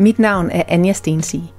Mit 0.00 0.18
navn 0.18 0.50
er 0.50 0.62
Anja 0.68 0.92
Stensig. 0.92 1.52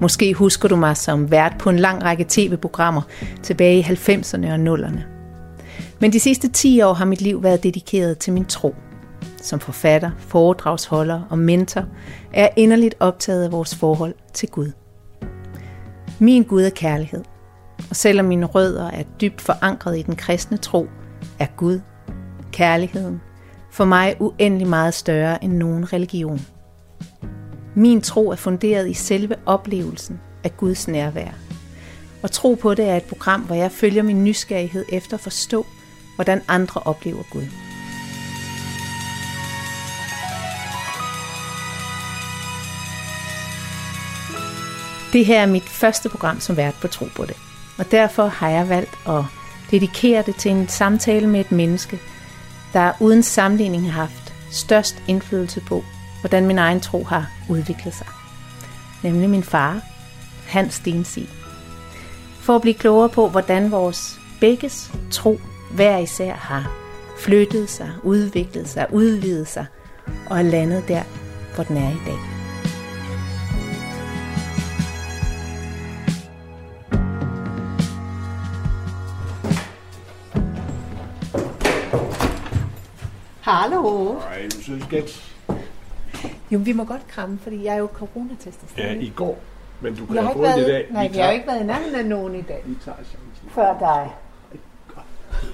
Måske 0.00 0.34
husker 0.34 0.68
du 0.68 0.76
mig 0.76 0.96
som 0.96 1.30
vært 1.30 1.56
på 1.58 1.70
en 1.70 1.78
lang 1.78 2.04
række 2.04 2.26
tv-programmer 2.28 3.02
tilbage 3.42 3.78
i 3.78 3.82
90'erne 3.82 4.52
og 4.52 4.78
0'erne. 4.78 5.00
Men 6.00 6.12
de 6.12 6.20
sidste 6.20 6.48
10 6.48 6.82
år 6.82 6.92
har 6.92 7.04
mit 7.04 7.20
liv 7.20 7.42
været 7.42 7.62
dedikeret 7.62 8.18
til 8.18 8.32
min 8.32 8.44
tro. 8.44 8.74
Som 9.42 9.60
forfatter, 9.60 10.10
foredragsholder 10.18 11.22
og 11.30 11.38
mentor 11.38 11.84
er 12.32 12.40
jeg 12.42 12.50
inderligt 12.56 12.94
optaget 13.00 13.44
af 13.44 13.52
vores 13.52 13.74
forhold 13.74 14.14
til 14.32 14.48
Gud. 14.48 14.72
Min 16.18 16.42
Gud 16.42 16.62
er 16.62 16.70
kærlighed. 16.70 17.24
Og 17.90 17.96
selvom 17.96 18.26
mine 18.26 18.46
rødder 18.46 18.90
er 18.90 19.02
dybt 19.20 19.40
forankret 19.40 19.98
i 19.98 20.02
den 20.02 20.16
kristne 20.16 20.56
tro, 20.56 20.86
er 21.38 21.46
Gud, 21.56 21.80
kærligheden, 22.52 23.20
for 23.70 23.84
mig 23.84 24.16
uendelig 24.20 24.66
meget 24.66 24.94
større 24.94 25.44
end 25.44 25.52
nogen 25.52 25.92
religion. 25.92 26.40
Min 27.74 28.00
tro 28.00 28.30
er 28.30 28.36
funderet 28.36 28.90
i 28.90 28.94
selve 28.94 29.36
oplevelsen 29.46 30.20
af 30.44 30.56
Guds 30.56 30.88
nærvær. 30.88 31.30
Og 32.22 32.30
tro 32.30 32.54
på 32.54 32.74
det 32.74 32.88
er 32.88 32.96
et 32.96 33.02
program, 33.02 33.40
hvor 33.40 33.54
jeg 33.54 33.72
følger 33.72 34.02
min 34.02 34.24
nysgerrighed 34.24 34.84
efter 34.88 35.16
at 35.16 35.20
forstå, 35.20 35.66
hvordan 36.14 36.42
andre 36.48 36.80
oplever 36.84 37.22
Gud. 37.30 37.42
Det 45.12 45.26
her 45.26 45.42
er 45.42 45.46
mit 45.46 45.68
første 45.68 46.08
program 46.08 46.40
som 46.40 46.56
vært 46.56 46.74
på 46.80 46.88
Tro 46.88 47.06
på 47.16 47.24
det. 47.24 47.36
Og 47.78 47.90
derfor 47.90 48.26
har 48.26 48.48
jeg 48.48 48.68
valgt 48.68 48.98
at 49.08 49.24
dedikere 49.70 50.22
det 50.26 50.36
til 50.36 50.50
en 50.50 50.68
samtale 50.68 51.26
med 51.26 51.40
et 51.40 51.52
menneske, 51.52 51.98
der 52.72 52.92
uden 53.00 53.22
sammenligning 53.22 53.92
har 53.92 54.00
haft 54.00 54.34
størst 54.50 55.02
indflydelse 55.08 55.60
på, 55.60 55.84
hvordan 56.24 56.46
min 56.46 56.58
egen 56.58 56.80
tro 56.80 57.04
har 57.04 57.30
udviklet 57.48 57.94
sig. 57.94 58.06
Nemlig 59.02 59.30
min 59.30 59.42
far, 59.42 59.80
Hans 60.46 60.74
Stensig. 60.74 61.28
For 62.40 62.56
at 62.56 62.62
blive 62.62 62.74
klogere 62.74 63.08
på, 63.08 63.28
hvordan 63.28 63.70
vores 63.70 64.20
begges 64.40 64.92
tro 65.10 65.40
hver 65.70 65.98
især 65.98 66.34
har 66.34 66.72
flyttet 67.18 67.70
sig, 67.70 67.90
udviklet 68.02 68.68
sig, 68.68 68.86
udvidet 68.92 69.48
sig 69.48 69.66
og 70.26 70.38
er 70.38 70.42
landet 70.42 70.88
der, 70.88 71.02
hvor 71.54 71.64
den 71.64 71.76
er 71.76 71.90
i 71.90 72.00
dag. 72.06 72.18
Hallo. 83.40 84.14
Nej, 84.14 84.48
du 84.56 84.62
synes 84.62 84.84
skat. 84.84 85.33
Jo, 86.54 86.58
vi 86.58 86.72
må 86.72 86.84
godt 86.84 87.06
kramme, 87.08 87.38
fordi 87.42 87.64
jeg 87.64 87.74
er 87.74 87.78
jo 87.78 87.88
coronatestet. 87.94 88.68
Ja, 88.78 88.92
i 88.94 89.12
går. 89.16 89.38
Men 89.80 89.94
du 89.94 90.06
kan 90.06 90.14
jeg 90.14 90.24
har 90.24 90.32
have 90.32 90.42
det 90.46 90.56
i 90.56 90.60
været, 90.60 90.66
dag. 90.66 90.86
nej, 90.90 91.08
Vi 91.08 91.16
jeg 91.16 91.24
har 91.24 91.32
ikke 91.32 91.46
været 91.46 91.60
i 91.60 91.64
nærheden 91.64 91.94
af 91.94 92.06
nogen 92.06 92.34
i 92.34 92.42
dag. 92.42 92.62
Vi 92.66 92.74
tager 92.84 92.96
chancen. 92.96 93.48
Før 93.54 93.78
dig. 93.78 94.10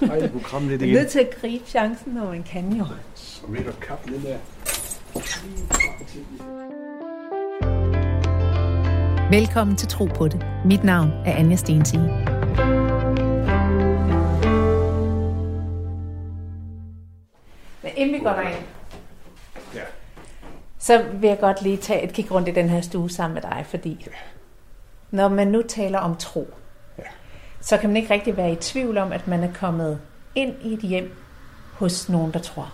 Ej, 0.09 0.19
du 0.19 0.27
kunne 0.27 0.43
kramme 0.43 0.69
lidt 0.69 0.81
Jeg 0.81 0.87
er 0.87 0.91
igen. 0.91 1.01
nødt 1.01 1.09
til 1.11 1.19
at 1.19 1.29
gribe 1.41 1.63
chancen, 1.67 2.13
når 2.13 2.25
man 2.25 2.43
kan 2.43 2.73
jo. 2.73 2.85
Så 3.15 3.41
vil 3.47 3.65
du 3.65 3.71
kappe 3.81 4.09
lidt 4.11 4.23
der. 4.23 4.37
Velkommen 9.31 9.75
til 9.75 9.87
Tro 9.87 10.05
på 10.05 10.27
det. 10.27 10.45
Mit 10.65 10.83
navn 10.83 11.09
er 11.25 11.35
Anja 11.35 11.55
Stensige. 11.55 12.01
Men 17.83 17.91
inden 17.95 18.13
vi 18.15 18.19
går 18.23 18.29
derind. 18.33 18.63
Så 20.81 21.03
vil 21.13 21.27
jeg 21.27 21.39
godt 21.39 21.61
lige 21.61 21.77
tage 21.77 22.01
et 22.03 22.13
kig 22.13 22.31
rundt 22.31 22.47
i 22.47 22.51
den 22.51 22.69
her 22.69 22.81
stue 22.81 23.09
sammen 23.09 23.33
med 23.33 23.41
dig, 23.41 23.65
fordi 23.69 24.07
når 25.11 25.27
man 25.27 25.47
nu 25.47 25.61
taler 25.61 25.99
om 25.99 26.15
tro, 26.15 26.53
Ja. 26.97 27.03
så 27.61 27.77
kan 27.77 27.89
man 27.89 27.97
ikke 27.97 28.13
rigtig 28.13 28.37
være 28.37 28.51
i 28.51 28.55
tvivl 28.55 28.97
om, 28.97 29.11
at 29.11 29.27
man 29.27 29.43
er 29.43 29.53
kommet 29.53 29.99
ind 30.35 30.53
i 30.63 30.73
et 30.73 30.79
hjem 30.79 31.13
hos 31.73 32.09
nogen, 32.09 32.31
der 32.33 32.39
tror. 32.39 32.73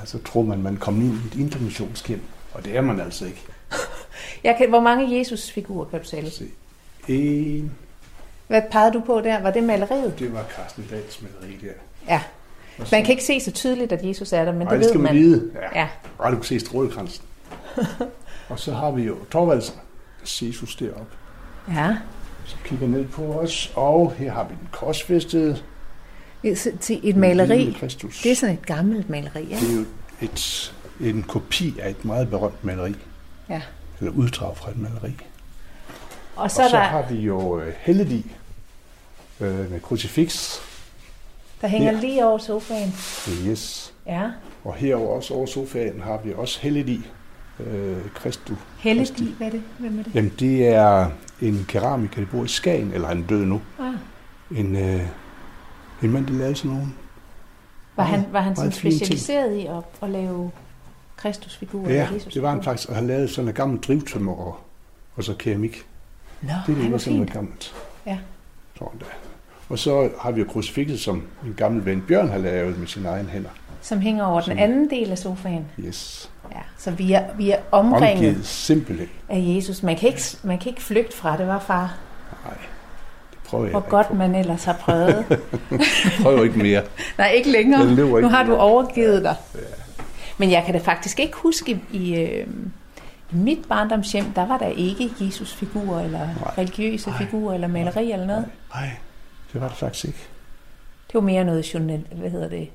Altså 0.00 0.18
tror 0.22 0.42
man, 0.42 0.62
man 0.62 0.76
kommer 0.76 1.02
ind 1.02 1.14
i 1.14 1.26
et 1.26 1.34
intermissionshjem. 1.40 2.20
Og 2.54 2.64
det 2.64 2.76
er 2.76 2.80
man 2.80 3.00
altså 3.00 3.26
ikke. 3.26 3.44
Jeg 4.44 4.54
kan, 4.58 4.68
hvor 4.68 4.80
mange 4.80 5.18
Jesus-figurer 5.18 5.84
kan 5.84 6.00
du 6.00 6.06
sælge? 6.06 6.30
Se. 6.30 6.48
En, 7.08 7.72
Hvad 8.46 8.62
pegede 8.70 8.92
du 8.92 9.00
på 9.00 9.20
der? 9.20 9.42
Var 9.42 9.50
det 9.50 9.62
maleriet? 9.62 10.18
det 10.18 10.32
var 10.32 10.44
Carsten 10.56 10.86
Dahls 10.90 11.22
maleri 11.22 11.56
der. 11.62 11.72
Ja. 12.08 12.22
Og 12.78 12.86
Man 12.92 13.02
kan 13.04 13.10
ikke 13.12 13.24
se 13.24 13.40
så 13.40 13.50
tydeligt, 13.50 13.92
at 13.92 14.04
Jesus 14.04 14.32
er 14.32 14.44
der, 14.44 14.52
men 14.52 14.60
Nej, 14.60 14.68
det 14.68 14.70
det 14.72 14.80
ved 14.80 14.88
skal 14.88 15.00
man 15.00 15.14
man. 15.14 15.22
vide. 15.22 15.50
Ja. 15.74 15.80
Ja. 15.80 15.88
Ej, 16.22 16.30
du 16.30 16.36
kan 16.36 16.44
se 16.44 16.60
strålekransen. 16.60 17.24
og 18.48 18.58
så 18.58 18.74
har 18.74 18.90
vi 18.90 19.02
jo 19.02 19.16
Torvaldsen. 19.30 19.74
Jesus 20.42 20.76
deroppe. 20.76 21.16
ja. 21.74 21.96
Så 22.44 22.56
kigger 22.64 22.88
ned 22.88 23.04
på 23.04 23.22
os. 23.22 23.72
Og 23.74 24.12
her 24.18 24.32
har 24.32 24.44
vi 24.44 24.54
den 24.60 24.68
korsfæstede. 24.72 25.62
Så 26.54 26.70
Til 26.80 27.00
et 27.02 27.16
maleri. 27.16 27.76
Kristus. 27.80 28.20
Det 28.22 28.32
er 28.32 28.36
sådan 28.36 28.54
et 28.54 28.66
gammelt 28.66 29.10
maleri, 29.10 29.44
ja? 29.50 29.56
Det 29.56 29.70
er 29.70 29.76
jo 29.76 29.84
et, 30.20 30.74
en 31.00 31.22
kopi 31.22 31.74
af 31.80 31.90
et 31.90 32.04
meget 32.04 32.30
berømt 32.30 32.64
maleri. 32.64 32.94
ja. 33.48 33.62
Eller 34.00 34.12
uddrag 34.12 34.56
fra 34.56 34.70
et 34.70 34.76
maleri. 34.78 35.16
Og 36.36 36.50
så, 36.50 36.62
og 36.62 36.70
så 36.70 36.76
der, 36.76 36.82
har 36.82 37.04
vi 37.10 37.14
jo 37.16 37.60
øh, 37.60 37.72
Heldig 37.78 38.24
øh, 39.40 39.70
med 39.70 39.80
krucifix. 39.80 40.58
Der 41.60 41.68
hænger 41.68 41.92
Ja. 41.92 42.00
lige 42.00 42.26
over 42.26 42.38
sofaen. 42.38 42.88
Yes. 43.48 43.94
Ja. 44.06 44.30
Og 44.64 44.74
herover 44.74 45.16
også 45.16 45.34
over 45.34 45.46
sofaen 45.46 46.00
har 46.00 46.20
vi 46.24 46.32
også 46.36 46.60
Heldig 46.60 47.00
øh, 47.60 47.96
Kristu. 48.14 48.54
Heldig, 48.78 49.34
hvad 49.34 49.46
er 49.46 49.50
det? 49.50 49.62
Hvem 49.78 49.98
er 49.98 50.02
det? 50.02 50.14
Jamen 50.14 50.32
det 50.38 50.66
er 50.68 51.10
en 51.40 51.64
keramiker, 51.68 52.20
der 52.20 52.26
bor 52.30 52.44
i 52.44 52.48
Skagen, 52.48 52.92
eller 52.92 53.08
han 53.08 53.22
er 53.22 53.26
død 53.26 53.44
nu. 53.44 53.60
Ah. 53.80 53.94
En, 54.58 54.76
øh, 54.76 55.00
en 56.02 56.10
mand, 56.12 56.26
der 56.26 56.32
lavede 56.32 56.56
sådan 56.56 56.70
nogle. 56.70 56.86
Var 57.96 58.04
han, 58.04 58.24
var 58.32 58.40
han 58.40 58.56
sådan 58.56 58.72
fine 58.72 58.90
ting. 58.92 59.00
specialiseret 59.06 59.54
i 59.56 59.66
at, 59.66 59.82
at 60.02 60.10
lave 60.10 60.50
Kristusfigurer? 61.16 61.92
Ja, 61.94 62.08
Jesus 62.14 62.32
det 62.34 62.42
var 62.42 62.50
han 62.50 62.62
faktisk, 62.62 62.88
og 62.88 62.94
han 62.94 63.06
lavede 63.06 63.28
sådan 63.28 63.48
en 63.48 63.54
gammel 63.54 63.78
drivtømmer 63.80 64.32
og, 64.32 64.56
og 65.16 65.24
så 65.24 65.34
keramik. 65.38 65.86
Nå, 66.42 66.48
Det 66.66 66.72
er 66.72 66.76
det, 66.80 66.84
noget 66.84 67.02
fint. 67.02 67.32
gammelt. 67.32 67.74
Ja. 68.06 68.18
Sådan 68.78 68.98
der. 68.98 69.06
Og 69.68 69.78
så 69.78 70.08
har 70.20 70.30
vi 70.30 70.40
jo 70.40 70.46
krucifixet, 70.50 71.00
som 71.00 71.22
en 71.46 71.54
gammel 71.56 71.84
ven 71.86 72.04
Bjørn 72.08 72.28
har 72.28 72.38
lavet 72.38 72.78
med 72.78 72.86
sine 72.86 73.08
egne 73.08 73.28
hænder. 73.28 73.48
Som 73.82 74.00
hænger 74.00 74.24
over 74.24 74.40
den 74.40 74.50
Som- 74.50 74.58
anden 74.58 74.90
del 74.90 75.10
af 75.10 75.18
sofaen. 75.18 75.64
Yes. 75.80 76.30
Ja. 76.52 76.60
Så 76.78 76.90
vi 76.90 77.12
er, 77.12 77.22
vi 77.36 77.50
er 77.50 77.56
omringet 77.72 78.12
Omgivet 78.28 78.46
simpelthen. 78.46 79.08
af 79.28 79.42
Jesus. 79.56 79.82
Man 79.82 79.96
kan, 79.96 80.08
ikke, 80.08 80.20
man 80.42 80.58
kan 80.58 80.68
ikke 80.70 80.82
flygte 80.82 81.16
fra 81.16 81.36
det, 81.36 81.46
var 81.46 81.58
far. 81.58 81.94
Nej, 82.44 82.54
det 83.30 83.38
prøver 83.46 83.64
jeg 83.64 83.70
Hvor 83.70 83.80
ikke 83.80 83.90
godt 83.90 84.06
på. 84.08 84.14
man 84.14 84.34
ellers 84.34 84.64
har 84.64 84.72
prøvet. 84.72 85.24
prøver 86.22 86.44
ikke 86.44 86.58
mere. 86.58 86.82
Nej, 87.18 87.28
ikke 87.30 87.50
længere. 87.50 87.86
Lever 87.86 88.08
Nu 88.10 88.16
ikke 88.16 88.28
har 88.28 88.42
du 88.42 88.50
mere. 88.50 88.60
overgivet 88.60 89.22
dig. 89.24 89.36
Men 90.38 90.50
jeg 90.50 90.62
kan 90.64 90.74
da 90.74 90.80
faktisk 90.80 91.20
ikke 91.20 91.36
huske 91.36 91.80
i, 91.92 92.14
øh, 92.16 92.46
i 93.32 93.34
mit 93.36 93.58
barndomshjem, 93.68 94.24
der 94.34 94.46
var 94.46 94.58
der 94.58 94.66
ikke 94.66 95.10
Jesus-figurer, 95.20 96.00
eller 96.04 96.18
Nej. 96.18 96.54
religiøse 96.58 97.10
Nej. 97.10 97.18
figurer, 97.18 97.54
eller 97.54 97.68
maleri 97.68 98.12
eller 98.12 98.26
noget. 98.26 98.44
Nej, 98.74 98.90
det 99.56 99.62
var 99.62 99.68
det 99.68 99.76
faktisk 99.76 100.04
ikke. 100.04 100.18
Det 101.06 101.14
var 101.14 101.20
mere 101.20 101.44
noget 101.44 101.74
journal, 101.74 102.04
hvad 102.12 102.30
hedder 102.30 102.48
det, 102.48 102.68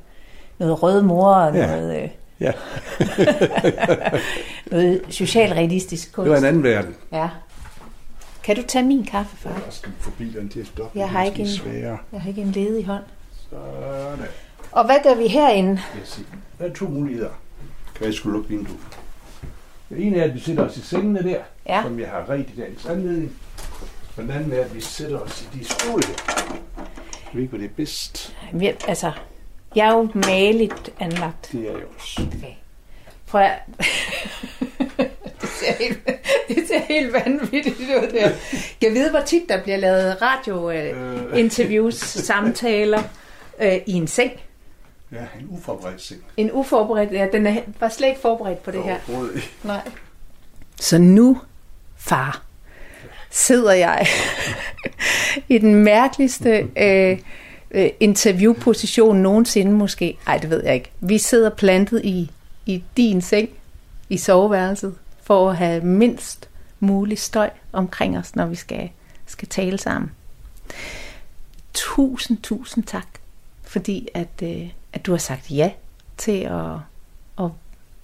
noget 0.59 0.83
røde 0.83 1.03
mor 1.03 1.33
og 1.33 1.55
Ja. 1.55 1.67
noget, 1.75 2.03
øh, 2.03 2.09
Ja, 2.39 2.51
noget 4.71 5.01
socialrealistisk 5.09 6.13
kunst. 6.13 6.25
det 6.25 6.31
var 6.31 6.37
en 6.37 6.43
anden 6.45 6.63
verden. 6.63 6.95
Ja. 7.11 7.29
Kan 8.43 8.55
du 8.55 8.61
tage 8.67 8.85
min 8.85 9.05
kaffe, 9.05 9.37
far? 9.37 9.49
Jeg 9.49 9.61
skal 9.69 9.91
forbi 9.99 10.29
den 10.31 10.49
til 10.49 10.59
at 10.59 10.65
stoppe. 10.67 10.99
Jeg 10.99 11.09
har 11.09 11.23
ikke 11.23 11.39
en- 11.41 11.47
Sværere. 11.47 11.97
Jeg 12.13 12.21
har 12.21 12.29
ikke 12.29 12.41
en 12.41 12.51
ledig 12.51 12.85
hånd. 12.85 13.03
Sådan. 13.49 14.25
Og 14.71 14.85
hvad 14.85 14.95
gør 15.03 15.15
vi 15.15 15.27
herinde? 15.27 15.81
Siger, 16.03 16.27
der 16.59 16.65
er 16.65 16.73
to 16.73 16.85
muligheder. 16.85 17.29
Kan 17.95 18.05
jeg 18.05 18.13
skulle 18.13 18.33
lukke 18.37 18.49
vinduet? 18.49 18.79
Den 19.89 19.97
ene 19.97 20.17
er, 20.17 20.23
at 20.23 20.33
vi 20.33 20.39
sætter 20.39 20.63
os 20.69 20.77
i 20.77 20.81
sengene 20.81 21.23
der, 21.23 21.39
Ja. 21.69 21.81
som 21.83 21.99
jeg 21.99 22.07
har 22.09 22.29
ret 22.29 22.39
i 22.39 22.59
dagens 22.61 22.85
anledning. 22.85 23.31
Og 24.17 24.23
den 24.23 24.31
anden 24.31 24.53
er, 24.53 24.61
at 24.61 24.75
vi 24.75 24.81
sætter 24.81 25.19
os 25.19 25.41
i 25.53 25.59
de 25.59 25.65
stole. 25.65 26.03
Jeg 27.31 27.37
ved 27.37 27.41
ikke, 27.41 27.49
hvad 27.49 27.59
det 27.59 27.71
er 27.71 27.75
bedst. 27.75 28.35
Vi, 28.53 28.67
altså, 28.87 29.11
jeg 29.75 29.87
er 29.87 29.93
jo 29.93 30.09
maligt 30.15 30.93
anlagt. 30.99 31.49
Det 31.51 31.67
er 31.67 31.71
jo 31.71 31.87
også. 31.95 32.21
Okay. 32.21 32.53
Prøv 33.27 33.41
at... 33.41 33.59
det, 35.41 35.49
ser 35.49 35.73
helt, 35.79 35.99
det 36.47 36.67
ser 36.67 36.79
helt 36.79 37.13
vanvittigt 37.13 37.79
ud 37.79 38.11
der. 38.11 38.31
Jeg 38.81 38.93
ved, 38.93 39.09
hvor 39.09 39.19
tit 39.19 39.49
der 39.49 39.63
bliver 39.63 39.77
lavet 39.77 40.21
radiointerviews, 40.21 41.95
samtaler 41.95 43.03
øh, 43.59 43.77
i 43.85 43.93
en 43.93 44.07
seng. 44.07 44.31
Ja, 45.11 45.27
en 45.39 45.47
uforberedt 45.49 46.01
seng. 46.01 46.23
En 46.37 46.51
uforberedt, 46.51 47.11
ja, 47.11 47.27
den 47.31 47.47
er, 47.47 47.61
var 47.79 47.89
slet 47.89 48.07
ikke 48.07 48.21
forberedt 48.21 48.63
på 48.63 48.71
det 48.71 48.83
her. 48.83 48.97
Nej. 49.63 49.81
Så 50.79 50.97
nu, 50.97 51.41
far, 51.97 52.43
sidder 53.31 53.71
jeg 53.71 54.07
i 55.49 55.57
den 55.57 55.75
mærkeligste 55.75 56.67
øh, 56.77 57.19
øh, 57.71 57.89
interviewposition 57.99 59.17
nogensinde 59.17 59.71
måske. 59.71 60.17
Ej, 60.27 60.37
det 60.37 60.49
ved 60.49 60.63
jeg 60.63 60.73
ikke. 60.73 60.91
Vi 60.99 61.17
sidder 61.17 61.49
plantet 61.49 62.01
i, 62.05 62.31
i 62.65 62.83
din 62.97 63.21
seng, 63.21 63.49
i 64.09 64.17
soveværelset, 64.17 64.95
for 65.23 65.49
at 65.49 65.57
have 65.57 65.81
mindst 65.83 66.49
mulig 66.79 67.19
støj 67.19 67.49
omkring 67.71 68.17
os, 68.17 68.35
når 68.35 68.45
vi 68.45 68.55
skal, 68.55 68.89
skal 69.25 69.47
tale 69.47 69.77
sammen. 69.77 70.11
Tusind, 71.73 72.37
tusind 72.37 72.83
tak, 72.83 73.07
fordi 73.63 74.07
at, 74.13 74.43
øh, 74.43 74.69
at 74.93 75.05
du 75.05 75.11
har 75.11 75.17
sagt 75.17 75.51
ja 75.51 75.71
til 76.17 76.41
at, 76.41 76.75
at 77.45 77.51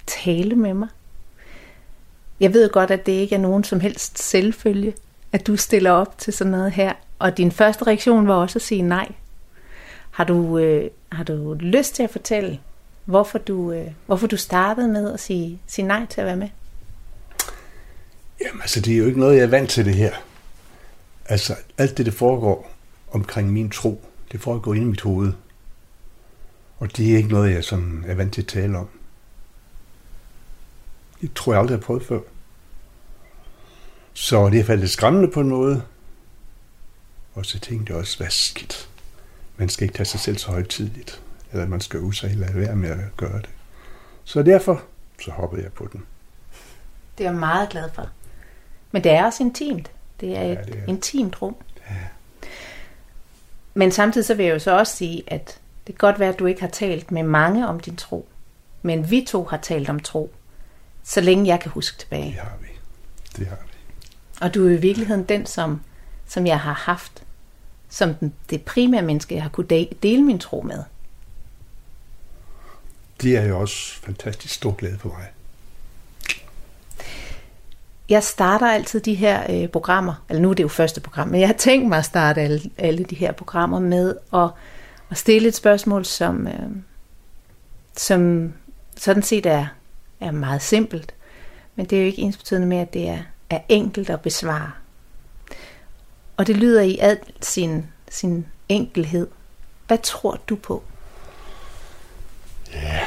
tale 0.07 0.55
med 0.55 0.73
mig. 0.73 0.87
Jeg 2.39 2.53
ved 2.53 2.69
godt, 2.69 2.91
at 2.91 3.05
det 3.05 3.11
ikke 3.11 3.35
er 3.35 3.39
nogen 3.39 3.63
som 3.63 3.79
helst 3.79 4.19
selvfølge, 4.19 4.93
at 5.31 5.47
du 5.47 5.55
stiller 5.55 5.91
op 5.91 6.17
til 6.17 6.33
sådan 6.33 6.51
noget 6.51 6.71
her. 6.71 6.93
Og 7.19 7.37
din 7.37 7.51
første 7.51 7.87
reaktion 7.87 8.27
var 8.27 8.33
også 8.33 8.59
at 8.59 8.63
sige 8.63 8.81
nej. 8.81 9.11
Har 10.11 10.23
du, 10.23 10.57
øh, 10.57 10.89
har 11.11 11.23
du 11.23 11.53
lyst 11.59 11.95
til 11.95 12.03
at 12.03 12.09
fortælle, 12.09 12.59
hvorfor 13.05 13.37
du, 13.37 13.71
øh, 13.71 13.87
hvorfor 14.05 14.27
du 14.27 14.37
startede 14.37 14.87
med 14.87 15.13
at 15.13 15.19
sige, 15.19 15.59
sige 15.67 15.87
nej 15.87 16.05
til 16.05 16.21
at 16.21 16.27
være 16.27 16.35
med? 16.35 16.49
Jamen 18.41 18.61
altså, 18.61 18.81
det 18.81 18.93
er 18.93 18.97
jo 18.97 19.05
ikke 19.05 19.19
noget, 19.19 19.37
jeg 19.37 19.43
er 19.43 19.47
vant 19.47 19.69
til 19.69 19.85
det 19.85 19.95
her. 19.95 20.13
Altså, 21.25 21.55
alt 21.77 21.97
det, 21.97 22.05
der 22.05 22.11
foregår 22.11 22.71
omkring 23.11 23.51
min 23.51 23.69
tro, 23.69 24.01
det 24.31 24.41
foregår 24.41 24.73
inde 24.73 24.85
i 24.85 24.89
mit 24.89 25.01
hoved. 25.01 25.33
Og 26.79 26.97
det 26.97 27.13
er 27.13 27.17
ikke 27.17 27.29
noget, 27.29 27.53
jeg 27.53 27.63
sådan 27.63 28.03
er 28.07 28.15
vant 28.15 28.33
til 28.33 28.41
at 28.41 28.47
tale 28.47 28.77
om. 28.77 28.89
Det 31.21 31.33
tror 31.33 31.53
jeg 31.53 31.59
aldrig, 31.59 31.73
jeg 31.73 31.79
har 31.79 31.85
prøvet 31.85 32.03
før. 32.03 32.19
Så 34.19 34.49
det 34.49 34.59
er 34.59 34.63
faldet 34.63 34.89
skræmmende 34.89 35.31
på 35.31 35.41
en 35.41 35.49
måde. 35.49 35.83
Og 37.33 37.45
så 37.45 37.59
tænkte 37.59 37.93
jeg 37.93 37.99
også, 37.99 38.17
hvad 38.17 38.29
skidt. 38.29 38.89
Man 39.57 39.69
skal 39.69 39.83
ikke 39.83 39.97
tage 39.97 40.05
sig 40.05 40.19
selv 40.19 40.37
så 40.37 40.51
højtidligt. 40.51 41.21
Eller 41.51 41.67
man 41.67 41.81
skal 41.81 41.99
usage 41.99 42.35
lade 42.35 42.55
være 42.55 42.75
med 42.75 42.89
at 42.89 43.17
gøre 43.17 43.37
det. 43.37 43.49
Så 44.23 44.43
derfor, 44.43 44.83
så 45.21 45.31
hoppede 45.31 45.63
jeg 45.63 45.73
på 45.73 45.89
den. 45.93 46.05
Det 47.17 47.25
er 47.25 47.31
jeg 47.31 47.39
meget 47.39 47.69
glad 47.69 47.89
for. 47.93 48.09
Men 48.91 49.03
det 49.03 49.11
er 49.11 49.25
også 49.25 49.43
intimt. 49.43 49.91
Det 50.19 50.37
er 50.37 50.41
et 50.41 50.47
ja, 50.57 50.61
det 50.61 50.75
er. 50.75 50.87
intimt 50.87 51.41
rum. 51.41 51.55
Ja. 51.89 51.95
Men 53.73 53.91
samtidig 53.91 54.25
så 54.25 54.33
vil 54.33 54.45
jeg 54.45 54.53
jo 54.53 54.59
så 54.59 54.77
også 54.77 54.95
sige, 54.95 55.23
at 55.27 55.59
det 55.87 55.95
kan 55.95 56.07
godt 56.07 56.19
være, 56.19 56.29
at 56.29 56.39
du 56.39 56.45
ikke 56.45 56.61
har 56.61 56.69
talt 56.69 57.11
med 57.11 57.23
mange 57.23 57.67
om 57.67 57.79
din 57.79 57.95
tro. 57.95 58.27
Men 58.81 59.11
vi 59.11 59.25
to 59.29 59.43
har 59.43 59.57
talt 59.57 59.89
om 59.89 59.99
tro, 59.99 60.33
så 61.03 61.21
længe 61.21 61.47
jeg 61.47 61.59
kan 61.59 61.71
huske 61.71 61.97
tilbage. 61.97 62.25
Det 62.25 62.33
har 62.33 62.57
vi. 62.61 62.67
Det 63.37 63.47
har 63.47 63.55
vi. 63.55 63.66
Og 64.41 64.53
du 64.53 64.67
er 64.67 64.71
i 64.71 64.77
virkeligheden 64.77 65.23
den, 65.23 65.45
som, 65.45 65.81
som 66.27 66.47
jeg 66.47 66.59
har 66.59 66.73
haft, 66.73 67.23
som 67.89 68.13
den, 68.13 68.33
det 68.49 68.61
primære 68.61 69.01
menneske, 69.01 69.35
jeg 69.35 69.43
har 69.43 69.49
kunne 69.49 69.67
dele 70.03 70.23
min 70.23 70.39
tro 70.39 70.61
med. 70.61 70.83
Det 73.21 73.37
er 73.37 73.45
jo 73.45 73.59
også 73.59 74.01
fantastisk 74.01 74.53
stor 74.53 74.71
glæde 74.71 74.97
for 74.99 75.09
mig. 75.09 75.27
Jeg 78.09 78.23
starter 78.23 78.67
altid 78.67 78.99
de 78.99 79.13
her 79.13 79.63
øh, 79.63 79.69
programmer, 79.69 80.23
eller 80.29 80.41
nu 80.41 80.49
er 80.49 80.53
det 80.53 80.63
jo 80.63 80.67
første 80.67 81.01
program, 81.01 81.27
men 81.27 81.39
jeg 81.39 81.49
har 81.49 81.53
tænkt 81.53 81.89
mig 81.89 81.97
at 81.97 82.05
starte 82.05 82.41
alle, 82.41 82.61
alle 82.77 83.03
de 83.03 83.15
her 83.15 83.31
programmer 83.31 83.79
med 83.79 84.15
at, 84.33 84.49
at 85.09 85.17
stille 85.17 85.47
et 85.47 85.55
spørgsmål, 85.55 86.05
som, 86.05 86.47
øh, 86.47 86.69
som 87.95 88.53
sådan 88.97 89.23
set 89.23 89.45
er, 89.45 89.67
er 90.19 90.31
meget 90.31 90.61
simpelt, 90.61 91.13
men 91.75 91.85
det 91.85 91.97
er 91.97 92.01
jo 92.01 92.07
ikke 92.07 92.21
ens 92.21 92.37
betydende 92.37 92.67
med, 92.67 92.77
at 92.77 92.93
det 92.93 93.09
er 93.09 93.19
er 93.49 93.59
enkelt 93.69 94.09
at 94.09 94.21
besvare. 94.21 94.71
Og 96.37 96.47
det 96.47 96.57
lyder 96.57 96.81
i 96.81 96.97
al 96.97 97.19
sin, 97.41 97.85
sin 98.09 98.45
enkelhed. 98.69 99.27
Hvad 99.87 99.97
tror 100.03 100.39
du 100.49 100.55
på? 100.55 100.83
Ja, 102.73 102.99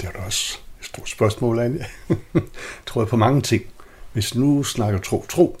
det 0.00 0.08
er 0.08 0.12
da 0.12 0.18
også 0.18 0.58
et 0.80 0.86
stort 0.86 1.08
spørgsmål, 1.08 1.58
Anja. 1.58 1.84
jeg 2.34 2.42
tror 2.86 3.04
på 3.04 3.16
mange 3.16 3.40
ting. 3.42 3.64
Hvis 4.12 4.34
nu 4.34 4.62
snakker 4.62 5.00
tro, 5.00 5.24
tro, 5.28 5.58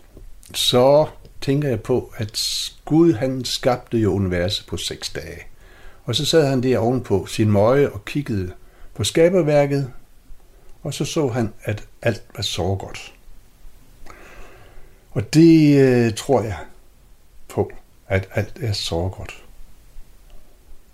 så 0.54 1.06
tænker 1.40 1.68
jeg 1.68 1.82
på, 1.82 2.12
at 2.16 2.70
Gud 2.84 3.12
han 3.12 3.44
skabte 3.44 3.98
jo 3.98 4.12
universet 4.12 4.66
på 4.66 4.76
seks 4.76 5.10
dage. 5.10 5.40
Og 6.04 6.14
så 6.14 6.26
sad 6.26 6.46
han 6.46 6.62
der 6.62 6.78
ovenpå 6.78 7.26
sin 7.26 7.50
møje 7.50 7.88
og 7.88 8.04
kiggede 8.04 8.52
på 8.94 9.04
skaberværket, 9.04 9.92
og 10.82 10.94
så 10.94 11.04
så 11.04 11.28
han, 11.28 11.52
at 11.62 11.84
alt 12.02 12.22
var 12.36 12.42
så 12.42 12.76
godt. 12.80 13.13
Og 15.14 15.34
det 15.34 15.78
øh, 15.80 16.14
tror 16.14 16.42
jeg 16.42 16.56
på, 17.48 17.72
at 18.06 18.28
alt 18.34 18.58
er 18.60 18.72
så 18.72 19.08
godt. 19.16 19.44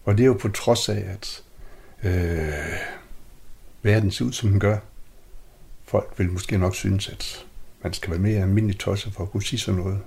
Og 0.05 0.19
det 0.19 0.23
er 0.23 0.27
jo 0.27 0.39
på 0.41 0.49
trods 0.49 0.89
af, 0.89 1.05
at 1.13 1.43
øh, 2.03 2.79
verden 3.83 4.11
ser 4.11 4.25
ud, 4.25 4.33
som 4.33 4.51
den 4.51 4.61
gør. 4.61 4.79
Folk 5.85 6.15
vil 6.17 6.33
måske 6.33 6.59
nok 6.59 6.75
synes, 6.75 7.09
at 7.09 7.47
man 7.83 7.93
skal 7.93 8.11
være 8.11 8.21
mere 8.21 8.43
almindelig 8.43 8.79
tosset 8.79 9.13
for 9.13 9.23
at 9.23 9.31
kunne 9.31 9.43
sige 9.43 9.61
sådan 9.61 9.81
noget, 9.81 9.99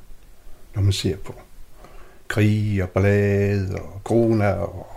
når 0.76 0.82
man 0.82 0.94
ser 0.94 1.18
på 1.18 1.36
krig 2.28 2.84
og 2.84 2.90
blade 2.90 3.76
og 3.76 4.02
corona 4.04 4.52
og 4.52 4.88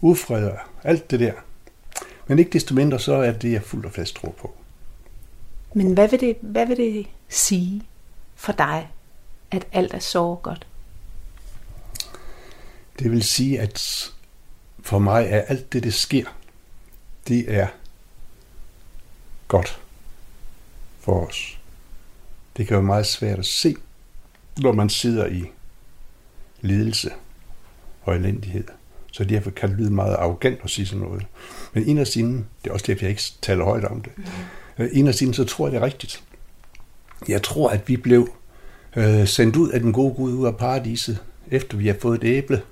ufred 0.00 0.44
og 0.48 0.58
alt 0.84 1.10
det 1.10 1.20
der. 1.20 1.32
Men 2.26 2.38
ikke 2.38 2.50
desto 2.50 2.74
mindre, 2.74 2.98
så 2.98 3.14
er 3.14 3.32
det, 3.32 3.52
jeg 3.52 3.62
fuldt 3.62 3.86
og 3.86 3.92
fast 3.92 4.16
tror 4.16 4.34
på. 4.40 4.54
Men 5.74 5.94
hvad 5.94 6.08
vil 6.08 6.20
det, 6.20 6.36
hvad 6.40 6.66
vil 6.66 6.76
det 6.76 7.06
sige 7.28 7.82
for 8.36 8.52
dig, 8.52 8.88
at 9.50 9.66
alt 9.72 9.94
er 9.94 9.98
så 9.98 10.34
godt? 10.42 10.66
Det 12.98 13.10
vil 13.10 13.22
sige, 13.22 13.60
at 13.60 14.12
for 14.80 14.98
mig 14.98 15.26
er 15.30 15.40
alt 15.40 15.72
det, 15.72 15.82
der 15.82 15.90
sker, 15.90 16.24
det 17.28 17.54
er 17.54 17.68
godt 19.48 19.80
for 21.00 21.26
os. 21.26 21.58
Det 22.56 22.66
kan 22.66 22.74
være 22.74 22.84
meget 22.84 23.06
svært 23.06 23.38
at 23.38 23.46
se, 23.46 23.76
når 24.58 24.72
man 24.72 24.88
sidder 24.88 25.26
i 25.26 25.44
lidelse 26.60 27.10
og 28.02 28.14
elendighed. 28.16 28.64
Så 29.12 29.24
derfor 29.24 29.50
kan 29.50 29.68
det 29.70 29.78
lyde 29.78 29.90
meget 29.90 30.14
arrogant 30.14 30.60
at 30.64 30.70
sige 30.70 30.86
sådan 30.86 31.04
noget. 31.04 31.26
Men 31.72 31.84
en 31.84 31.98
af 31.98 32.06
sine, 32.06 32.36
det 32.64 32.70
er 32.70 32.72
også 32.72 32.86
derfor, 32.86 33.04
jeg 33.04 33.10
ikke 33.10 33.22
taler 33.42 33.64
højt 33.64 33.84
om 33.84 34.02
det. 34.02 34.12
Mm. 34.16 34.88
En 34.92 35.08
af 35.08 35.14
sine, 35.14 35.34
så 35.34 35.44
tror 35.44 35.66
jeg, 35.66 35.72
det 35.72 35.78
er 35.80 35.84
rigtigt. 35.84 36.24
Jeg 37.28 37.42
tror, 37.42 37.70
at 37.70 37.88
vi 37.88 37.96
blev 37.96 38.28
øh, 38.96 39.28
sendt 39.28 39.56
ud 39.56 39.70
af 39.70 39.80
den 39.80 39.92
gode 39.92 40.14
Gud 40.14 40.32
ud 40.32 40.46
af 40.46 40.56
paradiset, 40.56 41.22
efter 41.50 41.76
vi 41.76 41.86
har 41.86 41.96
fået 42.00 42.24
et 42.24 42.36
æble 42.36 42.62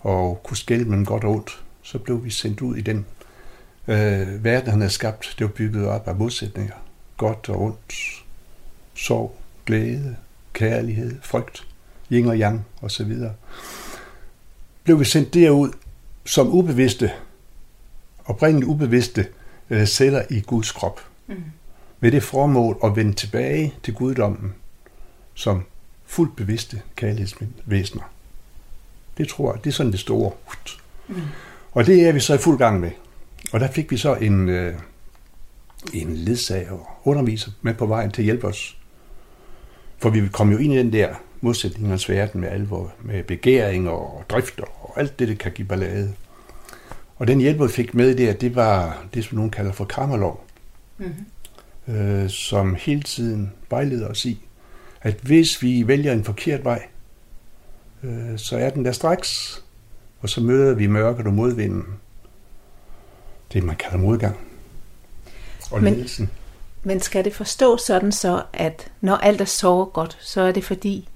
og 0.00 0.40
kunne 0.44 0.56
skælde 0.56 0.84
mellem 0.84 1.06
godt 1.06 1.24
og 1.24 1.30
ondt. 1.30 1.62
Så 1.82 1.98
blev 1.98 2.24
vi 2.24 2.30
sendt 2.30 2.60
ud 2.60 2.76
i 2.76 2.80
den 2.80 3.06
øh, 3.88 4.44
verden, 4.44 4.70
han 4.70 4.80
havde 4.80 4.92
skabt. 4.92 5.34
Det 5.38 5.44
var 5.44 5.52
bygget 5.52 5.86
op 5.88 6.08
af 6.08 6.16
modsætninger. 6.16 6.74
Godt 7.16 7.48
og 7.48 7.62
ondt. 7.62 8.22
Sorg, 8.94 9.36
glæde, 9.66 10.16
kærlighed, 10.52 11.16
frygt, 11.22 11.66
yin 12.12 12.26
og 12.26 12.36
yang 12.36 12.66
osv. 12.82 13.12
Blev 14.84 15.00
vi 15.00 15.04
sendt 15.04 15.34
derud 15.34 15.70
som 16.24 16.48
ubevidste, 16.48 17.12
oprindeligt 18.24 18.68
ubevidste 18.68 19.26
øh, 19.70 19.86
celler 19.86 20.22
i 20.30 20.40
Guds 20.40 20.72
krop. 20.72 21.00
Mm 21.26 21.42
med 22.00 22.12
det 22.12 22.22
formål 22.22 22.78
at 22.84 22.96
vende 22.96 23.12
tilbage 23.12 23.74
til 23.82 23.94
guddommen 23.94 24.54
som 25.34 25.64
fuldt 26.06 26.36
bevidste 26.36 26.82
kærlighedsvæsener. 26.96 28.02
Det 29.18 29.28
tror 29.28 29.52
jeg, 29.52 29.64
det 29.64 29.70
er 29.70 29.74
sådan 29.74 29.92
det 29.92 30.00
store. 30.00 30.32
Mm. 31.08 31.14
Og 31.72 31.86
det 31.86 32.08
er 32.08 32.12
vi 32.12 32.20
så 32.20 32.34
i 32.34 32.38
fuld 32.38 32.58
gang 32.58 32.80
med. 32.80 32.90
Og 33.52 33.60
der 33.60 33.70
fik 33.70 33.90
vi 33.90 33.96
så 33.96 34.14
en, 34.14 34.48
øh, 34.48 34.74
en 35.94 36.16
ledsager 36.16 36.72
og 36.72 36.86
underviser 37.04 37.50
med 37.62 37.74
på 37.74 37.86
vejen 37.86 38.10
til 38.10 38.22
at 38.22 38.24
hjælpe 38.24 38.46
os. 38.46 38.76
For 39.98 40.10
vi 40.10 40.28
kom 40.28 40.52
jo 40.52 40.58
ind 40.58 40.72
i 40.72 40.78
den 40.78 40.92
der 40.92 41.14
modsætningernes 41.40 42.08
verden 42.08 42.40
med 42.40 42.48
alvor, 42.48 42.92
med 43.00 43.24
begæring 43.24 43.88
og 43.88 44.24
drifter 44.28 44.84
og 44.84 45.00
alt 45.00 45.18
det, 45.18 45.28
det 45.28 45.38
kan 45.38 45.52
give 45.52 45.68
ballade. 45.68 46.14
Og 47.16 47.26
den 47.26 47.40
hjælp, 47.40 47.62
vi 47.62 47.68
fik 47.68 47.94
med 47.94 48.14
der, 48.14 48.32
det 48.32 48.54
var 48.54 49.04
det, 49.14 49.24
som 49.24 49.36
nogen 49.36 49.50
kalder 49.50 49.72
for 49.72 49.84
kammerlov. 49.84 50.46
Mm-hmm 50.98 51.24
øh, 51.90 52.30
som 52.30 52.74
hele 52.74 53.02
tiden 53.02 53.52
vejleder 53.70 54.08
os 54.08 54.24
i, 54.24 54.46
at 55.02 55.14
hvis 55.14 55.62
vi 55.62 55.86
vælger 55.86 56.12
en 56.12 56.24
forkert 56.24 56.64
vej, 56.64 56.86
øh, 58.02 58.38
så 58.38 58.58
er 58.58 58.70
den 58.70 58.84
der 58.84 58.92
straks, 58.92 59.62
og 60.20 60.28
så 60.28 60.40
møder 60.40 60.74
vi 60.74 60.86
mørket 60.86 61.26
og 61.26 61.32
modvinden. 61.32 61.84
Det 63.52 63.64
man 63.64 63.76
kalder 63.76 63.98
modgang. 63.98 64.36
Og 65.70 65.82
men, 65.82 65.94
ledelsen. 65.94 66.30
Men 66.82 67.00
skal 67.00 67.24
det 67.24 67.34
forstås 67.34 67.80
sådan 67.80 68.12
så, 68.12 68.42
at 68.52 68.92
når 69.00 69.16
alt 69.16 69.40
er 69.40 69.44
så 69.44 69.84
godt, 69.84 70.18
så 70.20 70.40
er 70.40 70.52
det 70.52 70.64
fordi, 70.64 71.08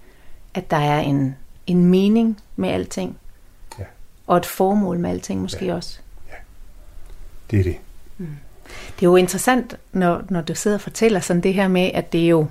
at 0.55 0.71
der 0.71 0.77
er 0.77 1.01
en, 1.01 1.37
en 1.67 1.87
mening 1.87 2.41
med 2.57 2.69
alting? 2.69 3.19
Ja. 3.79 3.85
Og 4.27 4.37
et 4.37 4.47
formål 4.47 4.99
med 4.99 5.11
alting 5.11 5.41
måske 5.41 5.67
ja. 5.67 5.75
også? 5.75 5.99
Ja, 6.29 6.35
det 7.51 7.59
er 7.59 7.63
det. 7.63 7.77
Mm. 8.19 8.27
Det 8.67 9.07
er 9.07 9.11
jo 9.11 9.17
interessant, 9.17 9.77
når, 9.93 10.23
når 10.29 10.41
du 10.41 10.55
sidder 10.55 10.77
og 10.77 10.81
fortæller 10.81 11.21
sådan 11.21 11.43
det 11.43 11.55
her 11.55 11.69
med, 11.69 11.91
at 11.95 12.13
det 12.13 12.25
er 12.25 12.29
jo, 12.29 12.47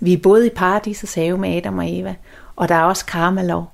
vi 0.00 0.12
er 0.12 0.18
både 0.18 0.46
i 0.46 0.50
paradisets 0.50 1.14
have 1.14 1.38
med 1.38 1.56
Adam 1.56 1.78
og 1.78 1.98
Eva, 1.98 2.14
og 2.56 2.68
der 2.68 2.74
er 2.74 2.82
også 2.82 3.06
karmalov. 3.06 3.70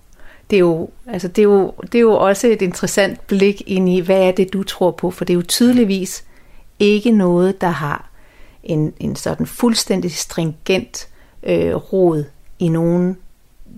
Det 0.51 0.57
er, 0.57 0.61
jo, 0.61 0.91
altså 1.07 1.29
det, 1.29 1.39
er 1.39 1.47
jo, 1.47 1.75
det 1.83 1.95
er 1.95 2.03
jo 2.03 2.13
også 2.13 2.47
et 2.47 2.63
interessant 2.63 3.27
blik 3.27 3.63
ind 3.67 3.89
i, 3.89 4.01
hvad 4.01 4.21
er 4.21 4.33
det, 4.33 4.53
du 4.53 4.63
tror 4.63 4.91
på? 4.91 5.11
For 5.11 5.25
det 5.25 5.33
er 5.33 5.37
jo 5.37 5.43
tydeligvis 5.43 6.25
ikke 6.79 7.11
noget, 7.11 7.61
der 7.61 7.69
har 7.69 8.11
en, 8.63 8.93
en 9.01 9.17
sådan 9.17 9.47
fuldstændig 9.47 10.13
stringent 10.13 11.09
øh, 11.43 11.75
rod 11.75 12.25
i 12.59 12.69
nogen 12.69 13.17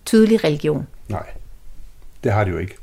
tydelig 0.04 0.44
religion. 0.44 0.86
Nej, 1.08 1.26
det 2.24 2.32
har 2.32 2.44
det 2.44 2.52
jo 2.52 2.58
ikke. 2.58 2.74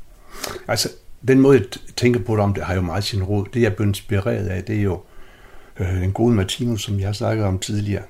Altså, 0.68 0.88
den 1.28 1.40
måde, 1.40 1.58
jeg 1.58 1.66
tænker 1.96 2.20
på 2.20 2.32
det 2.32 2.40
om, 2.40 2.54
det 2.54 2.64
har 2.64 2.74
jo 2.74 2.80
meget 2.80 3.04
sin 3.04 3.22
råd. 3.22 3.46
Det, 3.54 3.62
jeg 3.62 3.76
blev 3.76 3.88
inspireret 3.88 4.46
af, 4.46 4.64
det 4.64 4.76
er 4.76 4.82
jo 4.82 5.00
øh, 5.80 5.94
den 5.94 6.12
gode 6.12 6.34
Martinus, 6.34 6.82
som 6.82 6.98
jeg 6.98 7.08
har 7.08 7.12
snakket 7.12 7.44
om 7.44 7.58
tidligere. 7.58 8.02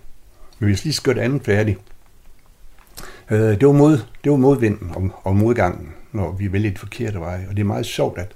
Men 0.59 0.69
hvis 0.69 0.85
lige 0.85 0.95
skal 0.95 1.15
det 1.15 1.21
andet 1.21 1.45
færdigt. 1.45 1.79
Øh, 3.31 3.39
det, 3.39 3.67
var 3.67 3.73
mod, 3.73 3.99
det 4.25 4.33
var 4.33 4.39
modvinden 4.39 4.91
og, 4.95 5.11
og 5.25 5.37
modgangen, 5.37 5.95
når 6.13 6.33
vi 6.33 6.53
vælger 6.53 6.71
et 6.71 6.79
forkert 6.79 7.21
vej. 7.21 7.45
Og 7.49 7.57
det 7.57 7.61
er 7.61 7.67
meget 7.67 7.87
sjovt, 7.87 8.19
at 8.19 8.33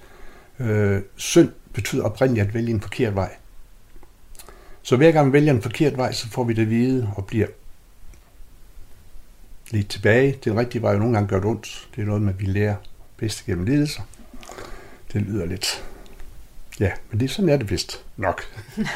øh, 0.59 1.03
synd 1.17 1.51
betyder 1.73 2.05
oprindeligt 2.05 2.49
at 2.49 2.55
vælge 2.55 2.71
en 2.71 2.81
forkert 2.81 3.15
vej. 3.15 3.31
Så 4.83 4.97
hver 4.97 5.13
gang 5.13 5.29
vi 5.29 5.33
vælger 5.33 5.53
en 5.53 5.63
forkert 5.63 5.97
vej, 5.97 6.13
så 6.13 6.29
får 6.29 6.45
vi 6.45 6.53
det 6.53 6.63
at 6.63 6.71
vide 6.71 7.11
og 7.17 7.27
bliver 7.27 7.47
lidt 9.71 9.89
tilbage. 9.89 10.39
Den 10.45 10.59
rigtige 10.59 10.83
vej 10.83 10.93
jo 10.93 10.99
nogle 10.99 11.15
gange 11.15 11.29
gør 11.29 11.37
det 11.37 11.45
ondt. 11.45 11.89
Det 11.97 12.03
er 12.03 12.07
noget 12.07 12.23
med, 12.23 12.33
at 12.33 12.41
vi 12.41 12.47
lærer 12.47 12.77
bedst 13.17 13.47
gennem 13.47 13.65
lidelser. 13.65 14.03
Det 15.17 15.25
lyder 15.25 15.47
lidt... 15.47 15.85
Ja, 16.81 16.91
men 17.11 17.21
det, 17.21 17.31
sådan 17.31 17.49
er 17.49 17.57
det 17.57 17.71
vist 17.71 18.05
nok. 18.17 18.43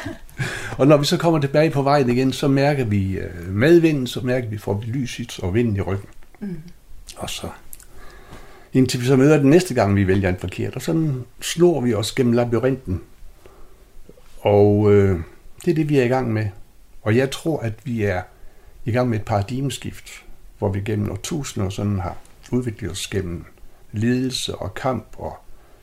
og 0.79 0.87
når 0.87 0.97
vi 0.97 1.05
så 1.05 1.17
kommer 1.17 1.39
tilbage 1.39 1.71
på 1.71 1.81
vejen 1.81 2.09
igen, 2.09 2.33
så 2.33 2.47
mærker 2.47 2.85
vi 2.85 3.17
øh, 3.17 3.47
medvinden, 3.47 4.07
så 4.07 4.21
mærker 4.21 4.47
vi, 4.47 4.57
får 4.57 4.73
vi 4.73 4.85
lyset 4.85 5.39
og 5.39 5.53
vinden 5.53 5.75
i 5.75 5.81
ryggen. 5.81 6.09
Mm. 6.39 6.61
Og 7.17 7.29
så 7.29 7.49
indtil 8.73 9.01
vi 9.01 9.05
så 9.05 9.15
møder 9.15 9.37
den 9.37 9.49
næste 9.49 9.73
gang, 9.73 9.95
vi 9.95 10.07
vælger 10.07 10.29
en 10.29 10.37
forkert. 10.37 10.75
Og 10.75 10.81
sådan 10.81 11.23
snor 11.41 11.81
vi 11.81 11.93
os 11.93 12.11
gennem 12.11 12.33
labyrinten. 12.33 13.01
Og 14.39 14.93
øh, 14.93 15.19
det 15.65 15.71
er 15.71 15.75
det, 15.75 15.89
vi 15.89 15.99
er 15.99 16.03
i 16.03 16.07
gang 16.07 16.33
med. 16.33 16.47
Og 17.01 17.15
jeg 17.15 17.31
tror, 17.31 17.59
at 17.59 17.73
vi 17.83 18.03
er 18.03 18.21
i 18.85 18.91
gang 18.91 19.09
med 19.09 19.19
et 19.19 19.25
paradigmeskift, 19.25 20.23
hvor 20.57 20.69
vi 20.69 20.81
gennem 20.81 21.11
årtusinder 21.11 21.69
sådan 21.69 21.99
har 21.99 22.17
udviklet 22.51 22.91
os 22.91 23.07
gennem 23.07 23.45
lidelse 23.91 24.55
og 24.55 24.73
kamp 24.73 25.05
og 25.17 25.37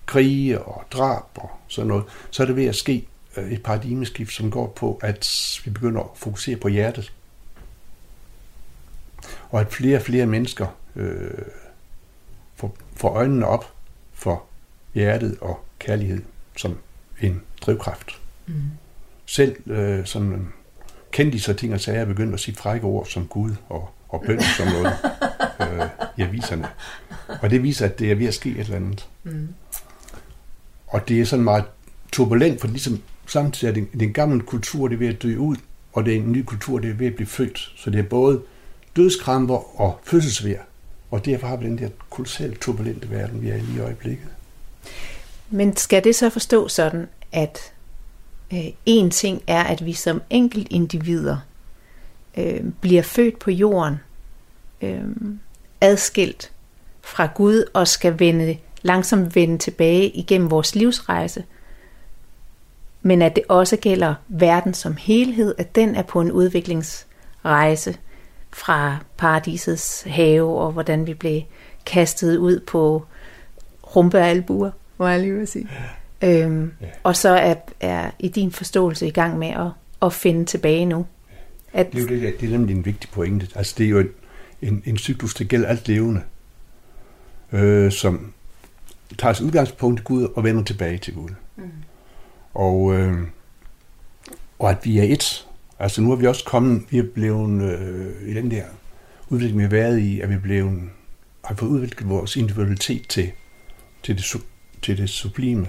krige 0.09 0.61
og 0.61 0.85
drab 0.91 1.25
og 1.35 1.51
sådan 1.69 1.89
noget, 1.89 2.05
så 2.31 2.43
er 2.43 2.47
det 2.47 2.57
ved 2.57 2.67
at 2.67 2.77
ske 2.77 3.07
øh, 3.37 3.53
et 3.53 3.63
paradigmeskift, 3.63 4.33
som 4.33 4.51
går 4.51 4.67
på, 4.67 5.01
at 5.03 5.29
vi 5.65 5.71
begynder 5.71 6.01
at 6.01 6.09
fokusere 6.17 6.57
på 6.57 6.69
hjertet. 6.69 7.13
Og 9.51 9.61
at 9.61 9.73
flere 9.73 9.97
og 9.97 10.03
flere 10.03 10.27
mennesker 10.27 10.67
øh, 10.97 11.31
får, 12.57 12.77
får 12.97 13.09
øjnene 13.09 13.47
op 13.47 13.73
for 14.13 14.45
hjertet 14.95 15.39
og 15.41 15.65
kærlighed 15.79 16.23
som 16.57 16.79
en 17.21 17.43
drivkraft. 17.61 18.21
Mm. 18.47 18.55
Selv 19.27 19.71
øh, 19.71 20.07
sådan 20.07 20.49
kendte 21.11 21.41
sig 21.41 21.57
ting 21.57 21.75
og 21.75 21.81
sager 21.81 22.05
begyndt 22.05 22.35
at 22.35 22.41
sige 22.41 22.57
frække 22.57 22.87
ord 22.87 23.07
som 23.07 23.27
Gud 23.27 23.55
og, 23.69 23.91
og 24.09 24.23
bøn 24.27 24.41
som 24.41 24.67
noget 24.67 24.93
øh, 25.61 25.89
i 26.17 26.23
aviserne. 26.23 26.69
Og 27.43 27.51
det 27.51 27.63
viser, 27.63 27.87
at 27.87 27.99
det 27.99 28.11
er 28.11 28.15
ved 28.15 28.27
at 28.27 28.35
ske 28.35 28.51
et 28.51 28.59
eller 28.59 28.77
andet. 28.77 29.09
Mm. 29.23 29.49
Og 30.89 31.09
det 31.09 31.21
er 31.21 31.25
sådan 31.25 31.45
meget 31.45 31.65
turbulent, 32.13 32.61
for 32.61 32.69
ligesom 32.69 33.03
samtidig 33.27 33.71
er 33.71 33.75
det, 33.75 34.01
det 34.01 34.19
er 34.19 34.39
kultur, 34.47 34.89
det 34.89 34.95
er 34.95 34.99
ved 34.99 35.09
at 35.09 35.23
dø 35.23 35.37
ud, 35.37 35.57
og 35.93 36.05
det 36.05 36.13
er 36.13 36.19
en 36.19 36.33
ny 36.33 36.45
kultur, 36.45 36.79
det 36.79 36.91
er 36.91 36.95
ved 36.95 37.07
at 37.07 37.15
blive 37.15 37.27
født. 37.27 37.73
Så 37.77 37.91
det 37.91 37.99
er 37.99 38.03
både 38.03 38.43
dødskramper 38.97 39.81
og 39.81 40.01
fødselsvær. 40.05 40.59
Og 41.11 41.25
derfor 41.25 41.47
har 41.47 41.57
vi 41.57 41.67
den 41.67 41.79
der 41.79 41.89
kolossalt 42.11 42.61
turbulente 42.61 43.11
verden, 43.11 43.43
vi 43.43 43.49
er 43.49 43.55
i 43.55 43.61
lige 43.61 43.77
i 43.77 43.81
øjeblikket. 43.81 44.29
Men 45.51 45.77
skal 45.77 46.05
det 46.05 46.15
så 46.15 46.31
forstå 46.31 46.69
sådan, 46.69 47.09
at 47.33 47.73
øh, 48.53 48.65
en 48.87 49.11
ting 49.11 49.43
er, 49.47 49.65
at 49.65 49.85
vi 49.85 49.93
som 49.93 50.23
enkelt 50.31 50.67
individer 50.71 51.37
øh, 52.37 52.65
bliver 52.81 53.03
født 53.03 53.39
på 53.39 53.51
jorden, 53.51 53.97
øh, 54.83 55.03
adskilt 55.81 56.53
fra 57.03 57.29
Gud 57.35 57.65
og 57.75 57.89
skal 57.89 58.19
vende 58.19 58.59
langsomt 58.83 59.35
vende 59.35 59.59
tilbage 59.59 60.09
igennem 60.09 60.51
vores 60.51 60.75
livsrejse, 60.75 61.45
men 63.03 63.23
at 63.23 63.37
det 63.37 63.45
også 63.49 63.77
gælder 63.77 64.15
verden 64.29 64.75
som 64.75 64.97
helhed, 64.97 65.55
at 65.59 65.75
den 65.75 65.95
er 65.95 66.03
på 66.03 66.21
en 66.21 66.33
udviklingsrejse 66.33 67.97
fra 68.53 68.97
paradisets 69.17 70.03
have, 70.07 70.59
og 70.59 70.73
hvordan 70.73 71.07
vi 71.07 71.15
blev 71.15 71.43
kastet 71.87 72.37
ud 72.37 72.61
på 72.61 73.05
rumpealbuer, 73.97 74.71
må 74.99 75.07
jeg 75.07 75.21
lige 75.21 75.35
vil 75.35 75.49
sige. 75.49 75.69
Ja. 76.23 76.43
Øhm, 76.43 76.73
ja. 76.81 76.87
Og 77.03 77.17
så 77.17 77.29
er, 77.29 77.55
er 77.81 78.11
i 78.19 78.29
din 78.29 78.53
forståelse 78.53 79.07
i 79.07 79.11
gang 79.11 79.39
med 79.39 79.49
at, 79.49 79.71
at 80.03 80.13
finde 80.13 80.45
tilbage 80.45 80.85
nu. 80.85 81.07
At, 81.73 81.93
det, 81.93 81.99
er 81.99 82.03
jo 82.03 82.09
det, 82.09 82.41
det 82.41 82.47
er 82.47 82.51
nemlig 82.51 82.77
en 82.77 82.85
vigtig 82.85 83.11
pointe. 83.11 83.47
Altså 83.55 83.75
det 83.79 83.87
er 83.87 83.91
jo 83.91 83.99
en, 83.99 84.09
en, 84.63 84.83
en 84.87 84.99
cyklus, 84.99 85.35
der 85.35 85.45
gælder 85.45 85.69
alt 85.69 85.89
levende, 85.89 86.23
øh, 87.53 87.93
som 87.93 88.33
tager 89.17 89.33
sig 89.33 89.47
udgangspunkt 89.47 90.01
i 90.01 90.03
Gud 90.03 90.29
og 90.37 90.45
vender 90.45 90.63
tilbage 90.63 90.99
til 90.99 91.15
Gud. 91.15 91.31
Mm. 91.57 91.71
Og, 92.55 92.95
øh, 92.95 93.19
og 94.59 94.71
at 94.71 94.79
vi 94.85 94.99
er 94.99 95.03
et. 95.03 95.47
Altså 95.79 96.01
nu 96.01 96.13
er 96.13 96.17
vi 96.17 96.27
også 96.27 96.45
kommet, 96.45 96.83
vi 96.91 96.99
er 96.99 97.05
blevet 97.15 97.63
øh, 97.63 98.29
i 98.29 98.35
den 98.35 98.51
der 98.51 98.65
udvikling, 99.29 99.59
vi 99.59 99.63
har 99.63 99.71
været 99.71 99.99
i, 99.99 100.21
at 100.21 100.29
vi 100.29 100.35
er 100.35 100.41
blevet, 100.41 100.81
har 101.45 101.55
fået 101.55 101.69
udviklet 101.69 102.09
vores 102.09 102.37
individualitet 102.37 103.09
til, 103.09 103.31
til, 104.03 104.17
det, 104.17 104.37
til 104.83 104.99
det 104.99 105.11
sublime, 105.11 105.67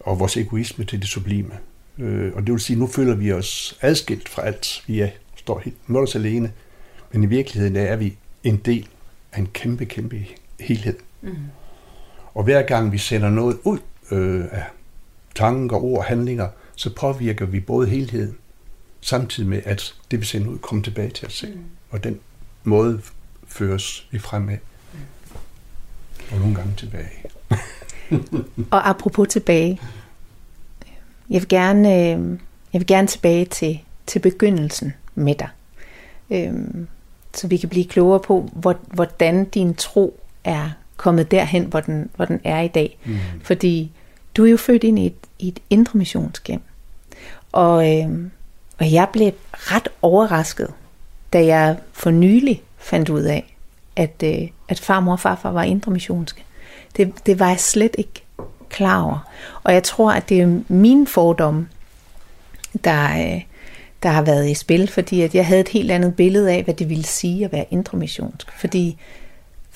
og 0.00 0.18
vores 0.18 0.36
egoisme 0.36 0.84
til 0.84 1.00
det 1.00 1.08
sublime. 1.08 1.54
Øh, 1.98 2.32
og 2.34 2.42
det 2.42 2.52
vil 2.52 2.60
sige, 2.60 2.74
at 2.74 2.78
nu 2.78 2.86
føler 2.86 3.14
vi 3.14 3.32
os 3.32 3.78
adskilt 3.80 4.28
fra 4.28 4.42
alt. 4.42 4.84
Vi 4.86 5.00
er, 5.00 5.08
står 5.36 5.58
helt 5.58 5.88
mål 5.88 6.08
alene, 6.14 6.52
men 7.12 7.22
i 7.22 7.26
virkeligheden 7.26 7.76
er 7.76 7.96
vi 7.96 8.16
en 8.44 8.56
del 8.56 8.88
af 9.32 9.38
en 9.38 9.46
kæmpe, 9.46 9.84
kæmpe 9.84 10.26
helhed. 10.60 10.96
Mm. 11.22 11.36
Og 12.36 12.44
hver 12.44 12.62
gang 12.62 12.92
vi 12.92 12.98
sender 12.98 13.30
noget 13.30 13.58
ud 13.64 13.78
øh, 14.10 14.44
af 14.50 14.64
tanker, 15.34 15.76
ord 15.76 15.98
og 15.98 16.04
handlinger, 16.04 16.48
så 16.74 16.94
påvirker 16.94 17.46
vi 17.46 17.60
både 17.60 17.88
helheden, 17.88 18.36
samtidig 19.00 19.48
med, 19.48 19.62
at 19.64 19.94
det 20.10 20.20
vi 20.20 20.24
sender 20.24 20.48
ud 20.48 20.58
kommer 20.58 20.84
tilbage 20.84 21.10
til 21.10 21.26
os 21.26 21.32
selv. 21.32 21.56
Mm. 21.56 21.64
Og 21.90 22.04
den 22.04 22.20
måde 22.64 23.00
føres 23.46 24.08
vi 24.10 24.18
fremad. 24.18 24.56
Mm. 24.92 24.98
Og 26.32 26.38
nogle 26.38 26.54
gange 26.54 26.72
tilbage. 26.76 27.10
og 28.74 28.88
apropos 28.88 29.28
tilbage. 29.28 29.80
Jeg 31.30 31.40
vil 31.40 31.48
gerne, 31.48 31.88
øh, 31.88 32.38
jeg 32.72 32.80
vil 32.80 32.86
gerne 32.86 33.08
tilbage 33.08 33.44
til, 33.44 33.80
til 34.06 34.18
begyndelsen 34.18 34.94
med 35.14 35.34
dig. 35.34 35.48
Øhm, 36.30 36.88
så 37.34 37.48
vi 37.48 37.56
kan 37.56 37.68
blive 37.68 37.84
klogere 37.84 38.20
på, 38.20 38.50
hvordan 38.92 39.44
din 39.44 39.74
tro 39.74 40.20
er 40.44 40.70
kommet 40.96 41.30
derhen, 41.30 41.64
hvor 41.64 41.80
den, 41.80 42.10
hvor 42.16 42.24
den 42.24 42.40
er 42.44 42.60
i 42.60 42.68
dag. 42.68 42.98
Mm. 43.04 43.16
Fordi 43.42 43.90
du 44.36 44.44
er 44.44 44.50
jo 44.50 44.56
født 44.56 44.84
ind 44.84 44.98
i 44.98 45.06
et, 45.06 45.14
i 45.38 45.48
et 45.48 45.60
indre 45.70 45.98
missionshjem. 45.98 46.60
Og, 47.52 47.98
øh, 47.98 48.08
og 48.78 48.92
jeg 48.92 49.08
blev 49.12 49.32
ret 49.52 49.88
overrasket, 50.02 50.72
da 51.32 51.46
jeg 51.46 51.76
for 51.92 52.10
nylig 52.10 52.62
fandt 52.78 53.08
ud 53.08 53.22
af, 53.22 53.56
at, 53.96 54.22
øh, 54.24 54.48
at 54.68 54.80
farmor 54.80 55.12
og 55.12 55.20
farfar 55.20 55.50
var 55.50 55.62
indre 55.62 55.92
missionske. 55.92 56.44
Det, 56.96 57.26
det 57.26 57.40
var 57.40 57.48
jeg 57.48 57.60
slet 57.60 57.94
ikke 57.98 58.22
klar 58.68 59.02
over. 59.02 59.18
Og 59.62 59.72
jeg 59.72 59.82
tror, 59.82 60.12
at 60.12 60.28
det 60.28 60.40
er 60.40 60.60
min 60.68 61.06
fordom, 61.06 61.68
der, 62.84 63.34
øh, 63.34 63.42
der 64.02 64.08
har 64.08 64.22
været 64.22 64.50
i 64.50 64.54
spil, 64.54 64.88
fordi 64.88 65.22
at 65.22 65.34
jeg 65.34 65.46
havde 65.46 65.60
et 65.60 65.68
helt 65.68 65.90
andet 65.90 66.16
billede 66.16 66.52
af, 66.52 66.62
hvad 66.62 66.74
det 66.74 66.88
ville 66.88 67.04
sige 67.04 67.44
at 67.44 67.52
være 67.52 67.66
indre 67.70 67.98
missionsk. 67.98 68.52
Fordi 68.60 68.98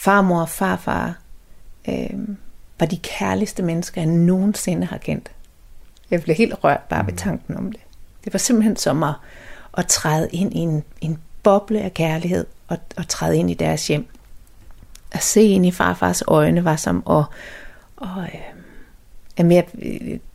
farmor 0.00 0.40
og 0.40 0.49
farfar 0.49 1.14
øh, 1.88 2.19
var 2.78 2.87
de 2.87 2.97
kærligste 2.97 3.62
mennesker, 3.62 4.00
jeg 4.00 4.11
nogensinde 4.11 4.87
har 4.87 4.99
kendt. 4.99 5.30
Jeg 6.11 6.23
blev 6.23 6.37
helt 6.37 6.54
rørt 6.64 6.80
bare 6.80 7.07
ved 7.07 7.12
mm. 7.12 7.19
tanken 7.19 7.57
om 7.57 7.73
det. 7.73 7.80
Det 8.25 8.33
var 8.33 8.38
simpelthen 8.38 8.76
som 8.76 9.02
at, 9.02 9.14
at 9.78 9.87
træde 9.87 10.28
ind 10.33 10.54
i 10.54 10.59
en, 10.59 10.85
en 11.00 11.19
boble 11.42 11.80
af 11.80 11.95
kærlighed 11.95 12.47
og, 12.69 12.78
og 12.97 13.09
træde 13.09 13.37
ind 13.37 13.50
i 13.50 13.54
deres 13.54 13.88
hjem. 13.88 14.07
At 15.12 15.23
se 15.23 15.42
ind 15.42 15.66
i 15.66 15.71
farfars 15.71 16.23
øjne 16.26 16.64
var 16.64 16.76
som 16.76 16.97
at... 16.97 17.25
Og, 17.97 18.28
øh, 19.38 19.52
jeg, 19.52 19.66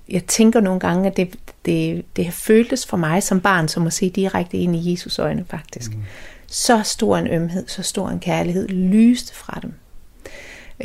jeg 0.09 0.25
tænker 0.25 0.59
nogle 0.59 0.79
gange, 0.79 1.07
at 1.09 1.17
det, 1.17 1.35
det, 1.65 2.05
det 2.15 2.25
har 2.25 2.31
føltes 2.31 2.85
for 2.85 2.97
mig 2.97 3.23
som 3.23 3.41
barn, 3.41 3.67
som 3.67 3.87
at 3.87 3.93
se 3.93 4.09
direkte 4.09 4.57
ind 4.57 4.75
i 4.75 4.91
Jesus 4.91 5.19
øjne 5.19 5.45
faktisk. 5.49 5.95
Mm. 5.95 6.03
Så 6.47 6.81
stor 6.83 7.17
en 7.17 7.27
ømhed, 7.27 7.67
så 7.67 7.83
stor 7.83 8.09
en 8.09 8.19
kærlighed 8.19 8.67
lyste 8.67 9.35
fra 9.35 9.59
dem. 9.61 9.73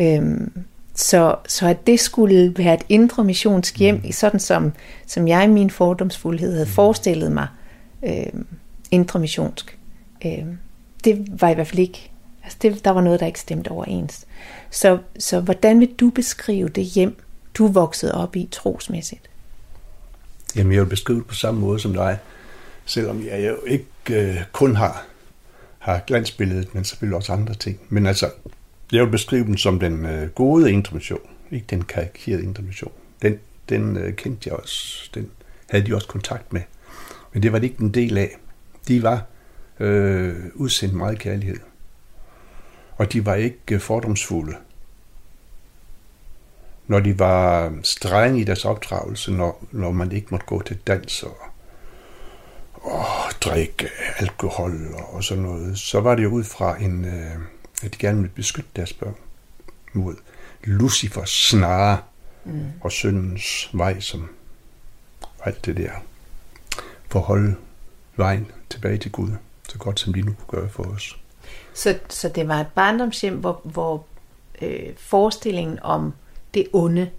Øhm, 0.01 0.53
så, 0.95 1.37
så 1.49 1.69
at 1.69 1.87
det 1.87 2.01
skulle 2.01 2.55
være 2.57 2.75
et 2.75 2.85
indre 2.89 3.25
missionshjem, 3.25 3.95
mm. 3.95 4.13
sådan 4.13 4.41
som, 4.41 4.73
som 5.07 5.29
jeg 5.29 5.45
i 5.45 5.49
min 5.49 5.71
fordomsfuldhed 5.71 6.53
havde 6.53 6.65
mm. 6.65 6.71
forestillet 6.71 7.33
mig 7.33 7.47
øhm, 8.05 8.47
indre 8.91 9.21
missionsk, 9.21 9.79
øhm, 10.25 10.59
det 11.05 11.41
var 11.41 11.49
i 11.49 11.55
hvert 11.55 11.67
fald 11.67 11.79
ikke, 11.79 12.11
altså 12.45 12.59
det, 12.63 12.85
der 12.85 12.91
var 12.91 13.01
noget, 13.01 13.21
der 13.21 13.27
ikke 13.27 13.41
stemte 13.41 13.69
overens. 13.69 14.27
Så, 14.71 14.99
så 15.19 15.41
hvordan 15.41 15.81
vil 15.81 15.93
du 16.01 16.11
beskrive 16.11 16.69
det 16.69 16.85
hjem, 16.85 17.17
du 17.55 17.67
voksede 17.67 18.15
op 18.15 18.37
i 18.37 18.49
trosmæssigt? 18.51 19.31
Jamen, 20.57 20.73
jeg 20.73 20.83
vil 20.83 20.89
beskrive 20.89 21.19
det 21.19 21.27
på 21.27 21.35
samme 21.35 21.61
måde 21.61 21.81
som 21.81 21.93
dig. 21.93 22.19
Selvom 22.85 23.27
jeg 23.27 23.49
jo 23.49 23.57
ikke 23.67 23.85
øh, 24.11 24.37
kun 24.53 24.77
har, 24.77 25.05
har 25.81 26.01
glansbilledet, 26.07 26.75
men 26.75 26.85
selvfølgelig 26.85 27.17
også 27.17 27.33
andre 27.33 27.55
ting. 27.55 27.81
Men 27.89 28.07
altså, 28.07 28.31
jeg 28.93 29.05
vil 29.05 29.11
beskrive 29.11 29.45
den 29.45 29.59
som 29.59 29.81
den 29.81 30.07
øh, 30.07 30.29
gode 30.29 30.73
intermission, 30.73 31.21
ikke 31.51 31.67
den 31.71 31.85
karikerede 31.85 32.43
intermission. 32.43 32.93
Den, 33.23 33.39
den 33.69 33.97
øh, 33.97 34.15
kendte 34.15 34.49
jeg 34.49 34.57
også, 34.57 35.11
den 35.15 35.31
havde 35.71 35.87
de 35.87 35.95
også 35.95 36.09
kontakt 36.09 36.53
med. 36.53 36.61
Men 37.33 37.43
det 37.43 37.53
var 37.53 37.59
det 37.59 37.67
ikke 37.67 37.83
en 37.83 37.95
del 37.95 38.19
af. 38.19 38.37
De 38.89 39.03
var 39.03 39.25
øh, 39.81 40.37
udsendt 40.55 40.95
meget 40.95 41.19
kærlighed. 41.19 41.59
Og 42.97 43.13
de 43.13 43.27
var 43.27 43.35
ikke 43.35 43.59
øh, 43.73 43.81
fordomsfulde. 43.81 44.57
Når 46.87 47.01
de 47.01 47.19
var 47.19 47.67
øh, 47.67 47.73
strenge 47.83 48.41
i 48.41 48.45
deres 48.45 48.65
opdragelse, 48.65 49.33
når, 49.33 49.65
når 49.73 49.91
man 49.91 50.13
ikke 50.13 50.29
måtte 50.31 50.47
gå 50.47 50.63
til 50.63 50.79
dans 50.87 51.23
og, 51.23 51.37
og 52.83 53.33
drikke 53.41 53.89
alkohol 54.19 54.95
og, 54.95 55.15
og 55.15 55.25
sådan 55.25 55.43
noget, 55.43 55.79
så 55.79 56.01
var 56.01 56.15
det 56.15 56.23
jo 56.23 56.29
ud 56.29 56.45
fra 56.45 56.83
en, 56.83 57.05
øh, 57.05 57.37
at 57.83 57.93
de 57.95 57.99
gerne 57.99 58.19
ville 58.19 58.35
beskytte 58.35 58.71
deres 58.77 58.93
børn 58.93 59.15
mod 59.93 60.17
Lucifers 60.65 61.31
snare 61.31 61.99
mm. 62.45 62.67
og 62.81 62.93
syndens 62.93 63.71
vej, 63.73 64.01
som 64.01 64.29
alt 65.45 65.67
det 65.67 65.77
der, 65.77 65.91
for 67.09 67.19
at 67.19 67.25
holde 67.25 67.57
vejen 68.17 68.47
tilbage 68.71 68.99
til 68.99 69.13
Gud, 69.13 69.31
så 69.69 69.79
godt 69.79 70.01
som 70.01 70.13
de 70.13 70.23
nu 70.23 70.33
kunne 70.33 70.61
gøre 70.61 70.69
for 70.69 70.83
os. 70.83 71.19
Så, 71.75 71.99
så 72.09 72.29
det 72.29 72.49
var 72.49 72.61
et 72.61 72.67
barndomshjem, 72.75 73.37
hvor, 73.37 73.61
hvor 73.65 74.05
øh, 74.63 74.97
forestillingen 74.97 75.79
om 75.83 76.15
det 76.55 76.67
onde 76.73 77.11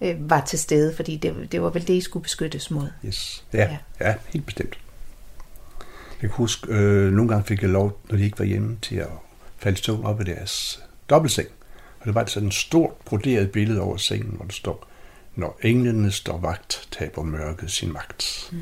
øh, 0.00 0.30
var 0.30 0.44
til 0.44 0.58
stede, 0.58 0.94
fordi 0.96 1.16
det, 1.16 1.52
det 1.52 1.62
var 1.62 1.70
vel 1.70 1.86
det, 1.86 1.94
I 1.94 2.00
skulle 2.00 2.22
beskyttes 2.22 2.70
mod. 2.70 2.88
Yes. 3.06 3.44
Ja, 3.52 3.58
ja. 4.00 4.06
ja 4.08 4.14
helt 4.28 4.46
bestemt. 4.46 4.78
Jeg 6.22 6.30
kan 6.30 6.36
huske, 6.36 6.72
øh, 6.72 7.12
nogle 7.12 7.28
gange 7.28 7.44
fik 7.44 7.62
jeg 7.62 7.70
lov, 7.70 8.00
når 8.10 8.16
de 8.16 8.24
ikke 8.24 8.38
var 8.38 8.44
hjemme, 8.44 8.78
til 8.82 8.96
at 8.96 9.08
falde 9.58 9.78
søvn 9.78 10.04
op 10.04 10.20
i 10.20 10.24
deres 10.24 10.82
dobbeltseng. 11.10 11.48
Og 12.00 12.06
det 12.06 12.14
var 12.14 12.26
sådan 12.26 12.48
et 12.48 12.54
stort 12.54 12.92
broderet 13.04 13.50
billede 13.50 13.80
over 13.80 13.96
sengen, 13.96 14.36
hvor 14.36 14.44
der 14.44 14.52
står, 14.52 14.86
når 15.34 15.58
englene 15.62 16.12
står 16.12 16.38
vagt, 16.38 16.88
taber 16.90 17.22
mørket 17.22 17.70
sin 17.70 17.92
magt. 17.92 18.48
Mm. 18.52 18.60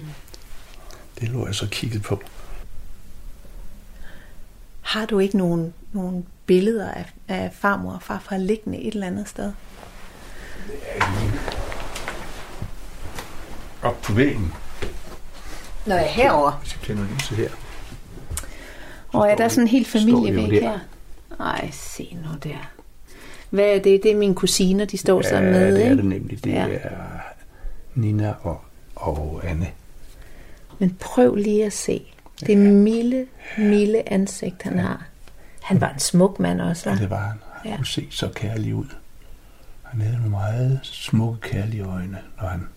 Det 1.21 1.29
lå 1.29 1.47
jeg 1.47 1.55
så 1.55 1.69
kigget 1.71 2.03
på. 2.03 2.23
Har 4.81 5.07
du 5.07 5.19
ikke 5.19 5.37
nogen, 5.37 5.75
nogen 5.93 6.27
billeder 6.47 6.91
af, 6.91 7.13
af 7.29 7.53
farmor 7.55 7.93
og 7.93 8.03
farfar 8.03 8.37
liggende 8.37 8.79
et 8.79 8.95
eller 8.95 9.07
andet 9.07 9.29
sted? 9.29 9.53
Op 13.83 14.03
på 14.03 14.13
væggen. 14.13 14.53
Nå, 15.87 15.95
jeg 15.95 16.07
herover. 16.11 16.51
Hvis 16.53 16.73
jeg 16.73 16.81
tænder 16.87 17.05
lyset 17.15 17.37
her. 17.37 17.49
Og 19.09 19.31
er 19.31 19.37
der 19.37 19.49
sådan 19.49 19.65
en 19.65 19.69
helt 19.69 19.89
familievæg 19.89 20.61
her? 20.63 20.79
Ej, 21.41 21.71
se 21.73 22.17
nu 22.23 22.29
der. 22.51 22.71
Hvad 23.51 23.65
er 23.65 23.79
det? 23.83 24.03
Det 24.03 24.11
er 24.11 24.17
mine 24.17 24.35
kusiner, 24.35 24.85
de 24.85 24.97
står 24.99 25.17
Ja, 25.25 25.29
sammen 25.29 25.53
med, 25.53 25.73
det 25.75 25.81
er 25.81 25.85
ikke? 25.85 25.97
det 25.97 26.05
nemlig. 26.05 26.45
Det 26.45 26.51
Ja. 26.53 26.67
ja. 26.67 26.75
er 26.83 26.91
Nina 27.95 28.35
og, 28.43 28.61
og 28.97 29.41
Anne. 29.45 29.67
Men 30.79 30.97
prøv 31.01 31.35
lige 31.35 31.67
at 31.67 31.73
se. 31.73 32.03
Det 32.47 32.59
milde, 32.59 33.27
milde 33.59 34.03
ansigt, 34.07 34.63
han 34.63 34.79
har. 34.79 35.05
Han 35.63 35.81
var 35.81 35.89
en 35.91 35.99
smuk 35.99 36.41
mand 36.41 36.61
også, 36.61 36.91
Ja, 36.91 36.97
det 36.97 37.11
var 37.11 37.21
han. 37.21 37.29
Han 37.53 37.65
Ja. 37.65 37.71
ja. 37.71 37.77
kunne 37.77 37.87
se 37.87 38.07
så 38.11 38.29
kærlig 38.35 38.75
ud. 38.75 38.87
Han 39.95 40.03
havde 40.03 40.17
nogle 40.17 40.31
meget 40.31 40.81
smukke, 40.83 41.41
kærlige 41.41 41.83
øjne, 41.83 42.19
når 42.41 42.49
han 42.49 42.69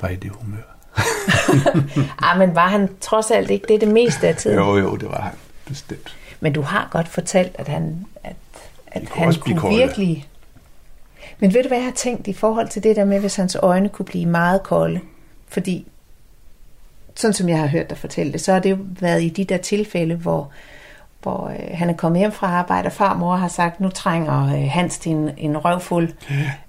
var 0.00 0.08
i 0.08 0.16
det 0.16 0.30
humør. 0.30 0.76
Ah, 2.22 2.38
men 2.38 2.54
var 2.54 2.68
han 2.68 2.88
trods 3.00 3.30
alt 3.30 3.50
ikke 3.50 3.66
det 3.68 3.80
det 3.80 3.88
meste 3.88 4.28
af 4.28 4.36
tiden? 4.36 4.58
Jo, 4.58 4.76
jo, 4.76 4.96
det 4.96 5.08
var 5.08 5.20
han. 5.20 5.32
Bestemt. 5.66 6.16
Men 6.40 6.52
du 6.52 6.62
har 6.62 6.88
godt 6.90 7.08
fortalt, 7.08 7.56
at 7.58 7.68
han, 7.68 8.06
at, 8.24 8.36
at 8.86 9.08
kunne 9.08 9.24
han 9.24 9.34
kunne 9.34 9.58
kolde. 9.60 9.76
virkelig... 9.76 10.28
Men 11.38 11.54
ved 11.54 11.62
du, 11.62 11.68
hvad 11.68 11.78
jeg 11.78 11.84
har 11.84 11.92
tænkt 11.92 12.28
i 12.28 12.32
forhold 12.32 12.68
til 12.68 12.82
det 12.82 12.96
der 12.96 13.04
med, 13.04 13.20
hvis 13.20 13.36
hans 13.36 13.56
øjne 13.62 13.88
kunne 13.88 14.06
blive 14.06 14.26
meget 14.26 14.62
kolde? 14.62 15.00
Fordi, 15.48 15.86
sådan 17.14 17.34
som 17.34 17.48
jeg 17.48 17.58
har 17.58 17.66
hørt 17.66 17.90
dig 17.90 17.98
fortælle 17.98 18.32
det, 18.32 18.40
så 18.40 18.52
har 18.52 18.60
det 18.60 18.70
jo 18.70 18.78
været 19.00 19.22
i 19.22 19.28
de 19.28 19.44
der 19.44 19.56
tilfælde, 19.56 20.14
hvor, 20.14 20.50
hvor 21.22 21.48
øh, 21.48 21.78
han 21.78 21.90
er 21.90 21.94
kommet 21.94 22.18
hjem 22.18 22.32
fra 22.32 22.46
arbejde, 22.46 22.86
og 22.86 22.92
farmor 22.92 23.36
har 23.36 23.48
sagt, 23.48 23.80
nu 23.80 23.88
trænger 23.88 24.44
øh, 24.44 24.70
Hans 24.70 24.98
til 24.98 25.12
en, 25.12 25.30
en 25.38 25.58
røvfuld. 25.58 26.12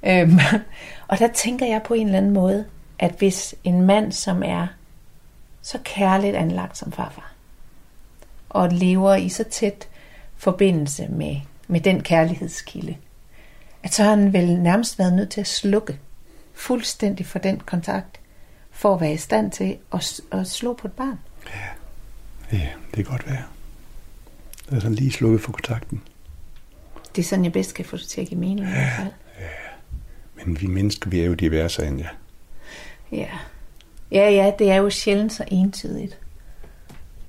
Øhm, 0.03 0.39
og 1.07 1.19
der 1.19 1.27
tænker 1.27 1.65
jeg 1.65 1.81
på 1.83 1.93
en 1.93 2.05
eller 2.05 2.17
anden 2.17 2.31
måde, 2.31 2.65
at 2.99 3.11
hvis 3.17 3.55
en 3.63 3.81
mand, 3.81 4.11
som 4.11 4.43
er 4.45 4.67
så 5.61 5.77
kærligt 5.83 6.35
anlagt 6.35 6.77
som 6.77 6.91
farfar, 6.91 7.31
og 8.49 8.69
lever 8.71 9.15
i 9.15 9.29
så 9.29 9.43
tæt 9.43 9.87
forbindelse 10.37 11.07
med, 11.07 11.35
med 11.67 11.81
den 11.81 12.03
kærlighedskilde, 12.03 12.95
at 13.83 13.93
så 13.93 14.03
har 14.03 14.09
han 14.09 14.33
vel 14.33 14.59
nærmest 14.59 14.99
været 14.99 15.13
nødt 15.13 15.29
til 15.29 15.41
at 15.41 15.47
slukke 15.47 15.99
fuldstændig 16.53 17.25
for 17.25 17.39
den 17.39 17.59
kontakt, 17.59 18.19
for 18.71 18.95
at 18.95 19.01
være 19.01 19.13
i 19.13 19.17
stand 19.17 19.51
til 19.51 19.77
at, 19.93 20.21
at 20.31 20.47
slå 20.47 20.73
på 20.73 20.87
et 20.87 20.93
barn. 20.93 21.19
Ja, 22.51 22.67
det 22.95 22.95
kan 22.95 23.03
godt 23.03 23.27
være. 23.27 23.43
Det 24.71 24.77
er 24.77 24.81
sådan 24.81 24.95
lige 24.95 25.11
slukket 25.11 25.41
for 25.41 25.51
kontakten. 25.51 26.01
Det 27.15 27.21
er 27.21 27.25
sådan, 27.25 27.45
jeg 27.45 27.53
bedst 27.53 27.73
kan 27.73 27.85
få 27.85 27.97
det 27.97 28.07
til 28.07 28.21
at 28.21 28.27
give 28.27 28.39
mening 28.39 28.59
i 28.59 28.71
hvert 28.71 28.93
fald. 28.97 29.07
Men 30.45 30.61
vi 30.61 30.67
mennesker, 30.67 31.09
vi 31.09 31.19
er 31.21 31.25
jo 31.25 31.33
diverse, 31.33 31.85
Anja. 31.85 32.07
Ja. 33.11 33.27
Ja, 34.11 34.29
ja, 34.29 34.51
det 34.59 34.71
er 34.71 34.75
jo 34.75 34.89
sjældent 34.89 35.33
så 35.33 35.43
entydigt. 35.47 36.17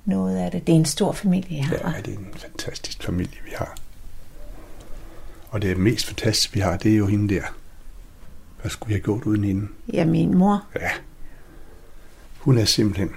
Noget 0.05 0.37
af 0.37 0.51
det. 0.51 0.67
Det 0.67 0.73
er 0.73 0.77
en 0.77 0.85
stor 0.85 1.11
familie, 1.11 1.57
jeg 1.57 1.67
Ja, 1.83 1.89
har. 1.89 2.01
det 2.01 2.13
er 2.13 2.17
en 2.17 2.27
fantastisk 2.35 3.03
familie, 3.03 3.37
vi 3.45 3.51
har. 3.55 3.75
Og 5.49 5.61
det 5.61 5.77
mest 5.77 6.05
fantastiske, 6.07 6.53
vi 6.53 6.59
har, 6.59 6.77
det 6.77 6.91
er 6.93 6.97
jo 6.97 7.05
hende 7.07 7.35
der. 7.35 7.43
Hvad 8.61 8.71
skulle 8.71 8.87
vi 8.87 8.93
have 8.93 9.03
gjort 9.03 9.23
uden 9.23 9.43
hende? 9.43 9.67
Ja, 9.93 10.05
min 10.05 10.37
mor. 10.37 10.63
Ja. 10.75 10.89
Hun 12.39 12.57
er 12.57 12.65
simpelthen... 12.65 13.09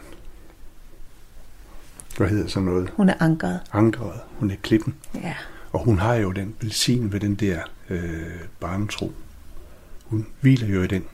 Hvad 2.17 2.29
hedder 2.29 2.47
sådan 2.49 2.67
noget? 2.69 2.93
Hun 2.97 3.09
er 3.09 3.15
ankeret. 3.21 3.61
Ankeret. 3.73 4.21
Hun 4.39 4.51
er 4.51 4.55
klippen. 4.63 4.95
Ja. 5.15 5.35
Og 5.73 5.85
hun 5.85 5.99
har 5.99 6.15
jo 6.15 6.33
den 6.33 6.55
velsign 6.61 7.13
ved 7.13 7.21
den 7.21 7.35
der 7.35 7.59
øh, 7.91 8.21
barnetro. 8.61 9.13
Hun 10.05 10.27
hviler 10.41 10.67
jo 10.69 10.83
i 10.83 10.87
den. 10.87 11.05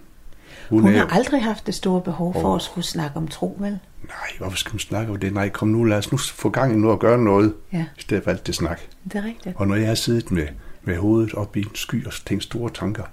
Hun 0.70 0.86
er 0.86 0.90
har 0.90 0.98
jo, 0.98 1.06
aldrig 1.10 1.42
haft 1.42 1.66
det 1.66 1.74
store 1.74 2.00
behov 2.00 2.32
for 2.34 2.48
Åh. 2.48 2.56
at 2.56 2.62
skulle 2.62 2.84
snakke 2.86 3.16
om 3.16 3.28
tro, 3.28 3.56
vel? 3.60 3.78
Nej, 4.02 4.28
hvorfor 4.38 4.56
skal 4.56 4.72
man 4.72 4.78
snakke 4.78 5.12
om 5.12 5.18
det? 5.18 5.32
Nej, 5.34 5.48
kom 5.48 5.68
nu, 5.68 5.84
lad 5.84 5.98
os 5.98 6.12
nu 6.12 6.18
få 6.18 6.50
gang 6.50 6.72
i 6.72 6.76
noget 6.76 6.94
og 6.94 7.00
gøre 7.00 7.18
noget, 7.18 7.54
Ja, 7.72 7.84
i 7.98 8.00
stedet 8.00 8.24
for 8.24 8.30
alt 8.30 8.46
det 8.46 8.54
snak. 8.54 8.80
det 9.04 9.14
er 9.14 9.24
rigtigt. 9.24 9.56
Og 9.56 9.68
når 9.68 9.74
jeg 9.74 9.88
har 9.88 9.94
siddet 9.94 10.30
med, 10.30 10.46
med 10.82 10.96
hovedet 10.96 11.34
op 11.34 11.56
i 11.56 11.60
en 11.60 11.74
sky 11.74 12.06
og 12.06 12.12
tænkt 12.26 12.44
store 12.44 12.70
tanker, 12.70 13.04